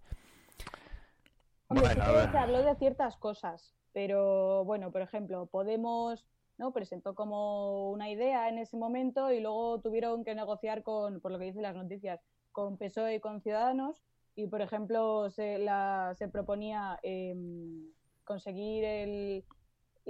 Hombre, 1.69 1.87
sí 1.89 1.95
Bueno, 1.97 2.03
a 2.03 2.07
que 2.07 2.13
ver. 2.21 2.31
se 2.33 2.39
habló 2.39 2.63
de 2.65 2.75
ciertas 2.77 3.17
cosas, 3.19 3.75
pero 3.93 4.65
bueno, 4.65 4.91
por 4.91 5.03
ejemplo, 5.03 5.47
Podemos 5.47 6.27
¿no? 6.61 6.73
presentó 6.73 7.15
como 7.15 7.91
una 7.91 8.11
idea 8.11 8.51
en 8.51 8.59
ese 8.59 8.77
momento 8.77 9.33
y 9.33 9.41
luego 9.41 9.81
tuvieron 9.81 10.25
que 10.25 10.35
negociar 10.35 10.83
con, 10.83 11.21
por 11.21 11.33
lo 11.33 11.39
que 11.39 11.47
dicen 11.47 11.63
las 11.63 11.75
noticias, 11.75 12.21
con 12.53 12.77
PSOE 12.77 13.15
y 13.15 13.21
con 13.21 13.41
Ciudadanos. 13.41 14.03
Y, 14.37 14.47
por 14.47 14.61
ejemplo, 14.61 15.31
se, 15.31 15.59
la, 15.59 16.15
se 16.19 16.29
proponía 16.29 17.01
em, 17.03 17.87
conseguir 18.25 18.85
el, 18.85 19.45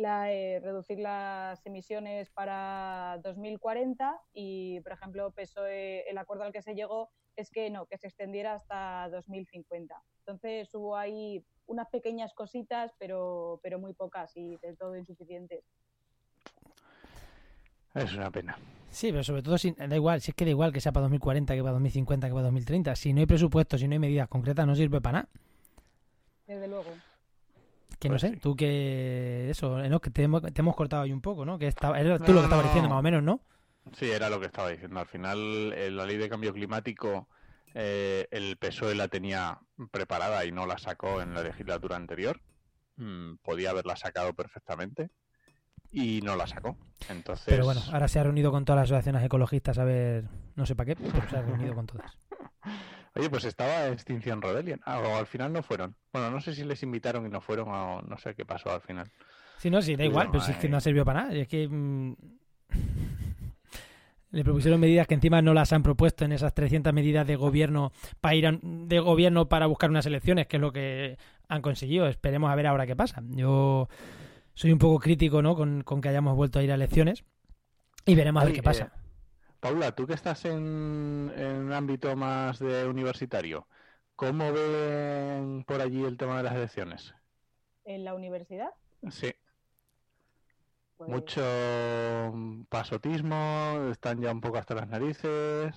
la, 0.01 0.33
eh, 0.33 0.61
reducir 0.61 0.99
las 0.99 1.65
emisiones 1.67 2.31
para 2.31 3.21
2040 3.23 4.21
y, 4.33 4.81
por 4.81 4.93
ejemplo, 4.93 5.31
PSOE, 5.31 6.09
el 6.09 6.19
acuerdo 6.19 6.45
al 6.45 6.53
que 6.53 6.63
se 6.63 6.75
llegó 6.75 7.11
es 7.37 7.51
que 7.51 7.71
no, 7.71 7.87
que 7.87 7.99
se 7.99 8.07
extendiera 8.07 8.55
hasta 8.55 9.09
2050. 9.11 10.03
Entonces 10.21 10.75
hubo 10.75 10.97
ahí 10.97 11.45
unas 11.67 11.89
pequeñas 11.89 12.35
cositas, 12.35 12.93
pero, 12.99 13.61
pero 13.63 13.79
muy 13.79 13.95
pocas 13.95 14.37
y 14.37 14.57
del 14.59 14.77
todo 14.77 14.97
insuficientes. 14.97 15.65
Es 17.95 18.15
una 18.15 18.31
pena. 18.31 18.57
Sí, 18.91 19.11
pero 19.11 19.23
sobre 19.23 19.43
todo 19.43 19.59
si, 19.59 19.73
da 19.73 19.95
igual, 19.95 20.21
si 20.21 20.33
es 20.33 20.35
que 20.35 20.45
da 20.45 20.51
igual 20.51 20.73
que 20.73 20.81
sea 20.81 20.93
para 20.93 21.03
2040, 21.03 21.55
que 21.55 21.63
para 21.63 21.73
2050, 21.73 22.27
que 22.27 22.33
para 22.33 22.45
2030. 22.45 22.97
Si 22.97 23.13
no 23.13 23.21
hay 23.21 23.27
presupuesto, 23.27 23.79
si 23.79 23.87
no 23.87 23.93
hay 23.93 23.99
medidas 23.99 24.29
concretas, 24.29 24.67
no 24.67 24.75
sirve 24.75 25.01
para 25.01 25.21
nada. 25.21 25.29
Desde 26.47 26.67
luego. 26.67 26.91
Que 28.01 28.09
no 28.09 28.15
Pues 28.15 28.23
sé, 28.23 28.31
sí. 28.31 28.37
tú 28.41 28.57
que 28.57 29.51
eso, 29.51 29.79
¿no? 29.89 30.01
que 30.01 30.11
te 30.11 30.23
hemos, 30.25 30.43
te 30.43 30.61
hemos 30.61 30.75
cortado 30.75 31.03
ahí 31.03 31.13
un 31.13 31.21
poco, 31.21 31.45
¿no? 31.45 31.59
Que 31.59 31.67
estaba, 31.69 32.01
era 32.01 32.19
tú 32.19 32.25
lo 32.25 32.27
que 32.29 32.33
No, 32.35 32.43
estabas 32.45 32.65
diciendo 32.65 32.89
más 32.89 32.99
o 32.99 33.03
menos, 33.03 33.23
¿no? 33.23 33.43
Sí, 33.93 34.11
era 34.11 34.29
lo 34.31 34.41
que 34.41 34.47
estaba 34.47 34.71
diciendo. 34.71 34.99
Al 35.01 35.07
final, 35.07 35.73
eh, 35.77 35.91
la 35.91 36.07
ley 36.07 36.17
de 36.17 36.29
cambio 36.29 36.53
climático, 36.53 37.29
eh, 37.75 38.27
el 38.31 38.57
PSOE 38.57 38.95
la 38.95 39.09
tenía 39.09 39.59
preparada 39.91 40.45
y 40.47 40.51
no 40.53 40.67
la 40.67 40.79
sacó 40.79 41.21
en 41.21 41.35
la 41.35 41.43
legislatura 41.43 41.97
anterior. 41.97 42.41
Mm, 42.97 43.35
podía 43.43 43.71
haberla 43.71 43.97
sacado 43.97 44.33
perfectamente 44.35 45.11
y 45.93 46.21
no 46.23 46.37
la 46.37 46.47
sacó. 46.47 46.77
Entonces, 47.09 47.47
Pero 47.47 47.65
bueno, 47.65 47.83
ahora 47.93 48.09
se 48.09 48.19
ha 48.19 48.23
reunido 48.23 48.51
con 48.51 48.65
todas 48.65 48.81
las 48.83 48.87
asociaciones 48.91 49.25
ecologistas 49.25 49.79
a 49.79 49.85
ver, 49.85 50.25
no 50.57 50.65
sé 50.67 50.75
para 50.75 50.95
qué, 50.95 50.97
pero 50.97 51.29
se 51.29 51.37
ha 51.37 51.43
reunido 51.43 51.75
con 51.75 51.87
todas. 51.87 52.17
oye, 53.17 53.31
pues 53.31 53.45
estaba 53.45 53.89
Extinción 53.89 54.41
Rebellion. 54.43 54.81
Ah, 54.85 55.01
o 55.01 55.17
al 55.17 55.27
final 55.27 55.53
no 55.53 55.63
fueron. 55.63 55.95
Bueno, 56.13 56.31
no 56.31 56.41
sé 56.41 56.55
si 56.55 56.65
les 56.65 56.83
invitaron 56.83 57.27
y 57.27 57.29
no 57.29 57.41
fueron 57.41 57.69
o 57.69 58.03
no 58.03 58.19
sé 58.19 58.35
qué 58.35 58.45
pasó 58.45 58.71
al 58.73 58.81
final. 58.81 59.11
Sí, 59.59 59.71
no, 59.71 59.83
sí, 59.83 59.95
da 59.97 60.05
igual, 60.05 60.29
Bueno, 60.29 60.33
pero 60.33 60.45
si 60.45 60.53
es 60.53 60.57
que 60.59 60.69
no 60.69 60.77
ha 60.77 60.81
servido 60.81 61.05
para 61.05 61.23
nada. 61.23 61.35
y 61.37 61.41
Es 61.41 61.49
que 61.49 61.69
mm, 61.69 62.15
le 64.33 64.45
propusieron 64.45 64.79
medidas 64.81 65.07
que 65.07 65.15
encima 65.15 65.43
no 65.43 65.53
las 65.55 65.73
han 65.73 65.83
propuesto 65.83 66.25
en 66.25 66.33
esas 66.33 66.55
300 66.55 66.93
medidas 66.95 67.27
de 67.27 67.37
gobierno 67.37 67.93
para 68.21 68.35
ir 68.37 68.47
a- 68.47 68.59
de 68.63 68.99
gobierno 69.01 69.49
para 69.49 69.67
buscar 69.67 69.91
unas 69.91 70.07
elecciones, 70.07 70.47
que 70.47 70.57
es 70.57 70.61
lo 70.61 70.73
que 70.73 71.19
han 71.49 71.63
conseguido. 71.63 72.07
Esperemos 72.07 72.51
a 72.51 72.55
ver 72.55 72.67
ahora 72.69 72.87
qué 72.87 72.95
pasa. 72.95 73.23
Yo 73.31 73.89
soy 74.55 74.73
un 74.73 74.79
poco 74.79 75.01
crítico, 75.01 75.43
¿no? 75.43 75.57
Con, 75.57 75.83
con 75.83 76.01
que 76.01 76.09
hayamos 76.11 76.37
vuelto 76.37 76.59
a 76.59 76.63
ir 76.63 76.71
a 76.71 76.75
elecciones 76.77 77.25
y 78.07 78.15
veremos 78.15 78.43
a 78.43 78.47
ver 78.47 78.55
qué 78.55 78.63
pasa. 78.63 78.93
Paula, 79.61 79.93
tú 79.95 80.07
que 80.07 80.15
estás 80.15 80.45
en, 80.47 81.33
en 81.37 81.57
un 81.67 81.73
ámbito 81.73 82.15
más 82.17 82.59
de 82.59 82.87
universitario, 82.87 83.69
¿cómo 84.17 84.53
ven 84.53 85.65
por 85.65 85.81
allí 85.81 86.05
el 86.05 86.17
tema 86.17 86.39
de 86.39 86.43
las 86.45 86.55
elecciones? 86.55 87.15
En 87.85 88.05
la 88.05 88.15
universidad, 88.15 88.73
Sí, 89.11 89.33
pues, 90.97 91.11
mucho 91.11 91.43
pasotismo, 92.69 93.35
están 93.91 94.21
ya 94.21 94.33
un 94.33 94.41
poco 94.41 94.59
hasta 94.59 94.75
las 94.75 94.89
narices. 94.89 95.75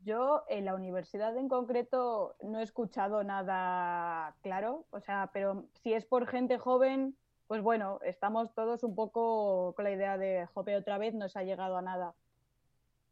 yo 0.00 0.44
en 0.48 0.64
la 0.64 0.74
universidad 0.74 1.36
en 1.36 1.48
concreto 1.48 2.36
no 2.42 2.60
he 2.60 2.62
escuchado 2.62 3.24
nada 3.24 4.36
claro, 4.42 4.86
o 4.90 5.00
sea, 5.00 5.30
pero 5.32 5.66
si 5.82 5.92
es 5.92 6.04
por 6.06 6.26
gente 6.26 6.58
joven, 6.58 7.16
pues 7.46 7.62
bueno, 7.62 7.98
estamos 8.04 8.54
todos 8.54 8.84
un 8.84 8.94
poco 8.94 9.74
con 9.74 9.84
la 9.84 9.90
idea 9.92 10.16
de, 10.18 10.46
jope, 10.54 10.76
otra 10.76 10.98
vez 10.98 11.14
no 11.14 11.28
se 11.28 11.38
ha 11.38 11.42
llegado 11.44 11.76
a 11.76 11.82
nada. 11.82 12.14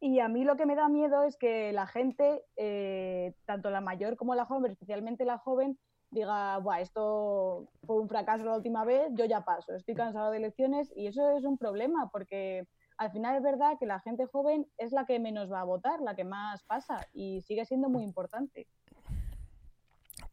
Y 0.01 0.21
a 0.21 0.29
mí 0.29 0.45
lo 0.45 0.57
que 0.57 0.67
me 0.67 0.77
da 0.77 0.89
miedo 0.89 1.23
es 1.23 1.37
que 1.37 1.73
la 1.73 1.87
gente, 1.87 2.43
eh, 2.57 3.33
tanto 3.47 3.71
la 3.71 3.81
mayor 3.81 4.17
como 4.17 4.35
la 4.35 4.45
joven, 4.45 4.73
especialmente 4.73 5.25
la 5.25 5.39
joven, 5.39 5.79
diga, 6.11 6.59
Buah, 6.59 6.81
esto 6.81 7.69
fue 7.87 8.01
un 8.01 8.09
fracaso 8.09 8.45
la 8.45 8.57
última 8.57 8.85
vez, 8.85 9.09
yo 9.13 9.25
ya 9.25 9.45
paso, 9.45 9.75
estoy 9.75 9.95
cansado 9.95 10.31
de 10.31 10.39
elecciones 10.39 10.93
y 10.95 11.07
eso 11.07 11.37
es 11.37 11.45
un 11.45 11.59
problema 11.59 12.11
porque 12.11 12.67
al 12.99 13.11
final 13.11 13.37
es 13.37 13.43
verdad 13.43 13.79
que 13.79 13.87
la 13.87 14.01
gente 14.01 14.27
joven 14.27 14.67
es 14.79 14.93
la 14.93 15.07
que 15.07 15.19
menos 15.19 15.51
va 15.51 15.61
a 15.61 15.65
votar, 15.65 16.01
la 16.01 16.15
que 16.15 16.25
más 16.25 16.63
pasa 16.65 17.07
y 17.13 17.43
sigue 17.43 17.65
siendo 17.65 17.89
muy 17.89 18.05
importante. 18.05 18.67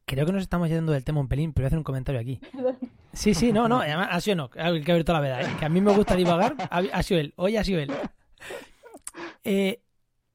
Creo 0.05 0.25
que 0.25 0.31
nos 0.33 0.43
estamos 0.43 0.69
yendo 0.69 0.91
del 0.91 1.03
tema 1.03 1.21
un 1.21 1.27
pelín, 1.27 1.53
pero 1.53 1.63
voy 1.63 1.67
a 1.67 1.69
hacer 1.69 1.79
un 1.79 1.83
comentario 1.83 2.19
aquí. 2.19 2.39
Sí, 3.13 3.35
sí, 3.35 3.53
no, 3.53 3.67
no, 3.67 3.81
además 3.81 4.07
ha 4.09 4.19
sido 4.21 4.35
no, 4.35 4.49
hay 4.57 4.81
que 4.81 4.91
ver 4.91 5.03
toda 5.03 5.19
la 5.19 5.27
verdad, 5.27 5.41
¿eh? 5.43 5.55
que 5.59 5.65
a 5.65 5.69
mí 5.69 5.81
me 5.81 5.95
gusta 5.95 6.15
divagar, 6.15 6.55
ha 6.71 7.03
sido 7.03 7.19
él, 7.19 7.31
hoy 7.35 7.57
ha 7.57 7.63
sido 7.63 7.79
él. 7.79 7.91
Eh, 9.43 9.81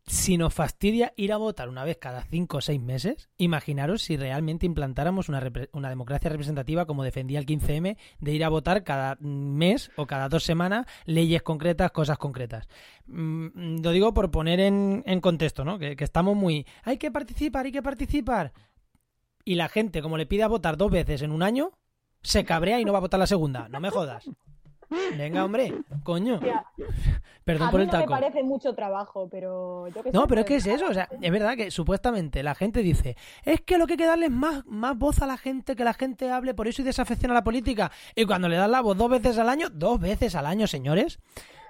si 0.09 0.39
nos 0.39 0.55
fastidia 0.55 1.13
ir 1.17 1.33
a 1.33 1.37
votar 1.37 1.69
una 1.69 1.85
vez 1.85 1.99
cada 1.99 2.23
cinco 2.23 2.59
o 2.59 2.61
seis 2.61 2.81
meses, 2.81 3.29
imaginaros 3.37 4.03
si 4.03 4.17
realmente 4.17 4.65
implantáramos 4.65 5.29
una, 5.29 5.43
una, 5.73 5.91
democracia 5.91 6.31
representativa 6.31 6.87
como 6.87 7.05
defendía 7.05 7.39
el 7.39 7.47
15M, 7.47 7.97
de 8.19 8.33
ir 8.33 8.43
a 8.43 8.49
votar 8.49 8.85
cada 8.85 9.17
mes 9.21 9.91
o 9.97 10.07
cada 10.07 10.31
dos 10.31 10.45
semanas 10.45 10.87
leyes 11.05 11.43
concretas, 11.43 11.91
cosas 11.91 12.17
concretas. 12.17 12.69
Mm, 13.07 13.83
lo 13.83 13.91
digo 13.91 14.15
por 14.15 14.31
poner 14.31 14.61
en, 14.61 15.21
contexto, 15.21 15.65
¿no? 15.65 15.79
Que, 15.79 15.95
que, 15.95 16.05
estamos 16.05 16.35
muy... 16.35 16.67
Hay 16.85 16.97
que 16.97 17.11
participar, 17.11 17.67
hay 17.67 17.73
que 17.73 17.83
participar. 17.83 18.53
Y 19.45 19.57
la 19.57 19.69
gente, 19.69 20.01
como 20.01 20.17
le 20.17 20.27
pide 20.27 20.43
a 20.43 20.49
votar 20.49 20.79
dos 20.79 20.91
veces 20.91 21.21
en 21.21 21.33
un 21.33 21.43
año, 21.43 21.73
se 22.23 22.45
cabrea 22.45 22.81
y 22.81 22.85
no 22.85 22.93
va 22.93 22.99
a 22.99 23.03
votar 23.03 23.21
la 23.21 23.27
segunda. 23.27 23.69
No 23.69 23.81
me 23.81 23.91
jodas. 23.91 24.29
Venga, 25.17 25.45
hombre, 25.45 25.75
coño. 26.03 26.41
Perdón 27.45 27.71
por 27.71 27.81
el 27.81 27.91
taco. 27.91 28.15
me 28.15 28.21
parece 28.21 28.43
mucho 28.43 28.75
trabajo, 28.75 29.29
pero 29.31 29.89
yo 29.89 30.03
que 30.03 30.13
No, 30.13 30.27
pero 30.27 30.43
es 30.43 30.47
que 30.47 30.57
es 30.57 30.67
eso, 30.67 30.87
o 30.87 30.95
sea, 30.95 31.09
es 31.21 31.31
verdad 31.31 31.57
que 31.57 31.71
supuestamente 31.71 32.43
la 32.43 32.55
gente 32.55 32.83
dice, 32.83 33.17
es 33.45 33.61
que 33.61 33.79
lo 33.79 33.87
que 33.87 33.95
hay 33.95 33.99
que 33.99 34.07
darle 34.07 34.27
es 34.27 34.33
más, 34.33 34.65
más 34.67 34.97
voz 34.97 35.21
a 35.23 35.27
la 35.27 35.37
gente, 35.37 35.77
que 35.77 35.85
la 35.85 35.95
gente 35.95 36.31
hable, 36.31 36.55
por 36.55 36.69
eso 36.69 36.83
y 36.83 36.85
desafecciona 36.85 37.35
a 37.35 37.39
la 37.39 37.45
política. 37.45 37.91
Y 38.15 38.25
cuando 38.25 38.49
le 38.49 38.57
das 38.57 38.71
la 38.71 38.81
voz 38.81 38.97
dos 38.97 39.11
veces 39.11 39.39
al 39.39 39.49
año, 39.49 39.69
dos 39.71 40.01
veces 40.01 40.35
al 40.35 40.47
año, 40.47 40.67
señores, 40.67 41.19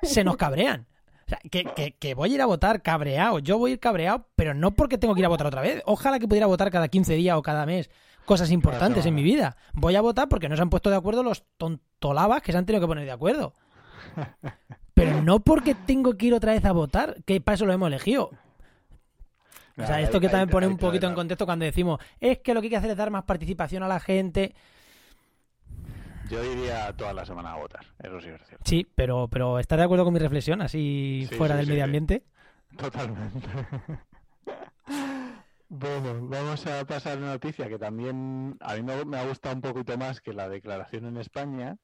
se 0.03 0.25
nos 0.25 0.37
cabrean. 0.37 0.87
O 1.27 1.29
sea, 1.29 1.39
que, 1.51 1.65
que, 1.65 1.93
que, 1.93 2.15
voy 2.15 2.33
a 2.33 2.35
ir 2.37 2.41
a 2.41 2.47
votar 2.47 2.81
cabreado. 2.81 3.39
Yo 3.39 3.59
voy 3.59 3.73
a 3.73 3.75
ir 3.75 3.81
cabreado, 3.81 4.27
pero 4.35 4.55
no 4.55 4.71
porque 4.71 4.97
tengo 4.97 5.15
que 5.15 5.21
ir 5.21 5.27
a 5.27 5.29
votar 5.29 5.47
otra 5.47 5.61
vez. 5.61 5.83
Ojalá 5.85 6.19
que 6.19 6.27
pudiera 6.27 6.47
votar 6.47 6.71
cada 6.71 6.89
15 6.89 7.15
días 7.15 7.37
o 7.37 7.43
cada 7.43 7.67
mes 7.67 7.91
cosas 8.29 8.51
importantes 8.51 9.07
en 9.07 9.15
mi 9.15 9.23
vida. 9.23 9.57
Voy 9.73 9.97
a 9.97 10.03
votar 10.03 10.29
porque 10.29 10.51
no 10.51 10.55
se 10.55 10.61
han 10.61 10.69
puesto 10.69 10.91
de 10.91 10.97
acuerdo 10.97 11.23
los 11.23 11.45
tontolabas 11.57 12.43
que 12.43 12.53
se 12.53 12.59
han 12.59 12.67
tenido 12.67 12.83
que 12.83 12.87
poner 12.87 13.07
de 13.07 13.11
acuerdo. 13.11 13.55
Pero 14.95 15.23
no 15.23 15.41
porque 15.41 15.75
tengo 15.75 16.17
que 16.19 16.27
ir 16.27 16.35
otra 16.35 16.53
vez 16.53 16.65
a 16.67 16.73
votar, 16.73 17.17
que 17.25 17.41
para 17.41 17.55
eso 17.55 17.65
lo 17.65 17.73
hemos 17.73 17.87
elegido. 17.87 18.31
O 19.79 19.87
sea, 19.87 20.03
esto 20.03 20.21
que 20.21 20.29
también 20.29 20.51
pone 20.51 20.67
un 20.67 20.77
poquito 20.77 21.07
en 21.07 21.15
contexto 21.15 21.47
cuando 21.47 21.65
decimos, 21.65 22.01
es 22.21 22.39
que 22.39 22.53
lo 22.53 22.61
que 22.61 22.67
hay 22.67 22.71
que 22.71 22.77
hacer 22.77 22.91
es 22.91 22.97
dar 22.97 23.11
más 23.11 23.25
participación 23.25 23.83
a 23.83 23.89
la 23.89 24.01
gente. 24.01 24.55
Yo 26.29 26.43
diría 26.43 26.93
toda 26.95 27.15
la 27.15 27.25
semana 27.25 27.55
a 27.55 27.57
votar, 27.57 27.87
eso 27.99 28.21
sí 28.21 28.29
es 28.29 28.43
cierto. 28.47 28.65
Sí, 28.67 28.87
pero, 28.95 29.29
pero 29.29 29.59
¿estás 29.59 29.79
de 29.79 29.85
acuerdo 29.85 30.05
con 30.05 30.13
mi 30.13 30.21
reflexión, 30.21 30.61
así 30.61 31.27
fuera 31.39 31.57
del 31.57 31.67
medio 31.67 31.85
ambiente? 31.85 32.25
Totalmente. 32.77 33.49
Bueno, 35.71 36.27
vamos 36.27 36.67
a 36.67 36.85
pasar 36.87 37.19
una 37.19 37.33
noticia 37.33 37.69
que 37.69 37.79
también 37.79 38.57
a 38.61 38.75
mí 38.75 38.83
me 38.83 39.19
ha 39.19 39.27
gustado 39.27 39.55
un 39.55 39.61
poquito 39.61 39.99
más 39.99 40.21
que 40.23 40.33
la 40.33 40.49
declaración 40.49 41.05
en 41.05 41.19
España 41.19 41.77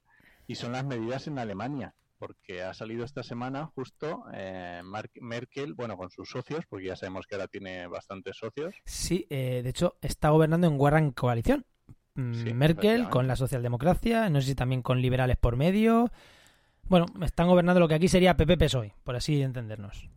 y 0.47 0.55
son 0.55 0.73
las 0.73 0.87
medidas 0.87 1.27
en 1.27 1.39
Alemania, 1.39 1.95
porque 2.19 2.63
ha 2.63 2.73
salido 2.73 3.05
esta 3.05 3.23
semana 3.23 3.67
justo 3.75 4.25
eh, 4.33 4.81
Merkel, 5.21 5.75
bueno, 5.75 5.99
con 5.99 6.11
sus 6.11 6.31
socios, 6.31 6.65
porque 6.67 6.87
ya 6.87 6.97
sabemos 6.97 7.27
que 7.27 7.35
ahora 7.35 7.47
tiene 7.47 7.87
bastantes 7.87 8.39
socios. 8.39 8.75
Sí, 8.87 9.27
eh, 9.29 9.61
de 9.63 9.69
hecho 9.69 9.97
está 10.01 10.31
gobernando 10.31 10.67
en 10.67 10.79
Guerra 10.79 11.13
Coalición. 11.13 11.67
Mm, 12.15 12.55
Merkel 12.55 13.09
con 13.11 13.27
la 13.27 13.37
socialdemocracia, 13.37 14.31
no 14.31 14.41
sé 14.41 14.49
si 14.49 14.55
también 14.55 14.81
con 14.81 15.03
liberales 15.03 15.37
por 15.37 15.57
medio. 15.57 16.11
Bueno, 16.85 17.07
están 17.23 17.49
gobernando 17.49 17.81
lo 17.81 17.89
que 17.89 17.97
aquí 17.97 18.09
sería 18.09 18.37
PP-PSOE, 18.37 18.95
por 19.05 19.17
así 19.17 19.43
entendernos. 19.43 20.09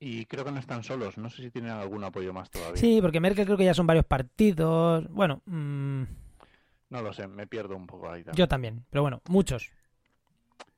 Y 0.00 0.24
creo 0.26 0.44
que 0.44 0.50
no 0.50 0.58
están 0.58 0.82
solos. 0.82 1.18
No 1.18 1.28
sé 1.30 1.42
si 1.42 1.50
tienen 1.50 1.72
algún 1.72 2.02
apoyo 2.02 2.32
más 2.32 2.50
todavía. 2.50 2.80
Sí, 2.80 3.00
porque 3.02 3.20
Merkel 3.20 3.44
creo 3.44 3.58
que 3.58 3.66
ya 3.66 3.74
son 3.74 3.86
varios 3.86 4.06
partidos. 4.06 5.06
Bueno. 5.10 5.42
Mmm... 5.44 6.04
No 6.90 7.02
lo 7.02 7.12
sé, 7.12 7.28
me 7.28 7.46
pierdo 7.46 7.76
un 7.76 7.86
poco 7.86 8.10
ahí. 8.10 8.24
Yo 8.34 8.48
también, 8.48 8.84
pero 8.90 9.02
bueno, 9.02 9.22
muchos. 9.28 9.70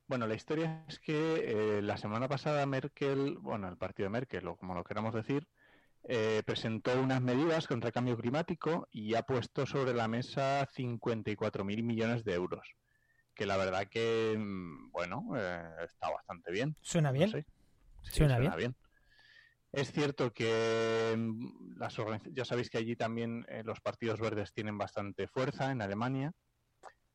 Bueno, 0.07 0.27
la 0.27 0.35
historia 0.35 0.85
es 0.87 0.99
que 0.99 1.77
eh, 1.77 1.81
la 1.81 1.97
semana 1.97 2.27
pasada 2.27 2.63
Merkel, 2.67 3.37
bueno, 3.39 3.67
el 3.67 3.77
partido 3.77 4.05
de 4.05 4.11
Merkel, 4.11 4.47
o 4.47 4.55
como 4.55 4.75
lo 4.75 4.83
queramos 4.83 5.15
decir, 5.15 5.47
eh, 6.03 6.43
presentó 6.45 7.01
unas 7.01 7.21
medidas 7.21 7.65
contra 7.65 7.87
el 7.87 7.93
cambio 7.93 8.15
climático 8.15 8.87
y 8.91 9.15
ha 9.15 9.23
puesto 9.23 9.65
sobre 9.65 9.93
la 9.93 10.07
mesa 10.07 10.67
54.000 10.67 11.81
millones 11.81 12.23
de 12.23 12.33
euros. 12.35 12.75
Que 13.33 13.47
la 13.47 13.57
verdad 13.57 13.87
que, 13.87 14.35
mm, 14.37 14.91
bueno, 14.91 15.25
eh, 15.35 15.67
está 15.83 16.11
bastante 16.11 16.51
bien. 16.51 16.75
¿Suena 16.81 17.11
bien? 17.11 17.45
suena, 18.01 18.37
bien. 18.37 18.75
Es 19.73 19.91
cierto 19.91 20.31
que 20.31 21.15
mm, 21.17 21.79
las 21.79 21.97
ya 22.31 22.45
sabéis 22.45 22.69
que 22.69 22.77
allí 22.77 22.95
también 22.95 23.43
eh, 23.49 23.63
los 23.65 23.81
partidos 23.81 24.19
verdes 24.19 24.53
tienen 24.53 24.77
bastante 24.77 25.27
fuerza 25.27 25.71
en 25.71 25.81
Alemania 25.81 26.31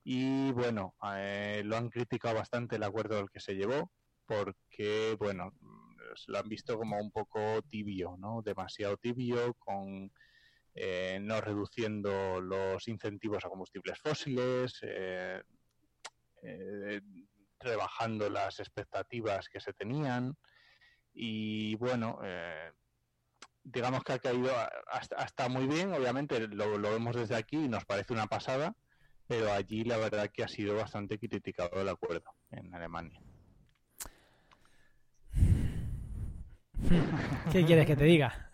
y 0.03 0.51
bueno, 0.51 0.97
eh, 1.15 1.63
lo 1.65 1.77
han 1.77 1.89
criticado 1.89 2.35
bastante 2.35 2.75
el 2.75 2.83
acuerdo 2.83 3.21
al 3.21 3.31
que 3.31 3.39
se 3.39 3.55
llevó 3.55 3.93
porque 4.27 5.17
bueno, 5.21 5.53
lo 6.27 6.39
han 6.39 6.49
visto 6.49 6.77
como 6.77 6.99
un 6.99 7.13
poco 7.13 7.63
tibio, 7.63 8.17
¿no? 8.19 8.43
Demasiado 8.43 8.97
tibio 8.97 9.55
con 9.55 10.11
eh, 10.75 11.21
no 11.23 11.41
reduciendo 11.41 12.41
los 12.41 12.89
incentivos 12.89 13.45
a 13.45 13.51
combustibles 13.51 14.01
fósiles, 14.01 14.81
rebajando 17.61 18.29
las 18.29 18.59
expectativas 18.59 19.49
que 19.49 19.61
se 19.61 19.73
tenían. 19.73 20.37
Y 21.21 21.75
bueno, 21.75 22.21
eh, 22.23 22.71
digamos 23.65 24.05
que 24.05 24.13
ha 24.13 24.21
caído 24.21 24.53
hasta, 25.17 25.49
muy 25.49 25.67
bien, 25.67 25.93
obviamente 25.93 26.47
lo, 26.47 26.81
vemos 26.81 27.17
desde 27.17 27.35
aquí 27.35 27.57
y 27.57 27.69
nos 27.69 27.85
parece 27.85 28.13
una 28.13 28.29
pasada, 28.29 28.77
pero 29.27 29.53
allí 29.53 29.83
la 29.83 29.97
verdad 29.97 30.31
que 30.33 30.45
ha 30.45 30.49
sido 30.49 30.77
bastante 30.77 31.19
criticado 31.19 31.81
el 31.81 31.89
acuerdo 31.89 32.33
en 32.53 32.73
Alemania. 32.73 33.21
¿Qué 37.51 37.67
quieres 37.67 37.85
que 37.85 37.97
te 37.97 38.05
diga? 38.05 38.53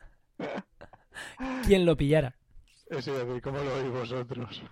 ¿Quién 1.67 1.85
lo 1.85 1.99
pillara? 1.99 2.35
Eso, 2.89 3.13
¿cómo 3.43 3.59
lo 3.59 3.75
veis 3.75 3.91
vosotros? 3.91 4.63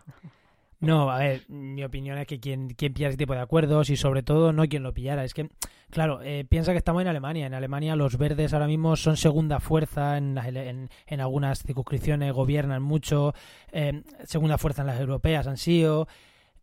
No, 0.82 1.12
a 1.12 1.18
ver, 1.18 1.48
mi 1.48 1.84
opinión 1.84 2.18
es 2.18 2.26
que 2.26 2.40
quien, 2.40 2.70
quien 2.70 2.92
pilla 2.92 3.06
ese 3.06 3.16
tipo 3.16 3.34
de 3.34 3.40
acuerdos 3.40 3.88
y 3.88 3.96
sobre 3.96 4.24
todo 4.24 4.52
no 4.52 4.66
quien 4.66 4.82
lo 4.82 4.92
pillara. 4.92 5.24
Es 5.24 5.32
que, 5.32 5.48
claro, 5.90 6.20
eh, 6.24 6.44
piensa 6.48 6.72
que 6.72 6.78
estamos 6.78 7.02
en 7.02 7.08
Alemania. 7.08 7.46
En 7.46 7.54
Alemania 7.54 7.94
los 7.94 8.18
verdes 8.18 8.52
ahora 8.52 8.66
mismo 8.66 8.96
son 8.96 9.16
segunda 9.16 9.60
fuerza 9.60 10.16
en, 10.18 10.36
en, 10.36 10.90
en 11.06 11.20
algunas 11.20 11.62
circunscripciones, 11.62 12.32
gobiernan 12.32 12.82
mucho. 12.82 13.32
Eh, 13.70 14.02
segunda 14.24 14.58
fuerza 14.58 14.82
en 14.82 14.88
las 14.88 14.98
europeas 14.98 15.46
han 15.46 15.56
sido. 15.56 16.08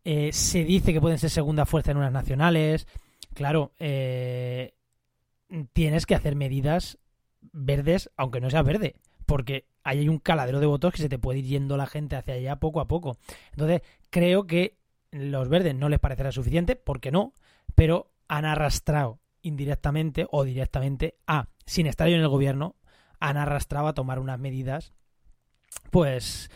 Eh, 0.04 0.34
se 0.34 0.64
dice 0.64 0.92
que 0.92 1.00
pueden 1.00 1.18
ser 1.18 1.30
segunda 1.30 1.64
fuerza 1.64 1.92
en 1.92 1.96
unas 1.96 2.12
nacionales. 2.12 2.86
Claro, 3.32 3.72
tienes 5.72 6.04
que 6.04 6.14
hacer 6.14 6.36
medidas 6.36 6.98
verdes, 7.52 8.10
aunque 8.18 8.42
no 8.42 8.50
sea 8.50 8.62
verde. 8.62 8.96
Porque 9.24 9.64
ahí 9.82 10.00
hay 10.00 10.08
un 10.08 10.18
caladero 10.18 10.60
de 10.60 10.66
votos 10.66 10.92
que 10.92 11.02
se 11.02 11.08
te 11.08 11.18
puede 11.18 11.40
ir 11.40 11.46
yendo 11.46 11.76
la 11.76 11.86
gente 11.86 12.16
hacia 12.16 12.34
allá 12.34 12.56
poco 12.56 12.80
a 12.80 12.88
poco. 12.88 13.16
Entonces, 13.52 13.82
creo 14.10 14.46
que 14.46 14.78
los 15.10 15.48
verdes 15.48 15.74
no 15.74 15.88
les 15.88 15.98
parecerá 15.98 16.32
suficiente, 16.32 16.76
porque 16.76 17.10
no, 17.10 17.34
pero 17.74 18.12
han 18.28 18.44
arrastrado 18.44 19.20
indirectamente 19.42 20.26
o 20.30 20.44
directamente 20.44 21.16
a, 21.26 21.48
sin 21.66 21.86
estar 21.86 22.08
yo 22.08 22.14
en 22.14 22.22
el 22.22 22.28
gobierno, 22.28 22.76
han 23.18 23.36
arrastrado 23.36 23.88
a 23.88 23.94
tomar 23.94 24.18
unas 24.18 24.38
medidas, 24.38 24.92
pues, 25.90 26.50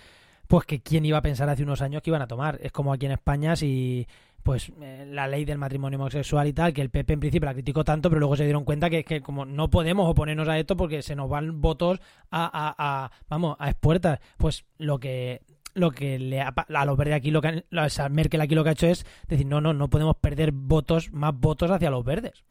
pues 0.47 0.67
que 0.67 0.83
quién 0.83 1.05
iba 1.05 1.19
a 1.19 1.23
pensar 1.23 1.49
hace 1.49 1.63
unos 1.63 1.83
años 1.83 2.03
que 2.03 2.11
iban 2.11 2.23
a 2.23 2.27
tomar. 2.27 2.59
Es 2.63 2.73
como 2.73 2.93
aquí 2.93 3.07
en 3.07 3.13
España 3.13 3.57
si 3.57 4.07
pues 4.45 4.71
eh, 4.81 5.07
la 5.09 5.27
ley 5.27 5.45
del 5.45 5.59
matrimonio 5.59 5.99
homosexual 5.99 6.47
y 6.47 6.53
tal, 6.53 6.73
que 6.73 6.83
el 6.83 6.91
PP 6.91 7.15
en 7.15 7.21
principio 7.21 7.47
la 7.47 7.55
criticó 7.55 7.83
tanto, 7.83 8.11
pero 8.11 8.21
luego 8.21 8.37
se 8.37 8.45
dieron 8.45 8.65
cuenta 8.65 8.91
que, 8.91 9.03
que 9.03 9.23
como 9.23 9.47
no 9.47 9.71
podemos 9.71 10.09
oponernos 10.09 10.47
a 10.49 10.59
esto 10.59 10.77
porque 10.77 11.03
se 11.03 11.17
nos 11.17 11.31
van 11.31 11.63
votos 11.63 11.99
a, 12.31 12.45
a, 12.45 12.75
a 13.05 13.11
vamos, 13.29 13.57
a 13.59 13.71
expuertas. 13.71 14.21
Pues 14.37 14.67
lo 14.79 15.01
que 15.01 15.41
lo 15.73 15.91
que 15.91 16.19
le 16.19 16.41
a 16.41 16.85
los 16.85 16.97
verdes 16.97 17.17
aquí 17.17 17.31
lo 17.33 17.43
que 17.43 17.65
o 17.73 17.89
sea, 17.89 18.09
Merkel 18.09 18.43
aquí 18.43 18.55
lo 18.55 18.63
que 18.63 18.69
ha 18.69 18.75
hecho 18.75 18.87
es 18.87 19.05
decir, 19.27 19.47
no, 19.47 19.61
no, 19.61 19.73
no 19.73 19.89
podemos 19.89 20.17
perder 20.17 20.53
votos, 20.53 21.11
más 21.11 21.35
votos 21.35 21.71
hacia 21.71 21.91
los 21.91 22.05
verdes. 22.05 22.45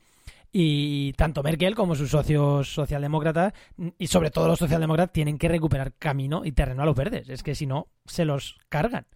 Y 0.51 1.13
tanto 1.13 1.41
Merkel 1.41 1.75
como 1.75 1.95
sus 1.95 2.09
socios 2.09 2.73
socialdemócratas, 2.73 3.53
y 3.97 4.07
sobre 4.07 4.29
todo 4.29 4.47
los 4.47 4.59
socialdemócratas, 4.59 5.13
tienen 5.13 5.37
que 5.37 5.47
recuperar 5.47 5.93
camino 5.93 6.43
y 6.43 6.51
terreno 6.51 6.83
a 6.83 6.85
los 6.85 6.95
verdes. 6.95 7.29
Es 7.29 7.41
que 7.41 7.55
si 7.55 7.65
no, 7.65 7.87
se 8.05 8.25
los 8.25 8.57
cargan. 8.69 9.07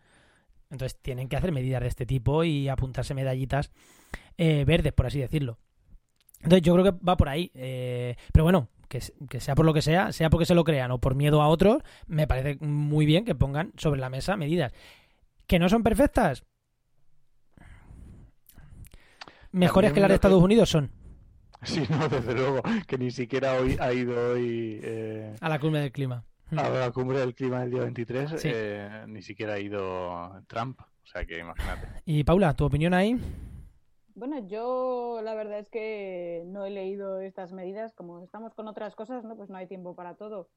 Entonces 0.69 0.99
tienen 1.01 1.29
que 1.29 1.37
hacer 1.37 1.51
medidas 1.51 1.81
de 1.81 1.87
este 1.87 2.05
tipo 2.05 2.43
y 2.43 2.67
apuntarse 2.67 3.13
medallitas 3.13 3.71
eh, 4.37 4.65
verdes, 4.65 4.93
por 4.93 5.05
así 5.05 5.19
decirlo. 5.19 5.57
Entonces 6.37 6.61
yo 6.61 6.73
creo 6.73 6.85
que 6.85 7.05
va 7.05 7.17
por 7.17 7.29
ahí. 7.29 7.51
Eh, 7.55 8.15
pero 8.31 8.43
bueno, 8.43 8.69
que, 8.87 9.01
que, 9.29 9.39
sea 9.39 9.55
por 9.55 9.65
lo 9.65 9.73
que 9.73 9.81
sea, 9.81 10.11
sea 10.11 10.29
porque 10.29 10.45
se 10.45 10.55
lo 10.55 10.63
crean 10.63 10.91
o 10.91 10.99
por 10.99 11.15
miedo 11.15 11.41
a 11.41 11.47
otros, 11.47 11.81
me 12.07 12.27
parece 12.27 12.63
muy 12.63 13.05
bien 13.05 13.25
que 13.25 13.35
pongan 13.35 13.71
sobre 13.77 13.99
la 13.99 14.09
mesa 14.09 14.37
medidas. 14.37 14.73
¿Que 15.47 15.59
no 15.59 15.69
son 15.69 15.83
perfectas? 15.83 16.43
Mejores 19.51 19.93
que 19.93 19.99
las 19.99 20.09
de 20.09 20.15
Estados 20.15 20.43
Unidos 20.43 20.69
son. 20.69 20.91
Sí, 21.63 21.83
no, 21.89 22.07
desde 22.07 22.35
luego, 22.35 22.61
que 22.85 22.97
ni 22.97 23.11
siquiera 23.11 23.53
hoy 23.53 23.77
ha 23.79 23.91
ido 23.91 24.33
hoy... 24.33 24.79
Eh, 24.83 25.35
a 25.39 25.49
la 25.49 25.59
cumbre 25.59 25.81
del 25.81 25.91
clima. 25.91 26.23
A 26.55 26.69
la 26.69 26.91
cumbre 26.91 27.19
del 27.19 27.35
clima 27.35 27.59
del 27.61 27.71
día 27.71 27.81
23, 27.81 28.45
eh, 28.45 29.05
ni 29.07 29.21
siquiera 29.21 29.53
ha 29.53 29.59
ido 29.59 30.41
Trump, 30.47 30.79
o 30.79 31.05
sea 31.05 31.25
que 31.25 31.39
imagínate. 31.39 31.87
Y 32.05 32.23
Paula, 32.23 32.55
¿tu 32.55 32.65
opinión 32.65 32.93
ahí? 32.93 33.19
Bueno, 34.15 34.47
yo 34.47 35.19
la 35.21 35.35
verdad 35.35 35.59
es 35.59 35.69
que 35.69 36.43
no 36.47 36.65
he 36.65 36.69
leído 36.69 37.19
estas 37.19 37.51
medidas, 37.51 37.93
como 37.93 38.23
estamos 38.23 38.53
con 38.55 38.67
otras 38.67 38.95
cosas, 38.95 39.25
¿no? 39.25 39.35
Pues 39.35 39.49
no 39.49 39.57
hay 39.57 39.67
tiempo 39.67 39.93
para 39.93 40.15
todo. 40.15 40.49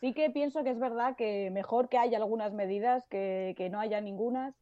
Sí 0.00 0.14
que 0.14 0.30
pienso 0.30 0.64
que 0.64 0.70
es 0.70 0.78
verdad 0.78 1.16
que 1.16 1.50
mejor 1.50 1.88
que 1.88 1.98
haya 1.98 2.16
algunas 2.16 2.54
medidas 2.54 3.06
que, 3.08 3.54
que 3.58 3.68
no 3.68 3.78
haya 3.78 4.00
ningunas, 4.00 4.54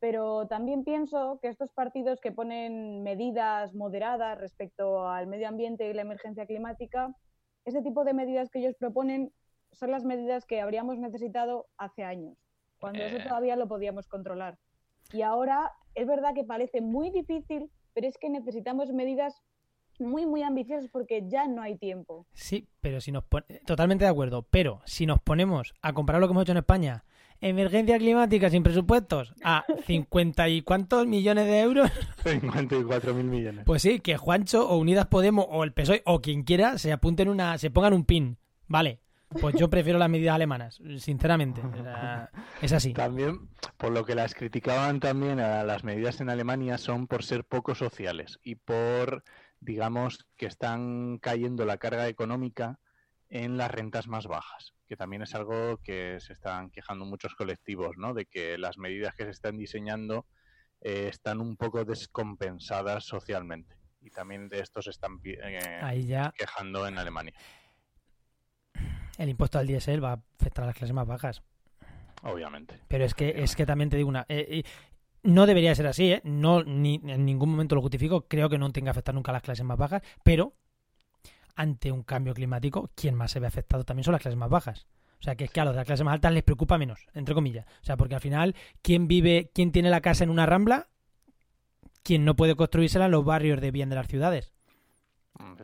pero 0.00 0.46
también 0.48 0.84
pienso 0.84 1.38
que 1.40 1.48
estos 1.48 1.72
partidos 1.72 2.20
que 2.20 2.32
ponen 2.32 3.02
medidas 3.04 3.74
moderadas 3.74 4.38
respecto 4.38 5.08
al 5.08 5.26
medio 5.28 5.48
ambiente 5.48 5.88
y 5.88 5.94
la 5.94 6.02
emergencia 6.02 6.46
climática, 6.46 7.14
ese 7.64 7.82
tipo 7.82 8.04
de 8.04 8.14
medidas 8.14 8.50
que 8.50 8.58
ellos 8.58 8.74
proponen 8.78 9.32
son 9.72 9.90
las 9.90 10.04
medidas 10.04 10.46
que 10.46 10.60
habríamos 10.60 10.98
necesitado 10.98 11.66
hace 11.76 12.04
años, 12.04 12.36
cuando 12.78 13.02
eso 13.02 13.18
eh. 13.18 13.24
todavía 13.26 13.56
lo 13.56 13.68
podíamos 13.68 14.08
controlar. 14.08 14.58
Y 15.12 15.22
ahora 15.22 15.72
es 15.94 16.06
verdad 16.06 16.34
que 16.34 16.44
parece 16.44 16.80
muy 16.80 17.10
difícil, 17.10 17.70
pero 17.94 18.06
es 18.06 18.18
que 18.18 18.28
necesitamos 18.28 18.92
medidas 18.92 19.42
muy, 19.98 20.26
muy 20.26 20.42
ambiciosas 20.42 20.88
porque 20.90 21.26
ya 21.28 21.48
no 21.48 21.62
hay 21.62 21.76
tiempo. 21.76 22.26
Sí, 22.32 22.68
pero 22.80 23.00
si 23.00 23.10
nos 23.10 23.24
totalmente 23.66 24.04
de 24.04 24.10
acuerdo, 24.10 24.42
pero 24.42 24.80
si 24.84 25.06
nos 25.06 25.20
ponemos 25.20 25.74
a 25.82 25.92
comparar 25.92 26.20
lo 26.20 26.28
que 26.28 26.32
hemos 26.32 26.42
hecho 26.42 26.52
en 26.52 26.58
España 26.58 27.04
emergencia 27.40 27.98
climática 27.98 28.50
sin 28.50 28.62
presupuestos 28.62 29.34
a 29.42 29.64
50 29.86 30.48
y 30.48 30.62
cuántos 30.62 31.06
millones 31.06 31.46
de 31.46 31.60
euros. 31.60 31.90
54 32.24 33.14
mil 33.14 33.26
millones. 33.26 33.64
Pues 33.64 33.82
sí, 33.82 34.00
que 34.00 34.16
Juancho 34.16 34.68
o 34.68 34.76
Unidas 34.76 35.06
Podemos 35.06 35.46
o 35.48 35.64
el 35.64 35.72
PSOE 35.72 36.02
o 36.04 36.20
quien 36.20 36.42
quiera 36.42 36.78
se 36.78 36.92
apunten 36.92 37.28
una, 37.28 37.58
se 37.58 37.70
pongan 37.70 37.92
un 37.92 38.04
pin. 38.04 38.38
Vale. 38.66 39.00
Pues 39.28 39.54
yo 39.56 39.68
prefiero 39.68 39.98
las 39.98 40.08
medidas 40.08 40.34
alemanas, 40.34 40.80
sinceramente. 40.98 41.60
es 42.62 42.72
así. 42.72 42.94
También, 42.94 43.48
por 43.76 43.92
lo 43.92 44.04
que 44.04 44.14
las 44.14 44.34
criticaban 44.34 45.00
también 45.00 45.40
a 45.40 45.64
las 45.64 45.84
medidas 45.84 46.20
en 46.20 46.30
Alemania 46.30 46.78
son 46.78 47.06
por 47.06 47.22
ser 47.24 47.44
poco 47.44 47.74
sociales 47.74 48.38
y 48.42 48.54
por, 48.54 49.24
digamos, 49.60 50.26
que 50.36 50.46
están 50.46 51.18
cayendo 51.18 51.64
la 51.64 51.78
carga 51.78 52.08
económica 52.08 52.78
en 53.28 53.56
las 53.58 53.70
rentas 53.70 54.08
más 54.08 54.26
bajas 54.26 54.74
que 54.88 54.96
también 54.96 55.22
es 55.22 55.34
algo 55.34 55.76
que 55.84 56.18
se 56.18 56.32
están 56.32 56.70
quejando 56.70 57.04
muchos 57.04 57.34
colectivos, 57.34 57.96
¿no? 57.98 58.14
De 58.14 58.24
que 58.24 58.56
las 58.56 58.78
medidas 58.78 59.14
que 59.14 59.24
se 59.24 59.30
están 59.30 59.58
diseñando 59.58 60.26
eh, 60.80 61.08
están 61.10 61.40
un 61.40 61.56
poco 61.56 61.84
descompensadas 61.84 63.04
socialmente. 63.04 63.76
Y 64.00 64.10
también 64.10 64.48
de 64.48 64.60
esto 64.60 64.80
se 64.80 64.90
están 64.90 65.20
eh, 65.24 66.30
quejando 66.34 66.88
en 66.88 66.98
Alemania. 66.98 67.34
El 69.18 69.28
impuesto 69.28 69.58
al 69.58 69.66
diésel 69.66 70.02
va 70.02 70.12
a 70.12 70.20
afectar 70.40 70.64
a 70.64 70.68
las 70.68 70.76
clases 70.76 70.94
más 70.94 71.06
bajas. 71.06 71.42
Obviamente. 72.22 72.80
Pero 72.88 73.04
es 73.04 73.14
que, 73.14 73.42
es 73.42 73.54
que 73.54 73.66
también 73.66 73.90
te 73.90 73.98
digo 73.98 74.08
una... 74.08 74.24
Eh, 74.28 74.62
no 75.22 75.46
debería 75.46 75.74
ser 75.74 75.86
así, 75.86 76.12
¿eh? 76.12 76.20
No, 76.24 76.62
ni, 76.62 77.00
en 77.04 77.26
ningún 77.26 77.50
momento 77.50 77.74
lo 77.74 77.82
justifico. 77.82 78.22
Creo 78.28 78.48
que 78.48 78.56
no 78.56 78.70
tenga 78.72 78.86
que 78.86 78.90
afectar 78.90 79.14
nunca 79.14 79.32
a 79.32 79.34
las 79.34 79.42
clases 79.42 79.64
más 79.64 79.76
bajas, 79.76 80.02
pero 80.22 80.54
ante 81.56 81.90
un 81.90 82.04
cambio 82.04 82.34
climático, 82.34 82.90
quien 82.94 83.16
más 83.16 83.32
se 83.32 83.40
ve 83.40 83.48
afectado 83.48 83.84
también 83.84 84.04
son 84.04 84.12
las 84.12 84.22
clases 84.22 84.38
más 84.38 84.48
bajas. 84.48 84.86
O 85.20 85.22
sea, 85.22 85.34
que 85.34 85.44
es 85.44 85.50
que 85.50 85.60
a 85.60 85.64
los 85.64 85.74
de 85.74 85.78
las 85.78 85.86
clases 85.86 86.04
más 86.04 86.14
altas 86.14 86.32
les 86.32 86.44
preocupa 86.44 86.78
menos, 86.78 87.06
entre 87.14 87.34
comillas. 87.34 87.66
O 87.82 87.84
sea, 87.84 87.96
porque 87.96 88.14
al 88.14 88.20
final, 88.20 88.54
¿quién 88.82 89.08
vive, 89.08 89.50
quién 89.52 89.72
tiene 89.72 89.90
la 89.90 90.00
casa 90.00 90.22
en 90.22 90.30
una 90.30 90.46
rambla? 90.46 90.88
Quien 92.04 92.24
no 92.24 92.36
puede 92.36 92.54
construírsela 92.54 93.06
en 93.06 93.10
los 93.10 93.24
barrios 93.24 93.60
de 93.60 93.72
bien 93.72 93.90
de 93.90 93.96
las 93.96 94.06
ciudades. 94.06 94.52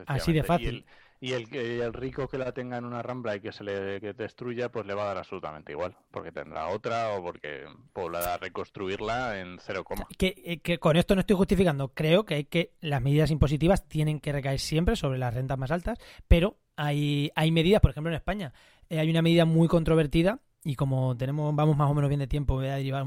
Así 0.07 0.33
de 0.33 0.43
fácil. 0.43 0.85
Y 1.25 1.33
el, 1.33 1.49
el 1.55 1.95
rico 1.95 2.29
que 2.29 2.37
la 2.37 2.53
tenga 2.53 2.77
en 2.77 2.85
una 2.85 3.01
rambla 3.01 3.35
y 3.35 3.41
que 3.41 3.51
se 3.51 3.65
le 3.65 3.99
destruya, 3.99 4.71
pues 4.71 4.85
le 4.85 4.93
va 4.93 5.05
a 5.05 5.07
dar 5.07 5.17
absolutamente 5.17 5.73
igual, 5.73 5.97
porque 6.11 6.33
tendrá 6.33 6.69
otra 6.69 7.15
o 7.15 7.23
porque 7.23 7.65
podrá 7.95 8.37
reconstruirla 8.37 9.41
en 9.41 9.59
cero 9.59 9.85
coma. 9.85 10.07
Que, 10.19 10.35
eh, 10.45 10.59
que, 10.59 10.77
con 10.77 10.99
esto 10.99 11.15
no 11.15 11.23
estoy 11.23 11.35
justificando, 11.35 11.89
creo 11.95 12.27
que 12.27 12.35
hay 12.35 12.45
que 12.45 12.75
las 12.83 13.01
medidas 13.01 13.31
impositivas 13.31 13.89
tienen 13.89 14.21
que 14.21 14.33
recaer 14.33 14.61
siempre 14.61 14.97
sobre 14.97 15.19
las 15.19 15.33
rentas 15.33 15.57
más 15.57 15.71
altas, 15.71 15.99
pero 16.29 16.59
hay, 16.77 17.31
hay 17.35 17.51
medidas, 17.51 17.81
por 17.81 17.93
ejemplo 17.93 18.11
en 18.11 18.17
España, 18.17 18.53
eh, 18.91 18.99
hay 18.99 19.09
una 19.09 19.23
medida 19.23 19.47
muy 19.47 19.67
controvertida 19.67 20.41
y 20.63 20.75
como 20.75 21.17
tenemos 21.17 21.57
vamos 21.57 21.75
más 21.75 21.91
o 21.91 21.95
menos 21.95 22.11
bien 22.11 22.21
de 22.21 22.27
tiempo, 22.27 22.57
voy 22.57 22.67
a 22.67 22.77
divagar, 22.77 23.07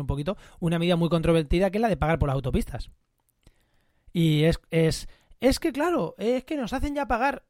un 0.00 0.06
poquito, 0.08 0.36
una 0.58 0.80
medida 0.80 0.96
muy 0.96 1.08
controvertida 1.08 1.70
que 1.70 1.78
es 1.78 1.82
la 1.82 1.88
de 1.88 1.96
pagar 1.96 2.18
por 2.18 2.26
las 2.26 2.34
autopistas. 2.34 2.90
Y 4.12 4.42
es, 4.42 4.60
es 4.70 5.08
es 5.44 5.60
que 5.60 5.72
claro, 5.72 6.14
es 6.16 6.44
que 6.44 6.56
nos 6.56 6.72
hacen 6.72 6.94
ya 6.94 7.06
pagar. 7.06 7.44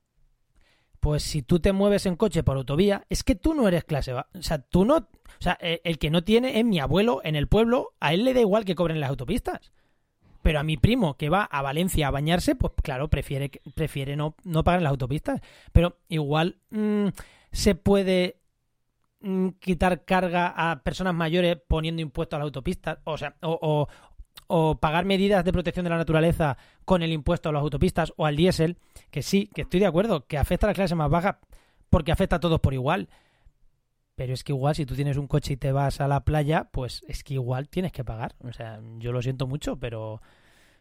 Pues 0.99 1.22
si 1.22 1.42
tú 1.42 1.61
te 1.61 1.72
mueves 1.72 2.07
en 2.07 2.16
coche 2.16 2.42
por 2.42 2.57
autovía, 2.57 3.05
es 3.09 3.22
que 3.22 3.34
tú 3.34 3.55
no 3.55 3.68
eres 3.68 3.84
clase. 3.84 4.14
O 4.14 4.24
sea, 4.40 4.59
tú 4.59 4.84
no. 4.84 4.97
O 4.97 5.09
sea, 5.38 5.57
e, 5.61 5.80
el 5.84 5.99
que 5.99 6.11
no 6.11 6.24
tiene 6.24 6.59
es 6.59 6.64
mi 6.64 6.80
abuelo 6.80 7.20
en 7.24 7.36
el 7.36 7.47
pueblo, 7.47 7.92
a 8.01 8.14
él 8.14 8.24
le 8.24 8.34
da 8.34 8.40
igual 8.40 8.64
que 8.64 8.74
cobren 8.74 9.01
las 9.01 9.11
autopistas. 9.11 9.70
Pero 10.42 10.59
a 10.59 10.64
mi 10.64 10.76
primo 10.76 11.16
que 11.16 11.28
va 11.28 11.45
a 11.45 11.62
Valencia 11.62 12.09
a 12.09 12.11
bañarse, 12.11 12.55
pues 12.57 12.72
claro, 12.82 13.09
prefiere, 13.09 13.51
prefiere 13.74 14.16
no, 14.16 14.34
no 14.45 14.64
pagar 14.64 14.82
las 14.82 14.90
autopistas. 14.90 15.40
Pero 15.72 15.99
igual 16.09 16.59
mm, 16.70 17.09
se 17.53 17.74
puede 17.74 18.40
mm, 19.20 19.51
quitar 19.61 20.05
carga 20.05 20.53
a 20.57 20.82
personas 20.82 21.14
mayores 21.14 21.59
poniendo 21.68 22.03
impuestos 22.03 22.36
a 22.36 22.40
las 22.40 22.47
autopistas. 22.47 22.99
O 23.05 23.16
sea, 23.18 23.36
o 23.42 23.86
pagar 24.80 25.05
medidas 25.05 25.44
de 25.44 25.52
protección 25.52 25.84
de 25.84 25.90
la 25.90 25.96
naturaleza 25.96 26.57
con 26.84 27.02
el 27.02 27.12
impuesto 27.12 27.48
a 27.48 27.52
las 27.52 27.62
autopistas 27.62 28.12
o 28.16 28.26
al 28.26 28.36
diésel, 28.36 28.76
que 29.11 29.22
sí, 29.22 29.50
que 29.55 29.62
estoy 29.62 29.80
de 29.80 29.86
acuerdo, 29.86 30.26
que 30.26 30.38
afecta 30.38 30.66
a 30.66 30.70
la 30.70 30.74
clase 30.74 30.94
más 30.94 31.11
baja 31.11 31.40
porque 31.90 32.12
afecta 32.12 32.36
a 32.36 32.40
todos 32.40 32.61
por 32.61 32.74
igual. 32.74 33.09
Pero 34.16 34.32
es 34.32 34.44
que 34.44 34.52
igual 34.52 34.74
si 34.74 34.86
tú 34.86 34.94
tienes 34.94 35.16
un 35.16 35.26
coche 35.26 35.55
y 35.55 35.57
te 35.57 35.72
vas 35.72 36.00
a 36.00 36.07
la 36.07 36.24
playa, 36.24 36.68
pues 36.70 37.05
es 37.09 37.24
que 37.24 37.34
igual 37.34 37.68
tienes 37.68 37.90
que 37.90 38.05
pagar. 38.05 38.36
O 38.44 38.52
sea, 38.52 38.80
yo 38.98 39.11
lo 39.11 39.22
siento 39.22 39.46
mucho, 39.46 39.76
pero 39.76 40.22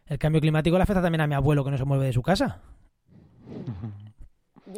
el 0.06 0.18
cambio 0.18 0.40
climático 0.40 0.76
le 0.76 0.82
afecta 0.82 1.02
también 1.02 1.22
a 1.22 1.26
mi 1.26 1.34
abuelo 1.34 1.64
que 1.64 1.70
no 1.70 1.78
se 1.78 1.84
mueve 1.84 2.06
de 2.06 2.12
su 2.12 2.22
casa. 2.22 2.60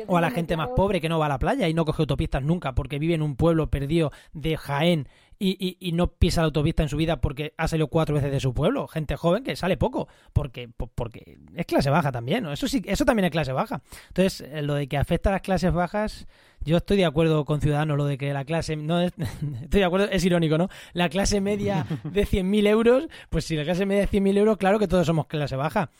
O 0.07 0.17
a 0.17 0.21
la 0.21 0.31
gente 0.31 0.57
más 0.57 0.69
pobre 0.71 1.01
que 1.01 1.09
no 1.09 1.19
va 1.19 1.27
a 1.27 1.31
la 1.31 1.39
playa 1.39 1.69
y 1.69 1.75
no 1.75 1.85
coge 1.85 2.03
autopistas 2.03 2.43
nunca 2.43 2.75
porque 2.75 2.99
vive 2.99 3.15
en 3.15 3.23
un 3.23 3.37
pueblo 3.37 3.71
perdido 3.71 4.11
de 4.33 4.57
Jaén 4.57 5.09
y, 5.39 5.77
y, 5.81 5.93
no 5.93 6.09
pisa 6.09 6.41
la 6.41 6.47
autopista 6.47 6.83
en 6.83 6.89
su 6.89 6.97
vida 6.97 7.21
porque 7.21 7.53
ha 7.57 7.69
salido 7.69 7.89
cuatro 7.89 8.15
veces 8.15 8.33
de 8.33 8.41
su 8.41 8.55
pueblo. 8.55 8.89
Gente 8.89 9.17
joven 9.17 9.45
que 9.45 9.57
sale 9.57 9.77
poco 9.77 10.09
porque, 10.33 10.69
porque 10.69 11.39
es 11.55 11.67
clase 11.67 11.91
baja 11.91 12.11
también. 12.13 12.47
Eso 12.47 12.69
sí, 12.69 12.83
eso 12.87 13.05
también 13.05 13.27
es 13.27 13.31
clase 13.31 13.53
baja. 13.53 13.83
Entonces, 14.09 14.41
eh, 14.41 14.63
lo 14.63 14.75
de 14.75 14.89
que 14.89 14.97
afecta 14.97 15.31
a 15.31 15.33
las 15.33 15.43
clases 15.43 15.73
bajas, 15.73 16.27
yo 16.65 16.79
estoy 16.79 16.97
de 16.97 17.05
acuerdo 17.05 17.45
con 17.45 17.61
Ciudadanos, 17.61 17.97
lo 17.97 18.07
de 18.07 18.17
que 18.19 18.33
la 18.33 18.45
clase, 18.45 18.77
no 18.77 19.01
estoy 19.01 19.21
de 19.69 19.85
acuerdo, 19.85 20.09
es 20.11 20.25
irónico, 20.25 20.57
¿no? 20.59 20.69
La 20.95 21.09
clase 21.09 21.41
media 21.41 21.87
de 22.05 22.23
100.000 22.27 22.67
euros, 22.69 23.09
pues 23.29 23.45
si 23.45 23.57
la 23.57 23.65
clase 23.65 23.85
media 23.87 24.07
de 24.07 24.09
100.000 24.09 24.39
euros, 24.39 24.57
claro 24.57 24.79
que 24.79 24.89
todos 24.89 25.07
somos 25.07 25.27
clase 25.27 25.57
baja. 25.57 25.91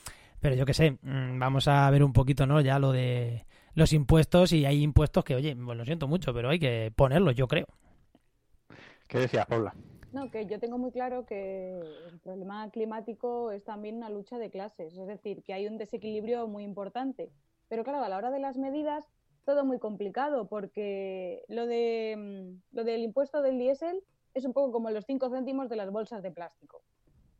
Pero 0.41 0.55
yo 0.55 0.65
qué 0.65 0.75
sé, 0.75 0.93
mm, 1.03 1.39
vamos 1.39 1.69
a 1.69 1.91
ver 1.91 2.03
un 2.03 2.13
poquito, 2.13 2.47
¿no? 2.47 2.61
Ya 2.61 2.79
lo 2.79 2.93
de 2.93 3.47
los 3.75 3.93
impuestos 3.93 4.53
y 4.53 4.65
hay 4.65 4.83
impuestos 4.83 5.25
que, 5.25 5.35
oye, 5.35 5.55
pues 5.55 5.77
lo 5.77 5.85
siento 5.85 6.09
mucho, 6.09 6.33
pero 6.33 6.49
hay 6.49 6.59
que 6.59 6.93
ponerlos, 6.97 7.35
yo 7.35 7.47
creo. 7.47 7.67
¿Qué 9.09 9.19
decías, 9.19 9.47
Paula? 9.47 9.75
No, 10.13 10.31
que 10.31 10.47
yo 10.47 10.59
tengo 10.59 10.79
muy 10.79 10.93
claro 10.93 11.27
que 11.27 11.79
el 12.11 12.19
problema 12.21 12.71
climático 12.71 13.51
es 13.51 13.65
también 13.65 13.97
una 13.97 14.11
lucha 14.11 14.39
de 14.39 14.51
clases, 14.51 14.97
es 14.97 15.07
decir, 15.07 15.43
que 15.43 15.53
hay 15.53 15.67
un 15.67 15.79
desequilibrio 15.79 16.49
muy 16.49 16.65
importante. 16.65 17.31
Pero 17.69 17.85
claro, 17.85 18.03
a 18.03 18.09
la 18.09 18.17
hora 18.17 18.31
de 18.31 18.39
las 18.39 18.57
medidas, 18.57 19.05
todo 19.45 19.65
muy 19.65 19.79
complicado, 19.79 20.49
porque 20.49 21.45
lo, 21.49 21.67
de, 21.67 22.15
mm, 22.17 22.77
lo 22.77 22.85
del 22.85 23.03
impuesto 23.03 23.43
del 23.43 23.59
diésel 23.59 24.03
es 24.35 24.45
un 24.45 24.53
poco 24.53 24.73
como 24.73 24.91
los 24.91 25.05
5 25.07 25.31
céntimos 25.31 25.69
de 25.69 25.77
las 25.77 25.91
bolsas 25.91 26.23
de 26.23 26.31
plástico. 26.31 26.83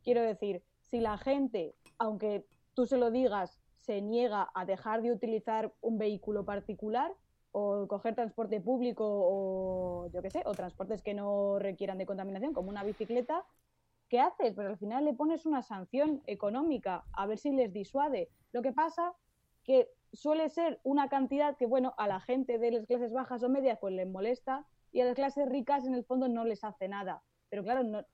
Quiero 0.03 0.21
decir, 0.21 0.63
si 0.81 0.99
la 0.99 1.17
gente, 1.17 1.75
aunque 1.97 2.45
tú 2.73 2.85
se 2.85 2.97
lo 2.97 3.11
digas, 3.11 3.59
se 3.79 4.01
niega 4.01 4.49
a 4.53 4.65
dejar 4.65 5.01
de 5.01 5.11
utilizar 5.11 5.73
un 5.81 5.97
vehículo 5.97 6.45
particular, 6.45 7.13
o 7.59 7.87
coger 7.87 8.13
transporte 8.13 8.61
público 8.61 9.03
o 9.07 10.09
yo 10.13 10.21
qué 10.21 10.29
sé, 10.29 10.43
o 10.45 10.51
transportes 10.53 11.01
que 11.01 11.15
no 11.15 11.57
requieran 11.57 11.97
de 11.97 12.05
contaminación, 12.05 12.53
como 12.53 12.69
una 12.69 12.83
bicicleta, 12.83 13.45
¿qué 14.09 14.19
haces? 14.19 14.53
Pero 14.53 14.69
al 14.69 14.77
final 14.77 15.05
le 15.05 15.15
pones 15.15 15.47
una 15.47 15.63
sanción 15.63 16.21
económica 16.27 17.03
a 17.13 17.25
ver 17.25 17.39
si 17.39 17.51
les 17.51 17.73
disuade. 17.73 18.29
Lo 18.51 18.61
que 18.61 18.73
pasa 18.73 19.15
que 19.63 19.89
suele 20.13 20.49
ser 20.49 20.79
una 20.83 21.09
cantidad 21.09 21.57
que, 21.57 21.65
bueno, 21.65 21.95
a 21.97 22.07
la 22.07 22.19
gente 22.19 22.59
de 22.59 22.71
las 22.71 22.85
clases 22.85 23.11
bajas 23.11 23.41
o 23.41 23.49
medias 23.49 23.79
pues 23.81 23.93
les 23.95 24.07
molesta 24.07 24.67
y 24.91 25.01
a 25.01 25.05
las 25.05 25.15
clases 25.15 25.49
ricas 25.49 25.87
en 25.87 25.95
el 25.95 26.05
fondo 26.05 26.27
no 26.27 26.45
les 26.45 26.63
hace 26.63 26.87
nada. 26.87 27.23
Pero 27.49 27.63
claro, 27.63 27.81
no, 27.83 28.05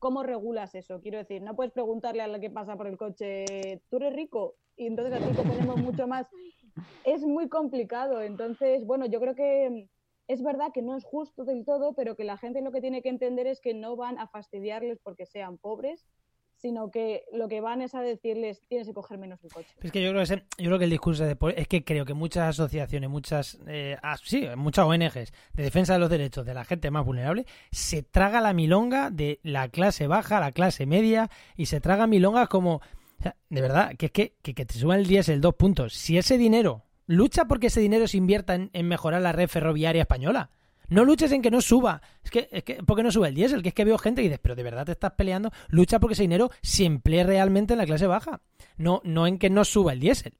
¿cómo 0.00 0.24
regulas 0.24 0.74
eso? 0.74 1.00
Quiero 1.00 1.18
decir, 1.18 1.42
no 1.42 1.54
puedes 1.54 1.72
preguntarle 1.72 2.22
a 2.22 2.26
la 2.26 2.40
que 2.40 2.50
pasa 2.50 2.76
por 2.76 2.88
el 2.88 2.98
coche, 2.98 3.82
¿tú 3.88 3.98
eres 3.98 4.14
rico? 4.14 4.56
Y 4.76 4.86
entonces 4.86 5.14
a 5.14 5.24
ti 5.24 5.32
te 5.32 5.42
ponemos 5.42 5.76
mucho 5.76 6.08
más. 6.08 6.26
Es 7.04 7.22
muy 7.22 7.48
complicado. 7.48 8.22
Entonces, 8.22 8.84
bueno, 8.86 9.06
yo 9.06 9.20
creo 9.20 9.34
que 9.34 9.88
es 10.28 10.42
verdad 10.42 10.72
que 10.72 10.82
no 10.82 10.96
es 10.96 11.04
justo 11.04 11.44
del 11.44 11.64
todo, 11.64 11.94
pero 11.94 12.14
que 12.14 12.24
la 12.24 12.36
gente 12.36 12.60
lo 12.60 12.70
que 12.70 12.80
tiene 12.80 13.02
que 13.02 13.08
entender 13.08 13.46
es 13.46 13.60
que 13.60 13.74
no 13.74 13.96
van 13.96 14.18
a 14.18 14.28
fastidiarles 14.28 14.98
porque 15.02 15.24
sean 15.24 15.56
pobres, 15.56 16.06
sino 16.58 16.90
que 16.90 17.24
lo 17.32 17.48
que 17.48 17.60
van 17.60 17.82
es 17.82 17.94
a 17.94 18.02
decirles 18.02 18.62
tienes 18.68 18.88
que 18.88 18.92
coger 18.92 19.16
menos 19.16 19.42
el 19.44 19.50
coche. 19.50 19.68
Es 19.80 19.92
que 19.92 20.02
yo 20.02 20.10
creo 20.10 20.24
que, 20.24 20.34
yo 20.62 20.66
creo 20.66 20.78
que 20.78 20.84
el 20.84 20.90
discurso 20.90 21.24
de, 21.24 21.36
es 21.56 21.68
que 21.68 21.84
creo 21.84 22.04
que 22.04 22.14
muchas 22.14 22.48
asociaciones, 22.48 23.08
muchas 23.08 23.58
eh, 23.66 23.96
sí, 24.24 24.46
muchas 24.56 24.84
ONGs 24.84 25.32
de 25.54 25.62
defensa 25.62 25.94
de 25.94 26.00
los 26.00 26.10
derechos 26.10 26.44
de 26.44 26.54
la 26.54 26.64
gente 26.64 26.90
más 26.90 27.06
vulnerable 27.06 27.46
se 27.70 28.02
traga 28.02 28.40
la 28.40 28.52
milonga 28.52 29.10
de 29.10 29.38
la 29.42 29.68
clase 29.68 30.08
baja, 30.08 30.40
la 30.40 30.52
clase 30.52 30.84
media 30.84 31.30
y 31.56 31.66
se 31.66 31.80
traga 31.80 32.06
milongas 32.06 32.48
como 32.48 32.80
de 33.48 33.60
verdad, 33.60 33.96
que 33.96 34.06
es 34.06 34.12
que, 34.12 34.34
que, 34.42 34.54
que 34.54 34.64
te 34.64 34.74
suban 34.74 35.00
el 35.00 35.06
diésel 35.06 35.40
dos 35.40 35.54
puntos. 35.54 35.94
Si 35.94 36.18
ese 36.18 36.38
dinero 36.38 36.84
Lucha 37.08 37.46
porque 37.46 37.68
ese 37.68 37.80
dinero 37.80 38.06
se 38.06 38.18
invierta 38.18 38.54
en, 38.54 38.86
mejorar 38.86 39.22
la 39.22 39.32
red 39.32 39.48
ferroviaria 39.48 40.02
española. 40.02 40.50
No 40.88 41.04
luches 41.04 41.32
en 41.32 41.40
que 41.40 41.50
no 41.50 41.62
suba. 41.62 42.02
Es 42.22 42.30
que, 42.30 42.48
es 42.52 42.64
que, 42.64 42.82
¿por 42.82 42.96
qué 42.96 43.02
no 43.02 43.10
sube 43.10 43.28
el 43.28 43.34
diésel? 43.34 43.62
Que 43.62 43.70
es 43.70 43.74
que 43.74 43.84
veo 43.84 43.96
gente 43.96 44.22
que 44.22 44.28
dice, 44.28 44.38
pero 44.38 44.54
de 44.54 44.62
verdad 44.62 44.84
te 44.84 44.92
estás 44.92 45.12
peleando. 45.12 45.50
Lucha 45.68 45.98
porque 46.00 46.12
ese 46.12 46.22
dinero 46.22 46.50
se 46.62 46.84
emplee 46.84 47.24
realmente 47.24 47.72
en 47.72 47.78
la 47.78 47.86
clase 47.86 48.06
baja. 48.06 48.42
No, 48.76 49.00
no 49.04 49.26
en 49.26 49.38
que 49.38 49.48
no 49.48 49.64
suba 49.64 49.94
el 49.94 50.00
diésel. 50.00 50.34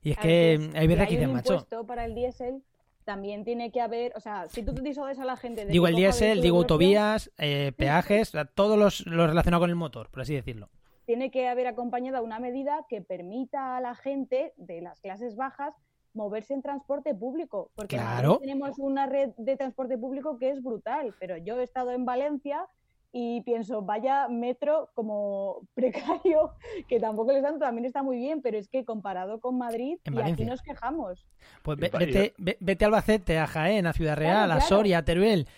Y 0.00 0.12
es 0.12 0.18
que 0.18 0.70
hay 0.74 0.86
veces 0.86 1.08
que 1.08 1.14
dicen, 1.16 1.32
macho. 1.32 1.66
para 1.86 2.04
el 2.04 2.14
diésel, 2.14 2.62
también 3.04 3.44
tiene 3.44 3.72
que 3.72 3.80
haber, 3.80 4.12
o 4.14 4.20
sea, 4.20 4.48
si 4.48 4.62
tú 4.62 4.72
te 4.72 4.82
dices 4.82 5.18
a 5.18 5.24
la 5.24 5.36
gente... 5.36 5.66
digo 5.66 5.88
el 5.88 5.96
diésel, 5.96 6.40
digo 6.40 6.58
autovías, 6.58 7.32
eh, 7.38 7.72
peajes, 7.76 8.32
todos 8.54 8.78
los, 8.78 9.04
los 9.06 9.28
relacionados 9.28 9.64
con 9.64 9.70
el 9.70 9.76
motor, 9.76 10.10
por 10.10 10.22
así 10.22 10.34
decirlo. 10.34 10.70
Tiene 11.08 11.30
que 11.30 11.48
haber 11.48 11.66
acompañada 11.66 12.20
una 12.20 12.38
medida 12.38 12.84
que 12.86 13.00
permita 13.00 13.78
a 13.78 13.80
la 13.80 13.94
gente 13.94 14.52
de 14.58 14.82
las 14.82 15.00
clases 15.00 15.36
bajas 15.36 15.74
moverse 16.12 16.52
en 16.52 16.60
transporte 16.60 17.14
público, 17.14 17.70
porque 17.74 17.98
tenemos 18.42 18.78
una 18.78 19.06
red 19.06 19.30
de 19.38 19.56
transporte 19.56 19.96
público 19.96 20.36
que 20.36 20.50
es 20.50 20.62
brutal, 20.62 21.14
pero 21.18 21.38
yo 21.38 21.58
he 21.58 21.62
estado 21.62 21.92
en 21.92 22.04
Valencia 22.04 22.66
y 23.10 23.40
pienso, 23.40 23.80
vaya 23.80 24.28
metro 24.28 24.90
como 24.92 25.62
precario, 25.74 26.52
que 26.88 27.00
tampoco 27.00 27.32
les 27.32 27.42
dan, 27.42 27.58
también 27.58 27.86
está 27.86 28.02
muy 28.02 28.18
bien, 28.18 28.42
pero 28.42 28.58
es 28.58 28.68
que 28.68 28.84
comparado 28.84 29.40
con 29.40 29.56
Madrid, 29.56 29.96
y 30.04 30.20
aquí 30.20 30.44
nos 30.44 30.60
quejamos. 30.60 31.26
Pues 31.62 31.78
vete, 31.78 32.34
vete, 32.36 32.84
a 32.84 32.86
Albacete, 32.88 33.38
a 33.38 33.46
Jaén, 33.46 33.86
a 33.86 33.94
Ciudad 33.94 34.14
Real, 34.14 34.50
a 34.50 34.60
Soria, 34.60 34.98
a 34.98 35.04
Teruel, 35.06 35.48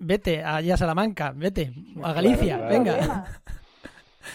vete 0.00 0.42
allá 0.42 0.74
a 0.74 0.76
Salamanca, 0.76 1.32
vete 1.36 1.72
a 2.02 2.12
Galicia, 2.12 2.58
venga. 2.66 3.26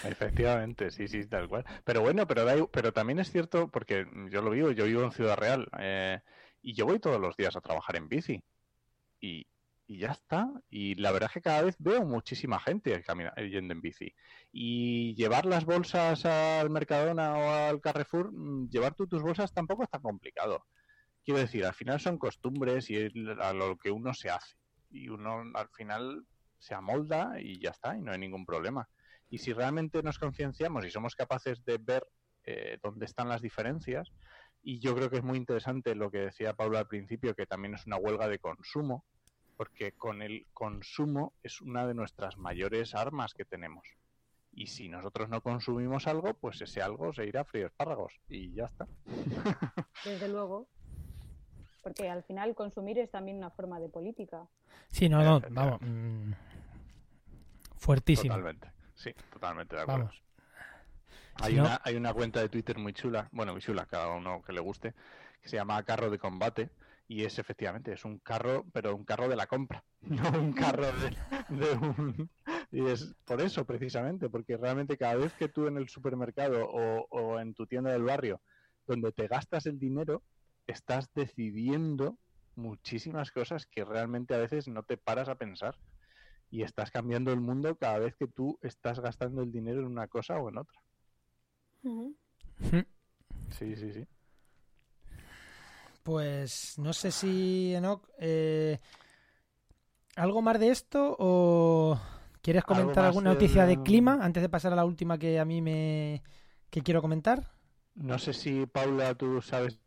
Efectivamente, 0.04 0.92
sí, 0.92 1.08
sí, 1.08 1.26
tal 1.28 1.48
cual. 1.48 1.66
Pero 1.84 2.02
bueno, 2.02 2.28
pero, 2.28 2.70
pero 2.72 2.94
también 2.94 3.20
es 3.20 3.32
cierto, 3.32 3.70
porque 3.70 4.06
yo 4.32 4.42
lo 4.42 4.52
vivo, 4.52 4.72
yo 4.72 4.86
vivo 4.86 5.04
en 5.04 5.12
Ciudad 5.12 5.38
Real 5.38 5.68
eh, 5.80 6.22
y 6.62 6.74
yo 6.74 6.86
voy 6.86 7.00
todos 7.00 7.20
los 7.20 7.36
días 7.38 7.56
a 7.56 7.62
trabajar 7.62 7.96
en 7.96 8.08
bici. 8.10 8.44
Y, 9.20 9.48
y 9.88 10.00
ya 10.00 10.12
está. 10.12 10.50
Y 10.70 10.96
la 10.96 11.12
verdad 11.12 11.30
es 11.30 11.34
que 11.36 11.42
cada 11.42 11.62
vez 11.64 11.76
veo 11.80 12.06
muchísima 12.06 12.60
gente 12.60 13.04
yendo 13.52 13.74
en 13.74 13.82
bici. 13.82 14.14
Y 14.52 15.16
llevar 15.16 15.46
las 15.46 15.66
bolsas 15.66 16.26
al 16.26 16.70
Mercadona 16.70 17.34
o 17.38 17.50
al 17.70 17.82
Carrefour, 17.82 18.32
mm, 18.34 18.70
llevar 18.70 18.96
tú 18.96 19.08
tus 19.08 19.22
bolsas 19.24 19.54
tampoco 19.54 19.84
es 19.84 19.90
tan 19.90 20.02
complicado. 20.02 20.66
Quiero 21.24 21.40
decir, 21.40 21.66
al 21.66 21.74
final 21.74 22.00
son 22.00 22.18
costumbres 22.18 22.90
y 22.90 22.98
es 22.98 23.14
a 23.42 23.54
lo 23.54 23.78
que 23.78 23.92
uno 23.92 24.14
se 24.14 24.30
hace. 24.30 24.56
Y 24.92 25.10
uno 25.10 25.44
al 25.56 25.70
final 25.70 26.26
se 26.60 26.76
amolda 26.76 27.40
y 27.42 27.60
ya 27.60 27.72
está, 27.72 27.98
y 27.98 28.02
no 28.02 28.12
hay 28.12 28.20
ningún 28.20 28.46
problema. 28.46 28.88
Y 29.36 29.38
si 29.38 29.52
realmente 29.52 30.02
nos 30.02 30.18
concienciamos 30.18 30.86
y 30.86 30.92
somos 30.92 31.14
capaces 31.14 31.66
de 31.66 31.78
ver 31.78 32.08
eh, 32.46 32.80
dónde 32.82 33.04
están 33.04 33.28
las 33.28 33.42
diferencias, 33.42 34.10
y 34.64 34.80
yo 34.80 34.96
creo 34.96 35.10
que 35.10 35.18
es 35.18 35.26
muy 35.26 35.38
interesante 35.38 35.94
lo 35.94 36.10
que 36.10 36.20
decía 36.20 36.54
Paula 36.54 36.80
al 36.80 36.88
principio, 36.88 37.36
que 37.36 37.46
también 37.46 37.74
es 37.74 37.86
una 37.86 37.98
huelga 37.98 38.30
de 38.30 38.40
consumo, 38.40 39.04
porque 39.58 39.92
con 39.92 40.22
el 40.22 40.48
consumo 40.54 41.34
es 41.44 41.60
una 41.60 41.86
de 41.86 41.94
nuestras 41.94 42.38
mayores 42.38 42.96
armas 42.96 43.34
que 43.34 43.44
tenemos. 43.44 43.86
Y 44.54 44.68
si 44.68 44.88
nosotros 44.88 45.28
no 45.28 45.42
consumimos 45.42 46.08
algo, 46.08 46.34
pues 46.36 46.62
ese 46.62 46.82
algo 46.82 47.12
se 47.12 47.26
irá 47.26 47.42
a 47.42 47.44
frío 47.44 47.68
espárragos 47.68 48.14
y 48.30 48.54
ya 48.54 48.68
está. 48.68 48.88
Desde 50.06 50.30
luego. 50.30 50.70
Porque 51.84 52.10
al 52.10 52.24
final 52.24 52.56
consumir 52.56 53.00
es 53.00 53.12
también 53.12 53.36
una 53.36 53.50
forma 53.50 53.82
de 53.82 53.90
política. 53.90 54.48
Sí, 54.88 55.10
no, 55.10 55.22
no, 55.22 55.42
vamos. 55.50 55.82
Mm, 55.82 56.32
fuertísimo. 57.76 58.34
Totalmente. 58.34 58.75
Sí, 58.96 59.14
totalmente 59.32 59.76
de 59.76 59.82
acuerdo. 59.84 60.10
Hay, 61.36 61.60
una, 61.60 61.82
hay 61.84 61.96
una 61.96 62.14
cuenta 62.14 62.40
de 62.40 62.50
Twitter 62.50 62.78
muy 62.78 62.94
chula, 62.94 63.28
bueno, 63.32 63.52
muy 63.52 63.62
chula, 63.62 63.86
cada 63.86 64.10
uno 64.10 64.42
que 64.42 64.54
le 64.54 64.62
guste, 64.62 64.94
que 65.42 65.50
se 65.50 65.58
llama 65.58 65.84
Carro 65.84 66.10
de 66.10 66.18
Combate 66.18 66.70
y 67.08 67.24
es 67.24 67.38
efectivamente, 67.38 67.94
es 67.94 68.04
un 68.06 68.20
carro, 68.20 68.66
pero 68.74 68.96
un 68.96 69.04
carro 69.04 69.28
de 69.28 69.36
la 69.36 69.46
compra, 69.46 69.84
no 70.02 70.30
un 70.40 70.54
carro 70.54 70.88
de, 70.88 71.72
un... 71.74 72.30
Y 72.72 72.88
es 72.88 73.14
por 73.26 73.42
eso 73.42 73.66
precisamente, 73.66 74.30
porque 74.30 74.58
realmente 74.58 74.98
cada 74.98 75.16
vez 75.16 75.34
que 75.34 75.50
tú 75.50 75.68
en 75.68 75.78
el 75.78 75.88
supermercado 75.88 76.66
o, 76.68 77.06
o 77.10 77.40
en 77.40 77.54
tu 77.54 77.68
tienda 77.68 77.92
del 77.92 78.04
barrio, 78.04 78.42
donde 78.88 79.12
te 79.12 79.28
gastas 79.28 79.66
el 79.66 79.78
dinero, 79.78 80.24
estás 80.68 81.14
decidiendo 81.14 82.18
muchísimas 82.56 83.32
cosas 83.32 83.68
que 83.68 83.86
realmente 83.86 84.34
a 84.34 84.40
veces 84.40 84.68
no 84.68 84.84
te 84.84 84.98
paras 84.98 85.30
a 85.30 85.36
pensar 85.36 85.76
y 86.50 86.64
estás 86.64 86.92
cambiando 86.92 87.32
el 87.32 87.42
mundo 87.42 87.76
cada 87.76 88.00
vez 88.00 88.16
que 88.16 88.28
tú 88.28 88.58
estás 88.62 89.00
gastando 89.00 89.42
el 89.42 89.52
dinero 89.52 89.82
en 89.82 89.88
una 89.88 90.08
cosa 90.08 90.40
o 90.40 90.50
en 90.50 90.58
otra. 90.58 90.80
Sí, 93.52 93.76
sí, 93.76 93.94
sí. 93.94 94.06
Pues 96.04 96.78
no 96.78 96.94
sé 96.94 97.12
si, 97.12 97.74
Enoch, 97.74 98.08
eh, 98.20 98.80
¿algo 100.16 100.42
más 100.42 100.60
de 100.60 100.70
esto 100.70 101.16
o 101.18 102.00
quieres 102.42 102.64
comentar 102.64 103.06
alguna 103.06 103.34
noticia 103.34 103.66
de 103.66 103.82
clima 103.82 104.20
antes 104.22 104.44
de 104.44 104.50
pasar 104.50 104.74
a 104.74 104.76
la 104.76 104.86
última 104.86 105.18
que 105.18 105.40
a 105.40 105.46
mí 105.46 105.62
me 105.62 106.22
que 106.70 106.82
quiero 106.82 107.02
comentar? 107.02 107.52
No 107.96 108.20
sé 108.20 108.34
si 108.34 108.66
Paula 108.66 109.16
tú 109.16 109.42
sabes 109.42 109.80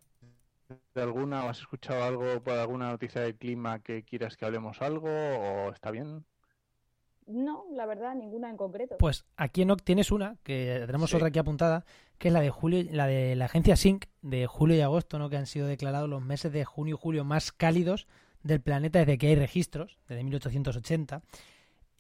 de 0.95 1.03
alguna 1.03 1.45
o 1.45 1.49
has 1.51 1.61
escuchado 1.61 2.03
algo 2.03 2.43
por 2.43 2.55
alguna 2.55 2.91
noticia 2.91 3.21
de 3.21 3.37
clima 3.37 3.81
que 3.81 4.03
quieras 4.03 4.37
que 4.37 4.45
hablemos 4.45 4.81
algo 4.83 5.09
o 5.09 5.71
está 5.73 5.91
bien. 5.91 6.25
No, 7.29 7.67
la 7.73 7.85
verdad, 7.85 8.15
ninguna 8.15 8.49
en 8.49 8.57
concreto. 8.57 8.97
Pues 8.99 9.27
aquí 9.37 9.63
en 9.63 9.71
OC 9.71 9.83
tienes 9.83 10.11
una, 10.11 10.37
que 10.43 10.83
tenemos 10.87 11.13
otra 11.13 11.29
aquí 11.29 11.39
apuntada, 11.39 11.85
que 12.17 12.29
es 12.29 12.35
la 12.35 12.41
de 12.41 12.51
julio, 12.51 12.85
la 12.91 13.07
de 13.07 13.37
la 13.37 13.45
agencia 13.45 13.77
SYNC 13.77 14.07
de 14.23 14.47
julio 14.47 14.77
y 14.77 14.81
agosto, 14.81 15.19
¿no? 15.19 15.29
que 15.29 15.37
han 15.37 15.47
sido 15.47 15.67
declarados 15.67 16.09
los 16.09 16.23
meses 16.23 16.53
de 16.53 16.65
junio 16.65 16.97
y 16.97 16.99
julio 17.01 17.25
más 17.25 17.53
cálidos 17.53 18.07
del 18.43 18.61
planeta 18.61 19.01
desde 19.01 19.19
que 19.19 19.29
hay 19.29 19.35
registros, 19.35 19.99
desde 20.09 20.25
1880. 20.25 21.23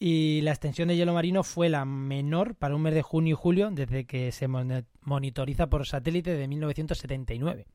Y 0.00 0.40
la 0.42 0.52
extensión 0.52 0.88
de 0.88 0.96
hielo 0.96 1.12
marino 1.12 1.42
fue 1.42 1.68
la 1.68 1.84
menor 1.84 2.54
para 2.54 2.74
un 2.74 2.82
mes 2.82 2.94
de 2.94 3.02
junio 3.02 3.32
y 3.32 3.38
julio 3.38 3.70
desde 3.70 4.06
que 4.06 4.32
se 4.32 4.48
monitoriza 4.48 5.68
por 5.68 5.86
satélite 5.86 6.34
de 6.36 6.48
1979. 6.48 7.66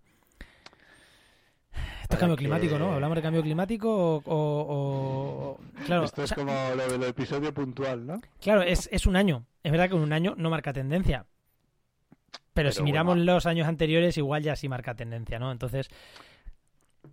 Esto 2.01 2.15
es 2.15 2.19
cambio 2.19 2.38
climático, 2.38 2.78
¿no? 2.78 2.93
¿Hablamos 2.93 3.15
de 3.15 3.21
cambio 3.21 3.41
climático 3.41 4.21
o...? 4.26 5.59
Claro, 5.86 6.03
Esto 6.05 6.24
es 6.24 6.34
como 6.34 6.53
lo 6.76 6.88
del 6.88 7.03
episodio 7.03 7.53
puntual, 7.53 8.05
¿no? 8.05 8.21
Claro, 8.41 8.61
es, 8.61 8.89
es 8.91 9.05
un 9.05 9.15
año. 9.15 9.45
Es 9.63 9.71
verdad 9.71 9.89
que 9.89 9.95
un 9.95 10.13
año 10.13 10.36
no 10.38 10.49
marca 10.49 10.74
tendencia. 10.74 11.26
Pero, 12.53 12.71
si 12.71 12.84
miramos 12.84 13.17
los 13.17 13.45
años 13.47 13.67
anteriores, 13.67 14.17
igual 14.17 14.43
ya 14.43 14.55
sí 14.55 14.69
marca 14.69 14.95
tendencia, 14.95 15.39
¿no? 15.39 15.51
Entonces... 15.51 15.89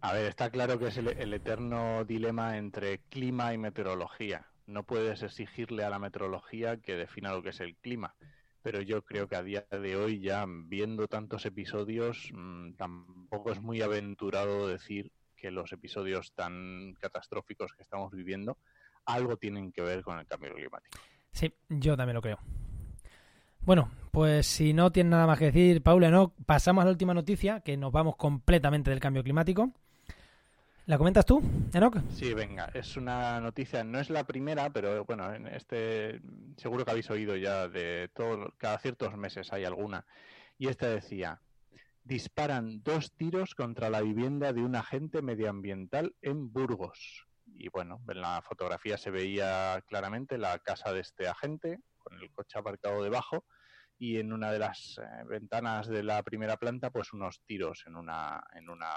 A 0.02 0.12
ver, 0.12 0.26
está 0.26 0.50
claro 0.50 0.78
que 0.78 0.88
es 0.88 0.96
el 0.98 1.34
eterno 1.34 2.04
dilema 2.04 2.56
entre 2.58 2.98
clima 3.08 3.52
y 3.54 3.58
meteorología. 3.58 4.46
No 4.66 4.84
puedes 4.84 5.22
exigirle 5.22 5.82
a 5.82 5.90
la 5.90 5.98
meteorología 5.98 6.76
que 6.76 6.94
defina 6.94 7.32
lo 7.32 7.42
que 7.42 7.48
es 7.48 7.60
el 7.60 7.74
clima 7.76 8.14
pero 8.62 8.80
yo 8.80 9.02
creo 9.02 9.28
que 9.28 9.36
a 9.36 9.42
día 9.42 9.66
de 9.70 9.96
hoy 9.96 10.20
ya 10.20 10.44
viendo 10.48 11.08
tantos 11.08 11.46
episodios 11.46 12.30
mm, 12.32 12.72
tampoco 12.72 13.52
es 13.52 13.60
muy 13.60 13.82
aventurado 13.82 14.68
decir 14.68 15.12
que 15.36 15.50
los 15.50 15.72
episodios 15.72 16.32
tan 16.34 16.94
catastróficos 17.00 17.72
que 17.72 17.82
estamos 17.82 18.12
viviendo 18.12 18.58
algo 19.06 19.36
tienen 19.36 19.72
que 19.72 19.82
ver 19.82 20.02
con 20.02 20.18
el 20.18 20.26
cambio 20.26 20.54
climático. 20.54 20.98
Sí, 21.32 21.52
yo 21.68 21.96
también 21.96 22.14
lo 22.14 22.22
creo. 22.22 22.38
Bueno, 23.62 23.90
pues 24.10 24.46
si 24.46 24.72
no 24.72 24.90
tiene 24.90 25.10
nada 25.10 25.26
más 25.26 25.38
que 25.38 25.46
decir, 25.46 25.82
Paula, 25.82 26.10
no, 26.10 26.34
pasamos 26.46 26.82
a 26.82 26.84
la 26.86 26.90
última 26.90 27.14
noticia, 27.14 27.60
que 27.60 27.76
nos 27.76 27.92
vamos 27.92 28.16
completamente 28.16 28.90
del 28.90 29.00
cambio 29.00 29.22
climático. 29.22 29.72
¿La 30.90 30.98
comentas 30.98 31.24
tú, 31.24 31.40
Enoch? 31.72 31.98
Sí, 32.10 32.34
venga, 32.34 32.68
es 32.74 32.96
una 32.96 33.38
noticia, 33.38 33.84
no 33.84 34.00
es 34.00 34.10
la 34.10 34.24
primera, 34.24 34.70
pero 34.70 35.04
bueno, 35.04 35.32
en 35.32 35.46
este 35.46 36.20
seguro 36.56 36.84
que 36.84 36.90
habéis 36.90 37.08
oído 37.10 37.36
ya 37.36 37.68
de 37.68 38.10
todo, 38.12 38.52
cada 38.58 38.76
ciertos 38.80 39.16
meses 39.16 39.52
hay 39.52 39.64
alguna. 39.64 40.04
Y 40.58 40.66
esta 40.66 40.88
decía, 40.88 41.42
disparan 42.02 42.82
dos 42.82 43.12
tiros 43.12 43.54
contra 43.54 43.88
la 43.88 44.00
vivienda 44.00 44.52
de 44.52 44.62
un 44.62 44.74
agente 44.74 45.22
medioambiental 45.22 46.16
en 46.22 46.52
Burgos. 46.52 47.28
y 47.46 47.68
bueno, 47.68 48.00
en 48.08 48.20
la 48.20 48.42
fotografía 48.42 48.98
se 48.98 49.12
veía 49.12 49.84
claramente 49.86 50.38
la 50.38 50.58
casa 50.58 50.92
de 50.92 51.02
este 51.02 51.28
agente 51.28 51.78
con 51.98 52.18
el 52.18 52.32
coche 52.32 52.58
aparcado 52.58 53.00
debajo 53.00 53.44
y 53.96 54.18
en 54.18 54.32
una 54.32 54.50
de 54.50 54.58
las 54.58 54.98
eh, 54.98 55.24
ventanas 55.28 55.86
de 55.86 56.02
la 56.02 56.24
primera 56.24 56.56
planta 56.56 56.90
pues 56.90 57.12
unos 57.12 57.42
tiros 57.46 57.84
en 57.86 57.94
una 57.94 58.42
en 58.54 58.70
una 58.70 58.88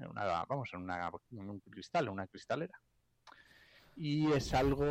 en 0.00 0.08
una 0.08 0.44
vamos 0.44 0.70
en, 0.72 0.82
una, 0.82 1.10
en 1.32 1.50
un 1.50 1.60
cristal 1.60 2.06
en 2.06 2.12
una 2.12 2.26
cristalera 2.26 2.78
y 3.96 4.32
es 4.32 4.54
algo 4.54 4.84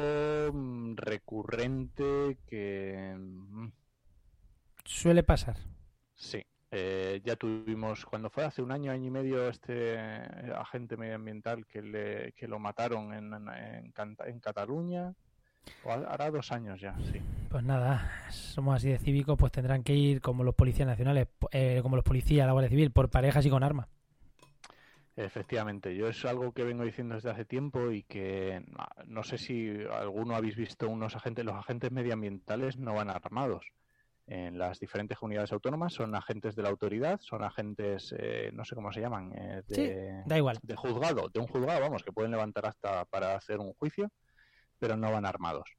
mm, 0.54 0.96
recurrente 0.96 2.38
que 2.48 3.16
mm, 3.18 3.68
Suele 4.86 5.24
pasar. 5.24 5.58
sí 6.16 6.44
eh, 6.74 7.22
ya 7.26 7.36
tuvimos 7.36 8.06
cuando 8.06 8.30
fue 8.30 8.46
hace 8.46 8.62
un 8.62 8.72
año 8.72 8.92
año 8.92 9.08
y 9.08 9.12
medio 9.12 9.50
este 9.50 10.00
agente 10.56 10.96
medioambiental 10.98 11.66
que 11.68 11.82
le 11.82 12.32
que 12.34 12.48
lo 12.48 12.60
mataron 12.60 13.14
en 13.14 13.34
en, 13.34 14.40
Cataluña 14.40 15.14
o 15.82 15.92
ha- 15.92 15.96
hará 16.14 16.32
dos 16.32 16.52
años 16.52 16.80
ya 16.82 16.98
sí 17.02 17.22
Pues 17.50 17.64
nada, 17.64 18.10
somos 18.30 18.76
así 18.78 18.90
de 18.90 18.98
cívicos, 18.98 19.38
pues 19.38 19.52
tendrán 19.52 19.84
que 19.84 19.94
ir 19.94 20.22
como 20.22 20.44
los 20.44 20.56
policías 20.56 20.88
nacionales, 20.88 21.28
eh, 21.52 21.80
como 21.84 21.98
los 21.98 22.06
policías, 22.06 22.46
la 22.48 22.54
Guardia 22.54 22.70
Civil, 22.70 22.92
por 22.92 23.10
parejas 23.10 23.46
y 23.46 23.50
con 23.50 23.64
arma. 23.64 23.90
Efectivamente, 25.26 25.96
yo 25.96 26.08
es 26.08 26.26
algo 26.26 26.52
que 26.52 26.64
vengo 26.64 26.84
diciendo 26.84 27.14
desde 27.14 27.30
hace 27.30 27.46
tiempo 27.46 27.92
y 27.92 28.02
que 28.04 28.66
ah, 28.78 28.90
no 29.06 29.24
sé 29.24 29.38
si 29.38 29.72
alguno 29.92 30.36
habéis 30.36 30.56
visto 30.56 30.90
unos 30.90 31.16
agentes, 31.16 31.46
los 31.46 31.54
agentes 31.54 31.92
medioambientales 31.92 32.78
no 32.78 32.96
van 32.96 33.10
armados. 33.10 33.66
En 34.26 34.58
las 34.58 34.80
diferentes 34.80 35.18
comunidades 35.20 35.52
autónomas 35.52 35.94
son 35.94 36.16
agentes 36.16 36.56
de 36.56 36.64
la 36.64 36.70
autoridad, 36.70 37.20
son 37.22 37.44
agentes, 37.44 38.16
eh, 38.18 38.50
no 38.54 38.66
sé 38.66 38.76
cómo 38.76 38.92
se 38.92 39.02
llaman, 39.02 39.32
eh, 39.36 39.62
Sí, 39.68 39.92
Da 40.26 40.38
igual. 40.38 40.58
de 40.64 40.76
juzgado, 40.76 41.30
de 41.30 41.40
un 41.40 41.48
juzgado, 41.48 41.82
vamos, 41.82 42.04
que 42.04 42.12
pueden 42.12 42.32
levantar 42.32 42.66
hasta 42.66 43.06
para 43.06 43.36
hacer 43.36 43.60
un 43.60 43.74
juicio, 43.74 44.10
pero 44.80 44.98
no 44.98 45.12
van 45.12 45.26
armados. 45.26 45.70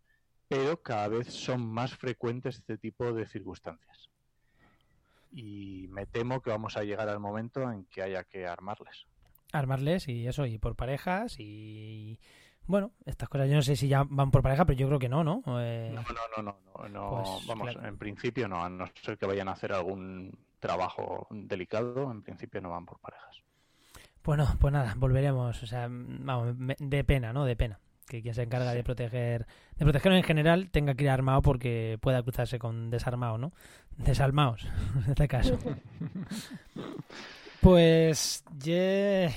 Pero 0.49 0.81
cada 0.83 1.09
vez 1.09 1.33
son 1.33 1.67
más 1.67 1.97
frecuentes 1.97 2.59
este 2.59 2.79
tipo 2.79 3.13
de 3.13 3.27
circunstancias. 3.27 4.09
Y 5.33 5.87
me 5.89 6.07
temo 6.07 6.43
que 6.43 6.51
vamos 6.51 6.77
a 6.77 6.85
llegar 6.85 7.09
al 7.09 7.19
momento 7.19 7.63
en 7.73 7.87
que 7.87 8.03
haya 8.03 8.23
que 8.25 8.47
armarles. 8.47 9.07
Armarles 9.53 10.09
y 10.09 10.27
eso, 10.27 10.47
y 10.47 10.59
por 10.59 10.75
parejas 10.77 11.37
y... 11.39 12.19
Bueno, 12.65 12.93
estas 13.07 13.29
cosas 13.29 13.49
yo 13.49 13.57
no 13.57 13.63
sé 13.63 13.75
si 13.75 13.89
ya 13.89 14.05
van 14.09 14.31
por 14.31 14.41
pareja, 14.43 14.65
pero 14.65 14.79
yo 14.79 14.87
creo 14.87 14.99
que 15.01 15.09
no, 15.09 15.25
¿no? 15.25 15.43
Eh, 15.61 15.93
No, 15.93 16.03
no, 16.43 16.57
no, 16.79 16.89
no, 16.89 17.11
Pues, 17.11 17.47
vamos, 17.49 17.71
claro. 17.71 17.89
en 17.89 17.99
principio 17.99 18.47
no, 18.49 18.65
a 18.65 18.69
no 18.69 18.87
ser 19.03 19.19
que 19.19 19.27
vayan 19.27 19.49
a 19.49 19.53
hacer 19.53 19.73
algún 19.73 20.33
trabajo 20.61 21.27
delicado, 21.31 22.11
en 22.13 22.23
principio 22.23 22.61
no 22.61 22.71
van 22.71 22.87
por 22.87 23.01
parejas. 23.01 23.43
Bueno, 24.23 24.47
pues 24.61 24.73
nada, 24.73 24.95
volveremos. 24.97 25.61
O 25.61 25.67
sea, 25.67 25.89
vamos, 25.91 26.55
de 26.79 27.03
pena, 27.05 27.33
¿no? 27.33 27.45
De 27.45 27.57
pena. 27.57 27.81
Que 28.07 28.23
quien 28.23 28.35
se 28.35 28.43
encarga 28.43 28.73
de 28.75 28.85
proteger, 28.85 29.47
de 29.77 29.85
protegerlo 29.85 30.17
en 30.17 30.23
general, 30.23 30.71
tenga 30.71 30.95
que 30.95 31.03
ir 31.05 31.11
armado 31.11 31.43
porque 31.43 31.99
pueda 32.01 32.23
cruzarse 32.23 32.61
con 32.61 32.91
desarmado, 32.91 33.39
¿no? 33.39 33.53
Desalmados, 33.97 34.65
en 35.05 35.11
este 35.11 35.27
caso. 35.27 35.59
Pues 37.63 38.43
ye- 38.59 39.31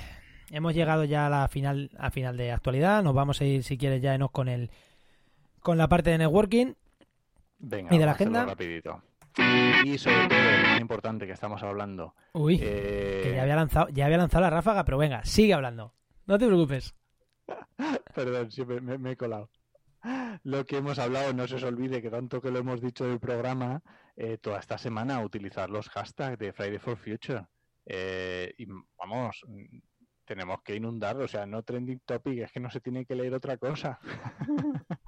hemos 0.49 0.73
llegado 0.73 1.03
ya 1.03 1.27
a 1.27 1.29
la 1.29 1.47
final, 1.47 1.91
a 1.97 2.09
final 2.09 2.35
de 2.35 2.51
actualidad. 2.51 3.03
Nos 3.03 3.13
vamos 3.13 3.39
a 3.39 3.45
ir, 3.45 3.63
si 3.63 3.77
quieres, 3.77 4.01
ya 4.01 4.15
Enoch, 4.15 4.31
con 4.31 4.47
el 4.49 4.71
con 5.59 5.77
la 5.77 5.87
parte 5.87 6.09
de 6.09 6.17
networking. 6.17 6.73
Venga, 7.59 7.93
¿Y 7.93 7.99
de 7.99 8.05
la 8.05 8.11
agenda? 8.13 8.45
rapidito. 8.45 9.01
Y 9.83 9.97
sobre 9.99 10.27
todo, 10.27 10.39
lo 10.39 10.67
más 10.69 10.81
importante 10.81 11.27
que 11.27 11.33
estamos 11.33 11.61
hablando, 11.61 12.15
Uy, 12.33 12.57
eh, 12.61 13.21
que 13.23 13.35
ya 13.35 13.43
había 13.43 13.55
lanzado, 13.57 13.89
ya 13.89 14.05
había 14.05 14.17
lanzado 14.17 14.41
la 14.43 14.49
ráfaga, 14.49 14.85
pero 14.85 14.97
venga, 14.97 15.23
sigue 15.23 15.53
hablando. 15.53 15.93
No 16.25 16.39
te 16.39 16.47
preocupes. 16.47 16.95
Perdón, 18.15 18.51
sí, 18.51 18.65
me 18.65 19.11
he 19.11 19.15
colado. 19.17 19.49
Lo 20.43 20.65
que 20.65 20.77
hemos 20.77 20.97
hablado, 20.99 21.31
no 21.33 21.47
se 21.47 21.55
os 21.55 21.63
olvide 21.63 22.01
que 22.01 22.09
tanto 22.09 22.41
que 22.41 22.49
lo 22.51 22.59
hemos 22.59 22.81
dicho 22.81 23.05
del 23.05 23.19
programa, 23.19 23.81
eh, 24.15 24.37
toda 24.39 24.59
esta 24.59 24.77
semana 24.79 25.19
utilizar 25.21 25.69
los 25.69 25.89
hashtags 25.89 26.37
de 26.39 26.53
Friday 26.53 26.79
for 26.79 26.95
Future. 26.97 27.45
Eh, 27.85 28.53
y 28.57 28.65
vamos, 28.97 29.41
tenemos 30.25 30.61
que 30.63 30.75
inundar, 30.75 31.17
o 31.17 31.27
sea, 31.27 31.45
no 31.45 31.61
trending 31.63 31.99
topic, 32.05 32.39
es 32.39 32.51
que 32.51 32.59
no 32.59 32.69
se 32.71 32.81
tiene 32.81 33.05
que 33.05 33.15
leer 33.15 33.33
otra 33.33 33.57
cosa. 33.57 33.99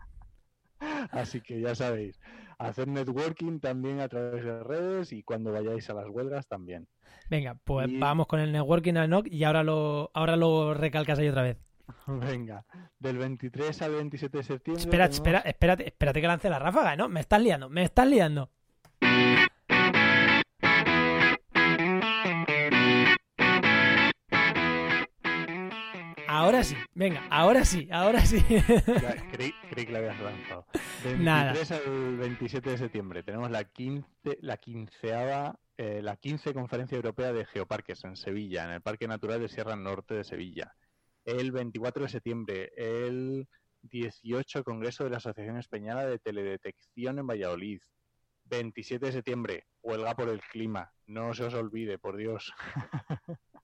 Así 1.11 1.41
que 1.41 1.59
ya 1.59 1.73
sabéis, 1.73 2.19
hacer 2.59 2.87
networking 2.87 3.59
también 3.59 3.99
a 3.99 4.07
través 4.07 4.43
de 4.43 4.63
redes 4.63 5.11
y 5.11 5.23
cuando 5.23 5.51
vayáis 5.51 5.89
a 5.89 5.93
las 5.95 6.07
huelgas 6.07 6.47
también. 6.47 6.87
Venga, 7.29 7.55
pues 7.63 7.89
Y- 7.89 7.97
vamos 7.97 8.27
con 8.27 8.39
el 8.39 8.51
networking 8.51 8.93
al 8.95 9.05
Enoch 9.05 9.25
y 9.27 9.43
ahora 9.43 9.63
lo, 9.63 10.11
ahora 10.13 10.35
lo 10.35 10.73
recalcas 10.75 11.17
ahí 11.17 11.27
otra 11.29 11.41
vez. 11.41 11.57
Venga, 12.07 12.63
del 12.99 13.17
23 13.17 13.81
al 13.81 13.93
27 13.93 14.37
de 14.37 14.43
septiembre. 14.43 14.83
Espera, 14.83 15.05
tenemos- 15.09 15.15
espera, 15.17 15.39
espérate, 15.39 15.87
espérate 15.87 16.21
que 16.21 16.27
lance 16.27 16.49
la 16.49 16.59
ráfaga, 16.59 16.95
¿no? 16.95 17.09
Me 17.09 17.21
estás 17.21 17.41
liando, 17.41 17.69
me 17.69 17.83
estás 17.83 18.07
liando. 18.07 18.51
Ahora 26.47 26.63
sí, 26.63 26.77
venga, 26.95 27.27
ahora 27.29 27.65
sí, 27.65 27.89
ahora 27.91 28.25
sí. 28.25 28.41
Ya, 28.47 29.29
creí, 29.33 29.51
creí 29.69 29.85
que 29.85 29.91
la 29.91 29.99
habías 29.99 30.17
lanzado. 30.17 30.65
Del 31.03 31.21
Nada. 31.25 31.51
23 31.51 31.71
al 31.71 32.17
27 32.19 32.69
de 32.69 32.77
septiembre 32.77 33.21
tenemos 33.21 33.51
la 33.51 33.65
15, 33.65 34.07
la 34.39 34.55
quinceava, 34.55 35.59
eh, 35.75 35.99
la 36.01 36.15
15 36.15 36.53
Conferencia 36.53 36.95
Europea 36.95 37.33
de 37.33 37.43
Geoparques 37.43 38.01
en 38.05 38.15
Sevilla, 38.15 38.63
en 38.63 38.69
el 38.69 38.81
Parque 38.81 39.09
Natural 39.09 39.41
de 39.41 39.49
Sierra 39.49 39.75
Norte 39.75 40.13
de 40.13 40.23
Sevilla. 40.23 40.73
El 41.25 41.51
24 41.51 42.03
de 42.03 42.09
septiembre, 42.09 42.71
el 42.77 43.49
18 43.81 44.63
Congreso 44.63 45.03
de 45.03 45.09
la 45.09 45.17
Asociación 45.17 45.57
Española 45.57 46.05
de 46.05 46.17
Teledetección 46.17 47.19
en 47.19 47.27
Valladolid. 47.27 47.81
27 48.45 49.07
de 49.07 49.11
septiembre, 49.11 49.67
huelga 49.81 50.15
por 50.15 50.29
el 50.29 50.39
clima. 50.39 50.93
No 51.07 51.33
se 51.33 51.43
os 51.43 51.53
olvide, 51.53 51.97
por 51.99 52.15
Dios. 52.15 52.53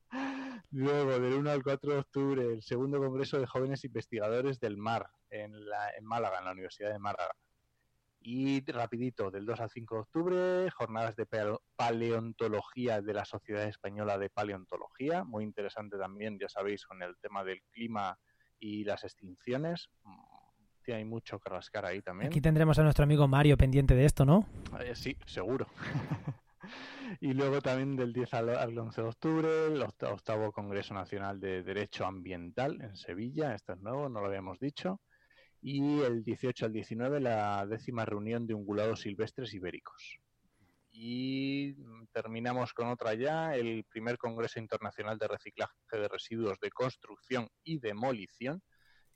Luego, 0.72 1.20
del 1.20 1.34
1 1.34 1.52
al 1.52 1.64
4 1.64 1.94
de 1.94 2.00
octubre, 2.00 2.44
el 2.54 2.62
segundo 2.64 2.98
Congreso 3.00 3.40
de 3.40 3.48
Jóvenes 3.48 3.84
Investigadores 3.86 4.60
del 4.60 4.78
Mar 4.78 5.10
en, 5.30 5.68
la, 5.68 5.92
en 5.98 6.06
Málaga, 6.06 6.40
en 6.40 6.46
la 6.46 6.52
Universidad 6.52 6.92
de 6.92 7.00
Málaga. 7.00 7.34
Y 8.26 8.64
rapidito, 8.72 9.32
del 9.32 9.46
2 9.46 9.60
al 9.60 9.70
5 9.70 9.96
de 9.96 10.02
octubre, 10.02 10.72
jornadas 10.72 11.16
de 11.18 11.26
paleo- 11.28 11.62
paleontología 11.76 13.02
de 13.02 13.14
la 13.14 13.26
Sociedad 13.26 13.66
Española 13.68 14.18
de 14.18 14.30
Paleontología, 14.30 15.24
muy 15.26 15.44
interesante 15.44 15.98
también, 15.98 16.38
ya 16.40 16.48
sabéis, 16.48 16.86
con 16.86 17.02
el 17.02 17.18
tema 17.18 17.44
del 17.44 17.62
clima 17.72 18.18
y 18.60 18.86
las 18.86 19.04
extinciones. 19.04 19.90
Mm, 20.04 20.16
Tiene 20.84 21.00
hay 21.00 21.06
mucho 21.06 21.38
que 21.40 21.50
rascar 21.50 21.86
ahí 21.86 22.02
también. 22.02 22.28
Aquí 22.32 22.40
tendremos 22.40 22.80
a 22.80 22.84
nuestro 22.84 23.04
amigo 23.04 23.28
Mario 23.28 23.58
pendiente 23.58 23.94
de 23.94 24.06
esto, 24.06 24.24
¿no? 24.26 24.46
Eh, 24.80 24.96
sí, 24.96 25.18
seguro. 25.26 25.68
y 27.22 27.34
luego 27.34 27.62
también 27.62 27.96
del 27.96 28.14
10 28.14 28.34
al, 28.34 28.50
al 28.50 28.78
11 28.78 29.02
de 29.02 29.08
octubre, 29.08 29.48
el 29.68 29.82
oct- 29.82 30.12
octavo 30.12 30.52
Congreso 30.52 30.94
Nacional 30.94 31.40
de 31.40 31.64
Derecho 31.64 32.06
Ambiental 32.06 32.82
en 32.82 32.96
Sevilla, 32.96 33.56
esto 33.56 33.74
es 33.74 33.80
nuevo, 33.82 34.10
no 34.10 34.22
lo 34.22 34.28
habíamos 34.28 34.60
dicho. 34.60 35.00
Y 35.62 36.02
el 36.02 36.24
18 36.24 36.66
al 36.66 36.74
19, 36.74 37.20
la 37.22 37.66
décima 37.66 38.04
reunión 38.06 38.46
de 38.46 38.54
ungulados 38.54 39.02
silvestres 39.02 39.54
ibéricos. 39.54 40.18
Y 40.92 41.74
terminamos 42.12 42.74
con 42.74 42.90
otra 42.90 43.14
ya, 43.16 43.56
el 43.56 43.84
primer 43.86 44.18
Congreso 44.18 44.60
Internacional 44.60 45.18
de 45.18 45.28
Reciclaje 45.28 45.74
de 45.92 46.08
Residuos 46.08 46.60
de 46.60 46.70
Construcción 46.70 47.48
y 47.64 47.80
Demolición 47.80 48.62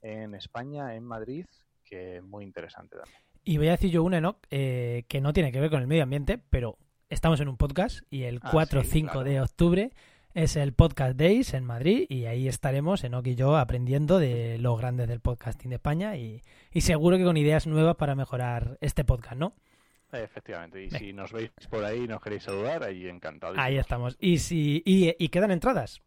en 0.02 0.34
España, 0.36 0.96
en 0.96 1.04
Madrid, 1.04 1.46
que 1.84 2.22
muy 2.22 2.46
interesante 2.46 2.96
también. 2.98 3.22
Y 3.44 3.58
voy 3.58 3.68
a 3.68 3.72
decir 3.72 3.92
yo 3.92 4.04
una, 4.04 4.18
Enoch, 4.18 4.40
eh, 4.50 5.04
que 5.08 5.22
no 5.22 5.34
tiene 5.34 5.52
que 5.52 5.60
ver 5.60 5.70
con 5.70 5.82
el 5.82 5.88
medio 5.88 6.04
ambiente, 6.04 6.38
pero 6.50 6.78
estamos 7.10 7.40
en 7.40 7.48
un 7.48 7.58
podcast 7.58 8.00
y 8.10 8.24
el 8.24 8.40
Ah, 8.44 8.50
4 8.52 8.82
o 8.82 8.84
sí, 8.84 8.90
5 8.92 9.12
claro. 9.12 9.30
de 9.30 9.42
octubre 9.42 9.92
es 10.34 10.56
el 10.56 10.74
Podcast 10.74 11.18
Days 11.18 11.54
en 11.54 11.64
Madrid 11.66 12.06
y 12.10 12.26
ahí 12.26 12.48
estaremos, 12.48 13.04
Enoch 13.04 13.26
y 13.26 13.36
yo, 13.36 13.58
aprendiendo 13.58 14.20
de 14.20 14.58
los 14.60 14.78
grandes 14.78 15.08
del 15.08 15.20
podcasting 15.20 15.70
de 15.70 15.76
España 15.78 16.16
y, 16.18 16.42
y 16.72 16.82
seguro 16.82 17.18
que 17.18 17.24
con 17.24 17.38
ideas 17.38 17.66
nuevas 17.68 17.96
para 17.96 18.16
mejorar 18.16 18.78
este 18.82 19.04
podcast, 19.04 19.36
¿no? 19.38 19.54
Efectivamente, 20.12 20.84
y 20.86 20.90
si 20.90 21.12
nos 21.12 21.34
veis 21.34 21.52
por 21.70 21.84
ahí 21.84 22.04
y 22.04 22.08
nos 22.08 22.22
queréis 22.22 22.44
saludar, 22.44 22.82
ahí 22.84 23.08
encantado. 23.08 23.56
Ahí 23.58 23.78
estamos. 23.78 24.16
Y 24.22 24.38
si 24.38 24.82
y, 24.86 25.14
y 25.20 25.28
quedan 25.30 25.52
entradas. 25.52 26.02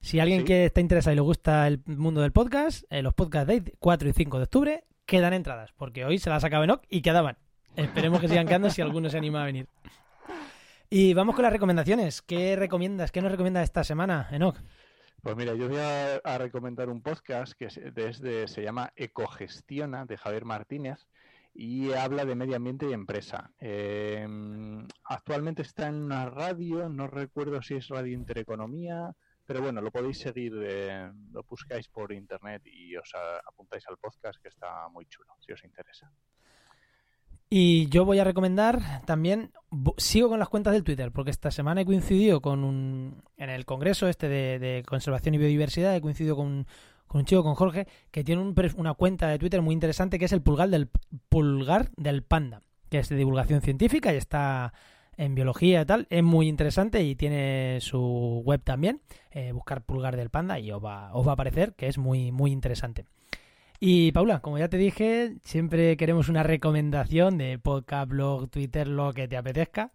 Si 0.00 0.18
alguien 0.18 0.40
Sí. 0.40 0.46
que 0.46 0.64
está 0.66 0.80
interesado 0.80 1.12
y 1.12 1.16
le 1.16 1.20
gusta 1.22 1.66
el 1.66 1.80
mundo 1.86 2.22
del 2.22 2.32
podcast, 2.32 2.84
eh, 2.90 3.02
los 3.02 3.12
Podcast 3.14 3.46
Days 3.48 3.62
4 3.78 4.08
y 4.08 4.12
5 4.14 4.36
de 4.38 4.42
octubre, 4.44 4.84
quedan 5.04 5.34
entradas, 5.34 5.72
porque 5.76 6.04
hoy 6.06 6.18
se 6.18 6.30
las 6.30 6.40
sacaba 6.42 6.64
Enoch 6.64 6.82
y 6.88 7.02
quedaban. 7.02 7.36
Esperemos 7.76 8.20
que 8.20 8.28
sigan 8.28 8.46
quedando 8.46 8.70
si 8.70 8.80
alguno 8.80 9.10
se 9.10 9.18
anima 9.18 9.42
a 9.42 9.46
venir. 9.46 9.66
Y 10.90 11.14
vamos 11.14 11.34
con 11.34 11.42
las 11.42 11.52
recomendaciones. 11.52 12.22
¿Qué 12.22 12.56
recomiendas? 12.56 13.10
¿Qué 13.10 13.20
nos 13.20 13.32
recomiendas 13.32 13.64
esta 13.64 13.84
semana, 13.84 14.28
Enoch? 14.30 14.56
Pues 15.22 15.36
mira, 15.36 15.54
yo 15.54 15.70
voy 15.70 15.78
a, 15.78 16.38
recomendar 16.38 16.90
un 16.90 17.00
podcast 17.00 17.54
que 17.54 17.68
desde, 17.92 18.46
se 18.46 18.62
llama 18.62 18.92
Ecogestiona, 18.94 20.04
de 20.04 20.18
Javier 20.18 20.44
Martínez, 20.44 21.08
y 21.54 21.92
habla 21.92 22.26
de 22.26 22.34
medio 22.34 22.56
ambiente 22.56 22.86
y 22.90 22.92
empresa. 22.92 23.50
Eh, 23.58 24.28
actualmente 25.04 25.62
está 25.62 25.88
en 25.88 26.02
una 26.02 26.28
radio, 26.28 26.90
no 26.90 27.06
recuerdo 27.06 27.62
si 27.62 27.76
es 27.76 27.88
Radio 27.88 28.12
Intereconomía, 28.12 29.16
Pero 29.46 29.62
bueno, 29.62 29.80
lo 29.80 29.90
podéis 29.90 30.18
seguir, 30.18 30.52
eh, 30.62 31.10
lo 31.32 31.42
buscáis 31.44 31.88
por 31.88 32.12
internet 32.12 32.62
y 32.66 32.94
os 32.96 33.10
apuntáis 33.46 33.84
al 33.88 33.96
podcast 33.96 34.40
que 34.42 34.48
está 34.48 34.88
muy 34.88 35.06
chulo, 35.06 35.34
si 35.40 35.52
os 35.52 35.64
interesa. 35.64 36.12
Y 37.56 37.88
yo 37.88 38.04
voy 38.04 38.18
a 38.18 38.24
recomendar 38.24 38.80
también, 39.04 39.52
sigo 39.96 40.28
con 40.28 40.40
las 40.40 40.48
cuentas 40.48 40.72
del 40.72 40.82
Twitter, 40.82 41.12
porque 41.12 41.30
esta 41.30 41.52
semana 41.52 41.82
he 41.82 41.84
coincidido 41.84 42.40
con 42.40 42.64
un, 42.64 43.22
en 43.36 43.48
el 43.48 43.64
congreso 43.64 44.08
este 44.08 44.28
de, 44.28 44.82
conservación 44.84 45.36
y 45.36 45.38
biodiversidad, 45.38 45.94
he 45.94 46.00
coincidido 46.00 46.34
con, 46.34 46.66
con 47.06 47.20
un 47.20 47.26
chico, 47.26 47.44
con 47.44 47.54
Jorge, 47.54 47.86
que 48.10 48.24
tiene 48.24 48.42
un 48.42 48.56
una 48.76 48.94
cuenta 48.94 49.28
de 49.28 49.38
Twitter 49.38 49.62
muy 49.62 49.72
interesante 49.72 50.18
que 50.18 50.24
es 50.24 50.32
el 50.32 50.42
pulgar 50.42 50.68
del, 50.68 50.88
pulgar 51.28 51.92
del 51.96 52.24
panda, 52.24 52.60
que 52.90 52.98
es 52.98 53.08
de 53.08 53.14
divulgación 53.14 53.60
científica 53.60 54.12
y 54.12 54.16
está 54.16 54.72
en 55.16 55.36
biología 55.36 55.82
y 55.82 55.86
tal, 55.86 56.08
es 56.10 56.24
muy 56.24 56.48
interesante 56.48 57.04
y 57.04 57.14
tiene 57.14 57.78
su 57.80 58.42
web 58.44 58.64
también, 58.64 59.00
eh, 59.30 59.52
buscar 59.52 59.84
pulgar 59.84 60.16
del 60.16 60.28
panda 60.28 60.58
y 60.58 60.72
os 60.72 60.84
va, 60.84 61.14
os 61.14 61.24
va 61.24 61.30
a 61.30 61.34
aparecer 61.34 61.74
que 61.74 61.86
es 61.86 61.98
muy, 61.98 62.32
muy 62.32 62.50
interesante. 62.50 63.04
Y 63.80 64.12
Paula, 64.12 64.40
como 64.40 64.58
ya 64.58 64.68
te 64.68 64.76
dije, 64.78 65.36
siempre 65.42 65.96
queremos 65.96 66.28
una 66.28 66.42
recomendación 66.42 67.36
de 67.38 67.58
podcast, 67.58 68.08
blog, 68.08 68.48
Twitter, 68.48 68.86
lo 68.88 69.12
que 69.12 69.28
te 69.28 69.36
apetezca. 69.36 69.92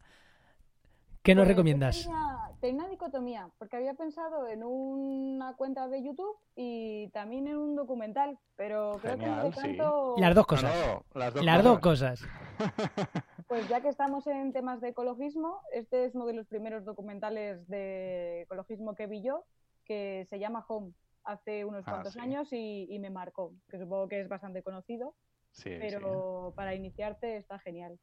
¿Qué 1.23 1.33
nos 1.35 1.43
Pues 1.43 1.49
recomiendas? 1.49 2.03
Tenía, 2.03 2.37
tenía 2.61 2.81
una 2.83 2.89
dicotomía, 2.89 3.49
porque 3.57 3.77
había 3.77 3.93
pensado 3.93 4.47
en 4.47 4.63
una 4.63 5.53
cuenta 5.55 5.87
de 5.87 6.03
YouTube 6.03 6.35
y 6.55 7.09
también 7.09 7.47
en 7.47 7.57
un 7.57 7.75
documental, 7.75 8.37
pero 8.55 8.99
creo 9.01 9.17
que 9.17 9.25
me 9.27 9.51
Genial, 9.51 9.53
sí. 9.53 9.77
Las 10.17 10.35
dos 10.35 10.43
No, 10.43 10.47
cosas. 10.47 10.75
no, 10.87 11.19
las 11.19 11.33
dos 11.33 11.45
Las 11.45 11.63
dos 11.63 11.79
cosas. 11.79 12.21
cosas. 12.21 12.29
pues 13.47 13.67
ya 13.69 13.81
que 13.81 13.89
estamos 13.89 14.27
en 14.27 14.53
temas 14.53 14.81
de 14.81 14.89
ecologismo, 14.89 15.59
este 15.73 16.05
es 16.05 16.15
uno 16.15 16.25
de 16.25 16.33
los 16.33 16.47
primeros 16.47 16.85
documentales 16.85 17.67
de 17.67 18.41
ecologismo 18.43 18.95
que 18.95 19.07
vi 19.07 19.21
yo, 19.23 19.43
que 19.85 20.25
se 20.29 20.39
llama 20.39 20.63
Home, 20.67 20.93
hace 21.31 21.65
unos 21.65 21.87
Ah, 21.87 21.91
cuantos 21.91 22.13
sí. 22.13 22.19
años 22.19 22.51
y, 22.51 22.87
y 22.89 22.99
me 22.99 23.09
marcó, 23.09 23.53
que 23.69 23.77
supongo 23.79 24.07
que 24.07 24.21
es 24.21 24.27
bastante 24.29 24.61
conocido. 24.63 25.15
Sí, 25.51 25.69
sí. 25.71 25.77
pero 25.79 26.53
para 26.55 26.75
iniciarte 26.75 27.37
está 27.37 27.57
genial. 27.59 27.97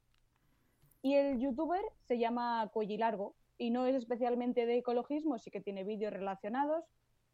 Y 1.03 1.15
el 1.15 1.39
youtuber 1.39 1.83
se 2.09 2.19
llama 2.19 2.69
Largo 2.99 3.37
y 3.59 3.71
no 3.71 3.87
es 3.87 3.95
especialmente 3.95 4.67
de 4.67 4.79
ecologismo, 4.79 5.39
sí 5.39 5.51
que 5.51 5.61
tiene 5.61 5.85
vídeos 5.85 6.13
relacionados, 6.13 6.85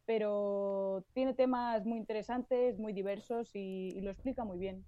pero 0.05 1.05
tiene 1.15 1.33
temas 1.33 1.87
muy 1.87 1.97
interesantes, 1.99 2.79
muy 2.79 2.93
diversos 2.93 3.55
y, 3.55 3.89
y 3.97 4.01
lo 4.03 4.11
explica 4.11 4.45
muy 4.45 4.59
bien. 4.59 4.85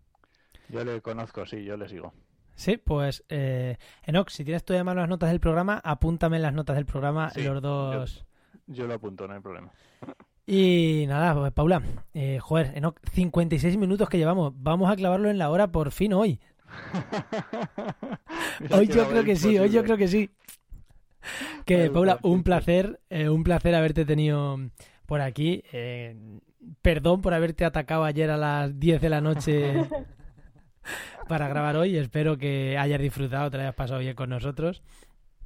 Yo 0.68 0.84
le 0.84 1.00
conozco, 1.00 1.46
sí, 1.46 1.64
yo 1.64 1.76
le 1.76 1.88
sigo. 1.88 2.12
Sí, 2.54 2.76
pues 2.76 3.24
eh, 3.30 3.78
Enoch, 4.04 4.28
si 4.28 4.44
tienes 4.44 4.64
todavía 4.64 4.84
mal 4.84 4.96
las 4.96 5.08
notas 5.08 5.30
del 5.30 5.40
programa, 5.40 5.80
apúntame 5.82 6.36
en 6.36 6.42
las 6.42 6.52
notas 6.52 6.76
del 6.76 6.86
programa 6.86 7.30
Sí, 7.30 7.42
los 7.42 7.62
dos. 7.62 8.26
Yo 8.66 8.86
lo 8.86 8.94
apunto, 8.94 9.26
no 9.26 9.34
hay 9.34 9.40
problema. 9.40 9.72
Y 10.46 11.06
nada, 11.08 11.34
pues 11.34 11.52
Paula, 11.52 11.82
eh, 12.12 12.38
joder, 12.38 12.72
Enoch, 12.76 12.98
56 13.12 13.78
minutos 13.78 14.08
que 14.08 14.18
llevamos. 14.18 14.52
Vamos 14.56 14.90
a 14.90 14.96
clavarlo 14.96 15.30
en 15.30 15.38
la 15.38 15.50
hora 15.50 15.68
por 15.68 15.90
fin 15.90 16.12
hoy. 16.12 16.38
Hoy 18.70 18.88
yo 18.88 19.08
creo 19.08 19.24
que 19.24 19.36
sí, 19.36 19.58
hoy 19.58 19.70
yo 19.70 19.84
creo 19.84 19.96
que 19.96 20.08
sí. 20.08 20.30
Que 21.64 21.76
Vale, 21.76 21.90
Paula, 21.90 22.18
un 22.22 22.42
placer, 22.42 23.00
eh, 23.10 23.28
un 23.28 23.44
placer 23.44 23.74
haberte 23.74 24.04
tenido 24.04 24.58
por 25.06 25.20
aquí. 25.20 25.62
Eh, 25.72 26.16
perdón 26.82 27.20
por 27.20 27.34
haberte 27.34 27.64
atacado 27.64 28.04
ayer 28.04 28.30
a 28.30 28.36
las 28.36 28.78
10 28.78 29.00
de 29.00 29.08
la 29.08 29.20
noche 29.20 29.74
para 31.28 31.48
grabar 31.48 31.76
hoy. 31.76 31.96
Espero 31.96 32.36
que 32.36 32.76
hayas 32.78 33.00
disfrutado, 33.00 33.50
te 33.50 33.56
lo 33.56 33.62
hayas 33.62 33.74
pasado 33.74 34.00
bien 34.00 34.14
con 34.14 34.30
nosotros. 34.30 34.82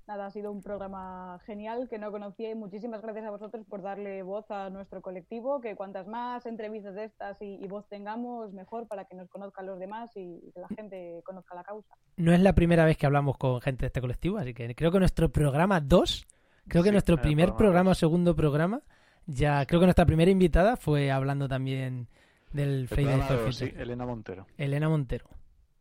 Nada, 0.08 0.24
ha 0.24 0.30
sido 0.30 0.50
un 0.50 0.62
programa 0.62 1.38
genial 1.44 1.86
que 1.90 1.98
no 1.98 2.10
conocía 2.10 2.50
y 2.50 2.54
muchísimas 2.54 3.02
gracias 3.02 3.26
a 3.26 3.30
vosotros 3.30 3.66
por 3.68 3.82
darle 3.82 4.22
voz 4.22 4.50
a 4.50 4.70
nuestro 4.70 5.02
colectivo, 5.02 5.60
que 5.60 5.76
cuantas 5.76 6.06
más 6.06 6.46
entrevistas 6.46 6.94
de 6.94 7.04
estas 7.04 7.36
y, 7.42 7.62
y 7.62 7.68
voz 7.68 7.86
tengamos, 7.90 8.54
mejor 8.54 8.88
para 8.88 9.04
que 9.04 9.14
nos 9.14 9.28
conozcan 9.28 9.66
los 9.66 9.78
demás 9.78 10.10
y, 10.16 10.40
y 10.42 10.50
que 10.50 10.60
la 10.60 10.68
gente 10.68 11.20
conozca 11.26 11.54
la 11.54 11.62
causa. 11.62 11.94
No 12.16 12.32
es 12.32 12.40
la 12.40 12.54
primera 12.54 12.86
vez 12.86 12.96
que 12.96 13.04
hablamos 13.04 13.36
con 13.36 13.60
gente 13.60 13.82
de 13.82 13.88
este 13.88 14.00
colectivo, 14.00 14.38
así 14.38 14.54
que 14.54 14.74
creo 14.74 14.90
que 14.90 14.98
nuestro 14.98 15.28
programa 15.28 15.78
2, 15.78 16.26
creo 16.68 16.82
que 16.82 16.88
Sí, 16.88 16.92
nuestro 16.92 17.16
el 17.16 17.20
primer 17.20 17.54
programa 17.54 17.90
o 17.90 17.94
segundo 17.94 18.34
programa, 18.34 18.80
ya 19.26 19.66
creo 19.66 19.78
que 19.78 19.86
nuestra 19.88 20.06
primera 20.06 20.30
invitada 20.30 20.78
fue 20.78 21.10
hablando 21.10 21.48
también 21.48 22.08
del 22.50 22.70
El 22.70 22.88
sí, 22.88 23.66
Future. 23.66 23.82
Elena 23.82 24.06
Montero. 24.06 24.46
Elena 24.56 24.88
Montero. 24.88 25.28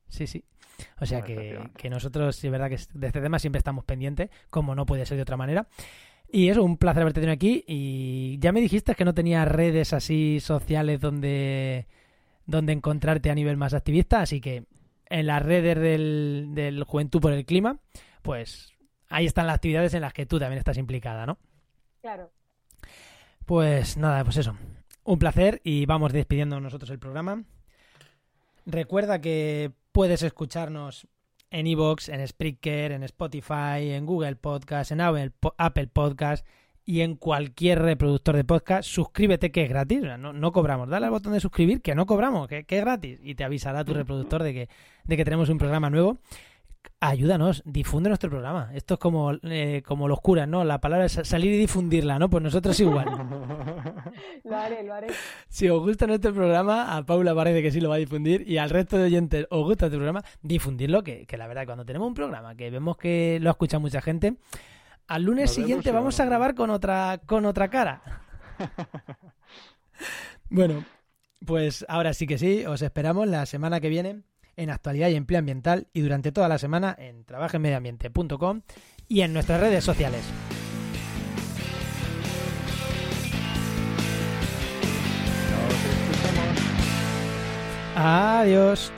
Sí, 0.07 0.27
sí. 0.27 0.43
O 0.99 1.05
sea 1.05 1.21
que, 1.21 1.59
que 1.75 1.89
nosotros, 1.89 2.35
sí, 2.35 2.47
es 2.47 2.51
verdad 2.51 2.69
que 2.69 2.77
de 2.93 3.07
este 3.07 3.21
tema 3.21 3.39
siempre 3.39 3.57
estamos 3.57 3.83
pendientes, 3.85 4.29
como 4.49 4.75
no 4.75 4.85
puede 4.85 5.05
ser 5.05 5.17
de 5.17 5.23
otra 5.23 5.37
manera. 5.37 5.67
Y 6.29 6.49
eso, 6.49 6.63
un 6.63 6.77
placer 6.77 7.01
haberte 7.01 7.21
tenido 7.21 7.33
aquí. 7.33 7.63
Y 7.67 8.37
ya 8.39 8.51
me 8.51 8.61
dijiste 8.61 8.95
que 8.95 9.05
no 9.05 9.13
tenías 9.13 9.47
redes 9.47 9.93
así 9.93 10.39
sociales 10.39 10.99
donde, 10.99 11.87
donde 12.45 12.73
encontrarte 12.73 13.29
a 13.29 13.35
nivel 13.35 13.57
más 13.57 13.73
activista, 13.73 14.21
así 14.21 14.41
que 14.41 14.65
en 15.09 15.27
las 15.27 15.41
redes 15.41 15.77
del, 15.77 16.49
del 16.51 16.83
Juventud 16.83 17.21
por 17.21 17.31
el 17.31 17.45
Clima, 17.45 17.79
pues 18.21 18.73
ahí 19.09 19.25
están 19.25 19.47
las 19.47 19.55
actividades 19.55 19.93
en 19.93 20.01
las 20.01 20.13
que 20.13 20.25
tú 20.25 20.37
también 20.37 20.59
estás 20.59 20.77
implicada, 20.77 21.25
¿no? 21.25 21.37
Claro, 22.01 22.31
Pues 23.45 23.97
nada, 23.97 24.23
pues 24.23 24.37
eso. 24.37 24.57
Un 25.03 25.19
placer 25.19 25.61
y 25.63 25.85
vamos 25.85 26.11
despidiendo 26.11 26.59
nosotros 26.59 26.89
el 26.91 26.99
programa. 26.99 27.43
Recuerda 28.65 29.21
que 29.21 29.71
puedes 29.97 30.21
escucharnos 30.21 31.07
en 31.49 31.65
Evox, 31.65 32.09
en 32.09 32.27
Spreaker, 32.27 32.91
en 32.91 33.01
Spotify, 33.01 33.93
en 33.93 34.05
Google 34.05 34.35
Podcast, 34.35 34.91
en 34.91 35.01
Apple 35.01 35.31
Po- 35.31 35.55
Apple 35.57 35.87
Podcast 35.87 36.45
y 36.85 37.01
en 37.01 37.15
cualquier 37.15 37.81
reproductor 37.81 38.35
de 38.35 38.43
podcast. 38.43 38.87
Suscríbete 38.87 39.51
que 39.51 39.63
es 39.63 39.69
gratis, 39.69 40.03
no, 40.19 40.33
no 40.33 40.51
cobramos. 40.51 40.87
Dale 40.87 41.07
al 41.07 41.11
botón 41.11 41.33
de 41.33 41.39
suscribir 41.39 41.81
que 41.81 41.95
no 41.95 42.05
cobramos, 42.05 42.47
que, 42.47 42.63
que 42.65 42.77
es 42.77 42.81
gratis 42.83 43.19
y 43.23 43.33
te 43.33 43.43
avisará 43.43 43.83
tu 43.83 43.95
reproductor 43.95 44.43
de 44.43 44.53
que, 44.53 44.69
de 45.03 45.17
que 45.17 45.23
tenemos 45.25 45.49
un 45.49 45.57
programa 45.57 45.89
nuevo. 45.89 46.19
Ayúdanos, 46.99 47.61
difunde 47.65 48.09
nuestro 48.09 48.29
programa. 48.29 48.71
Esto 48.73 48.95
es 48.95 48.99
como, 48.99 49.33
eh, 49.43 49.83
como 49.85 50.07
los 50.07 50.19
curas, 50.19 50.47
¿no? 50.47 50.63
La 50.63 50.79
palabra 50.79 51.05
es 51.05 51.19
salir 51.23 51.53
y 51.53 51.57
difundirla, 51.57 52.17
¿no? 52.17 52.29
Pues 52.29 52.43
nosotros 52.43 52.79
igual. 52.79 53.05
lo 54.43 54.55
haré, 54.57 54.83
lo 54.83 54.93
haré. 54.93 55.07
Si 55.47 55.69
os 55.69 55.79
gusta 55.81 56.07
nuestro 56.07 56.33
programa, 56.33 56.97
a 56.97 57.05
Paula 57.05 57.35
parece 57.35 57.61
que 57.61 57.71
sí 57.71 57.79
lo 57.79 57.89
va 57.89 57.95
a 57.95 57.99
difundir 57.99 58.49
y 58.49 58.57
al 58.57 58.69
resto 58.69 58.97
de 58.97 59.03
oyentes 59.03 59.45
os 59.49 59.63
gusta 59.63 59.85
este 59.85 59.97
programa, 59.97 60.23
difundirlo, 60.41 61.03
que, 61.03 61.25
que 61.25 61.37
la 61.37 61.47
verdad 61.47 61.65
cuando 61.65 61.85
tenemos 61.85 62.07
un 62.07 62.15
programa 62.15 62.55
que 62.55 62.69
vemos 62.71 62.97
que 62.97 63.37
lo 63.41 63.49
escucha 63.49 63.79
mucha 63.79 64.01
gente, 64.01 64.35
al 65.07 65.23
lunes 65.23 65.51
siguiente 65.51 65.91
vamos 65.91 66.19
a 66.19 66.25
grabar 66.25 66.55
con 66.55 66.69
otra, 66.69 67.19
con 67.25 67.45
otra 67.45 67.69
cara. 67.69 68.01
Bueno, 70.49 70.85
pues 71.45 71.85
ahora 71.89 72.13
sí 72.13 72.25
que 72.25 72.37
sí, 72.37 72.65
os 72.65 72.81
esperamos 72.81 73.27
la 73.27 73.45
semana 73.45 73.81
que 73.81 73.89
viene 73.89 74.21
en 74.57 74.69
Actualidad 74.69 75.07
y 75.09 75.15
Empleo 75.15 75.39
Ambiental 75.39 75.87
y 75.93 76.01
durante 76.01 76.33
toda 76.33 76.49
la 76.49 76.57
semana 76.57 76.95
en 76.99 77.23
trabajenmedioambiente.com 77.23 78.61
y 79.07 79.21
en 79.21 79.33
nuestras 79.33 79.61
redes 79.61 79.83
sociales. 79.83 80.25
Adiós. 87.95 88.91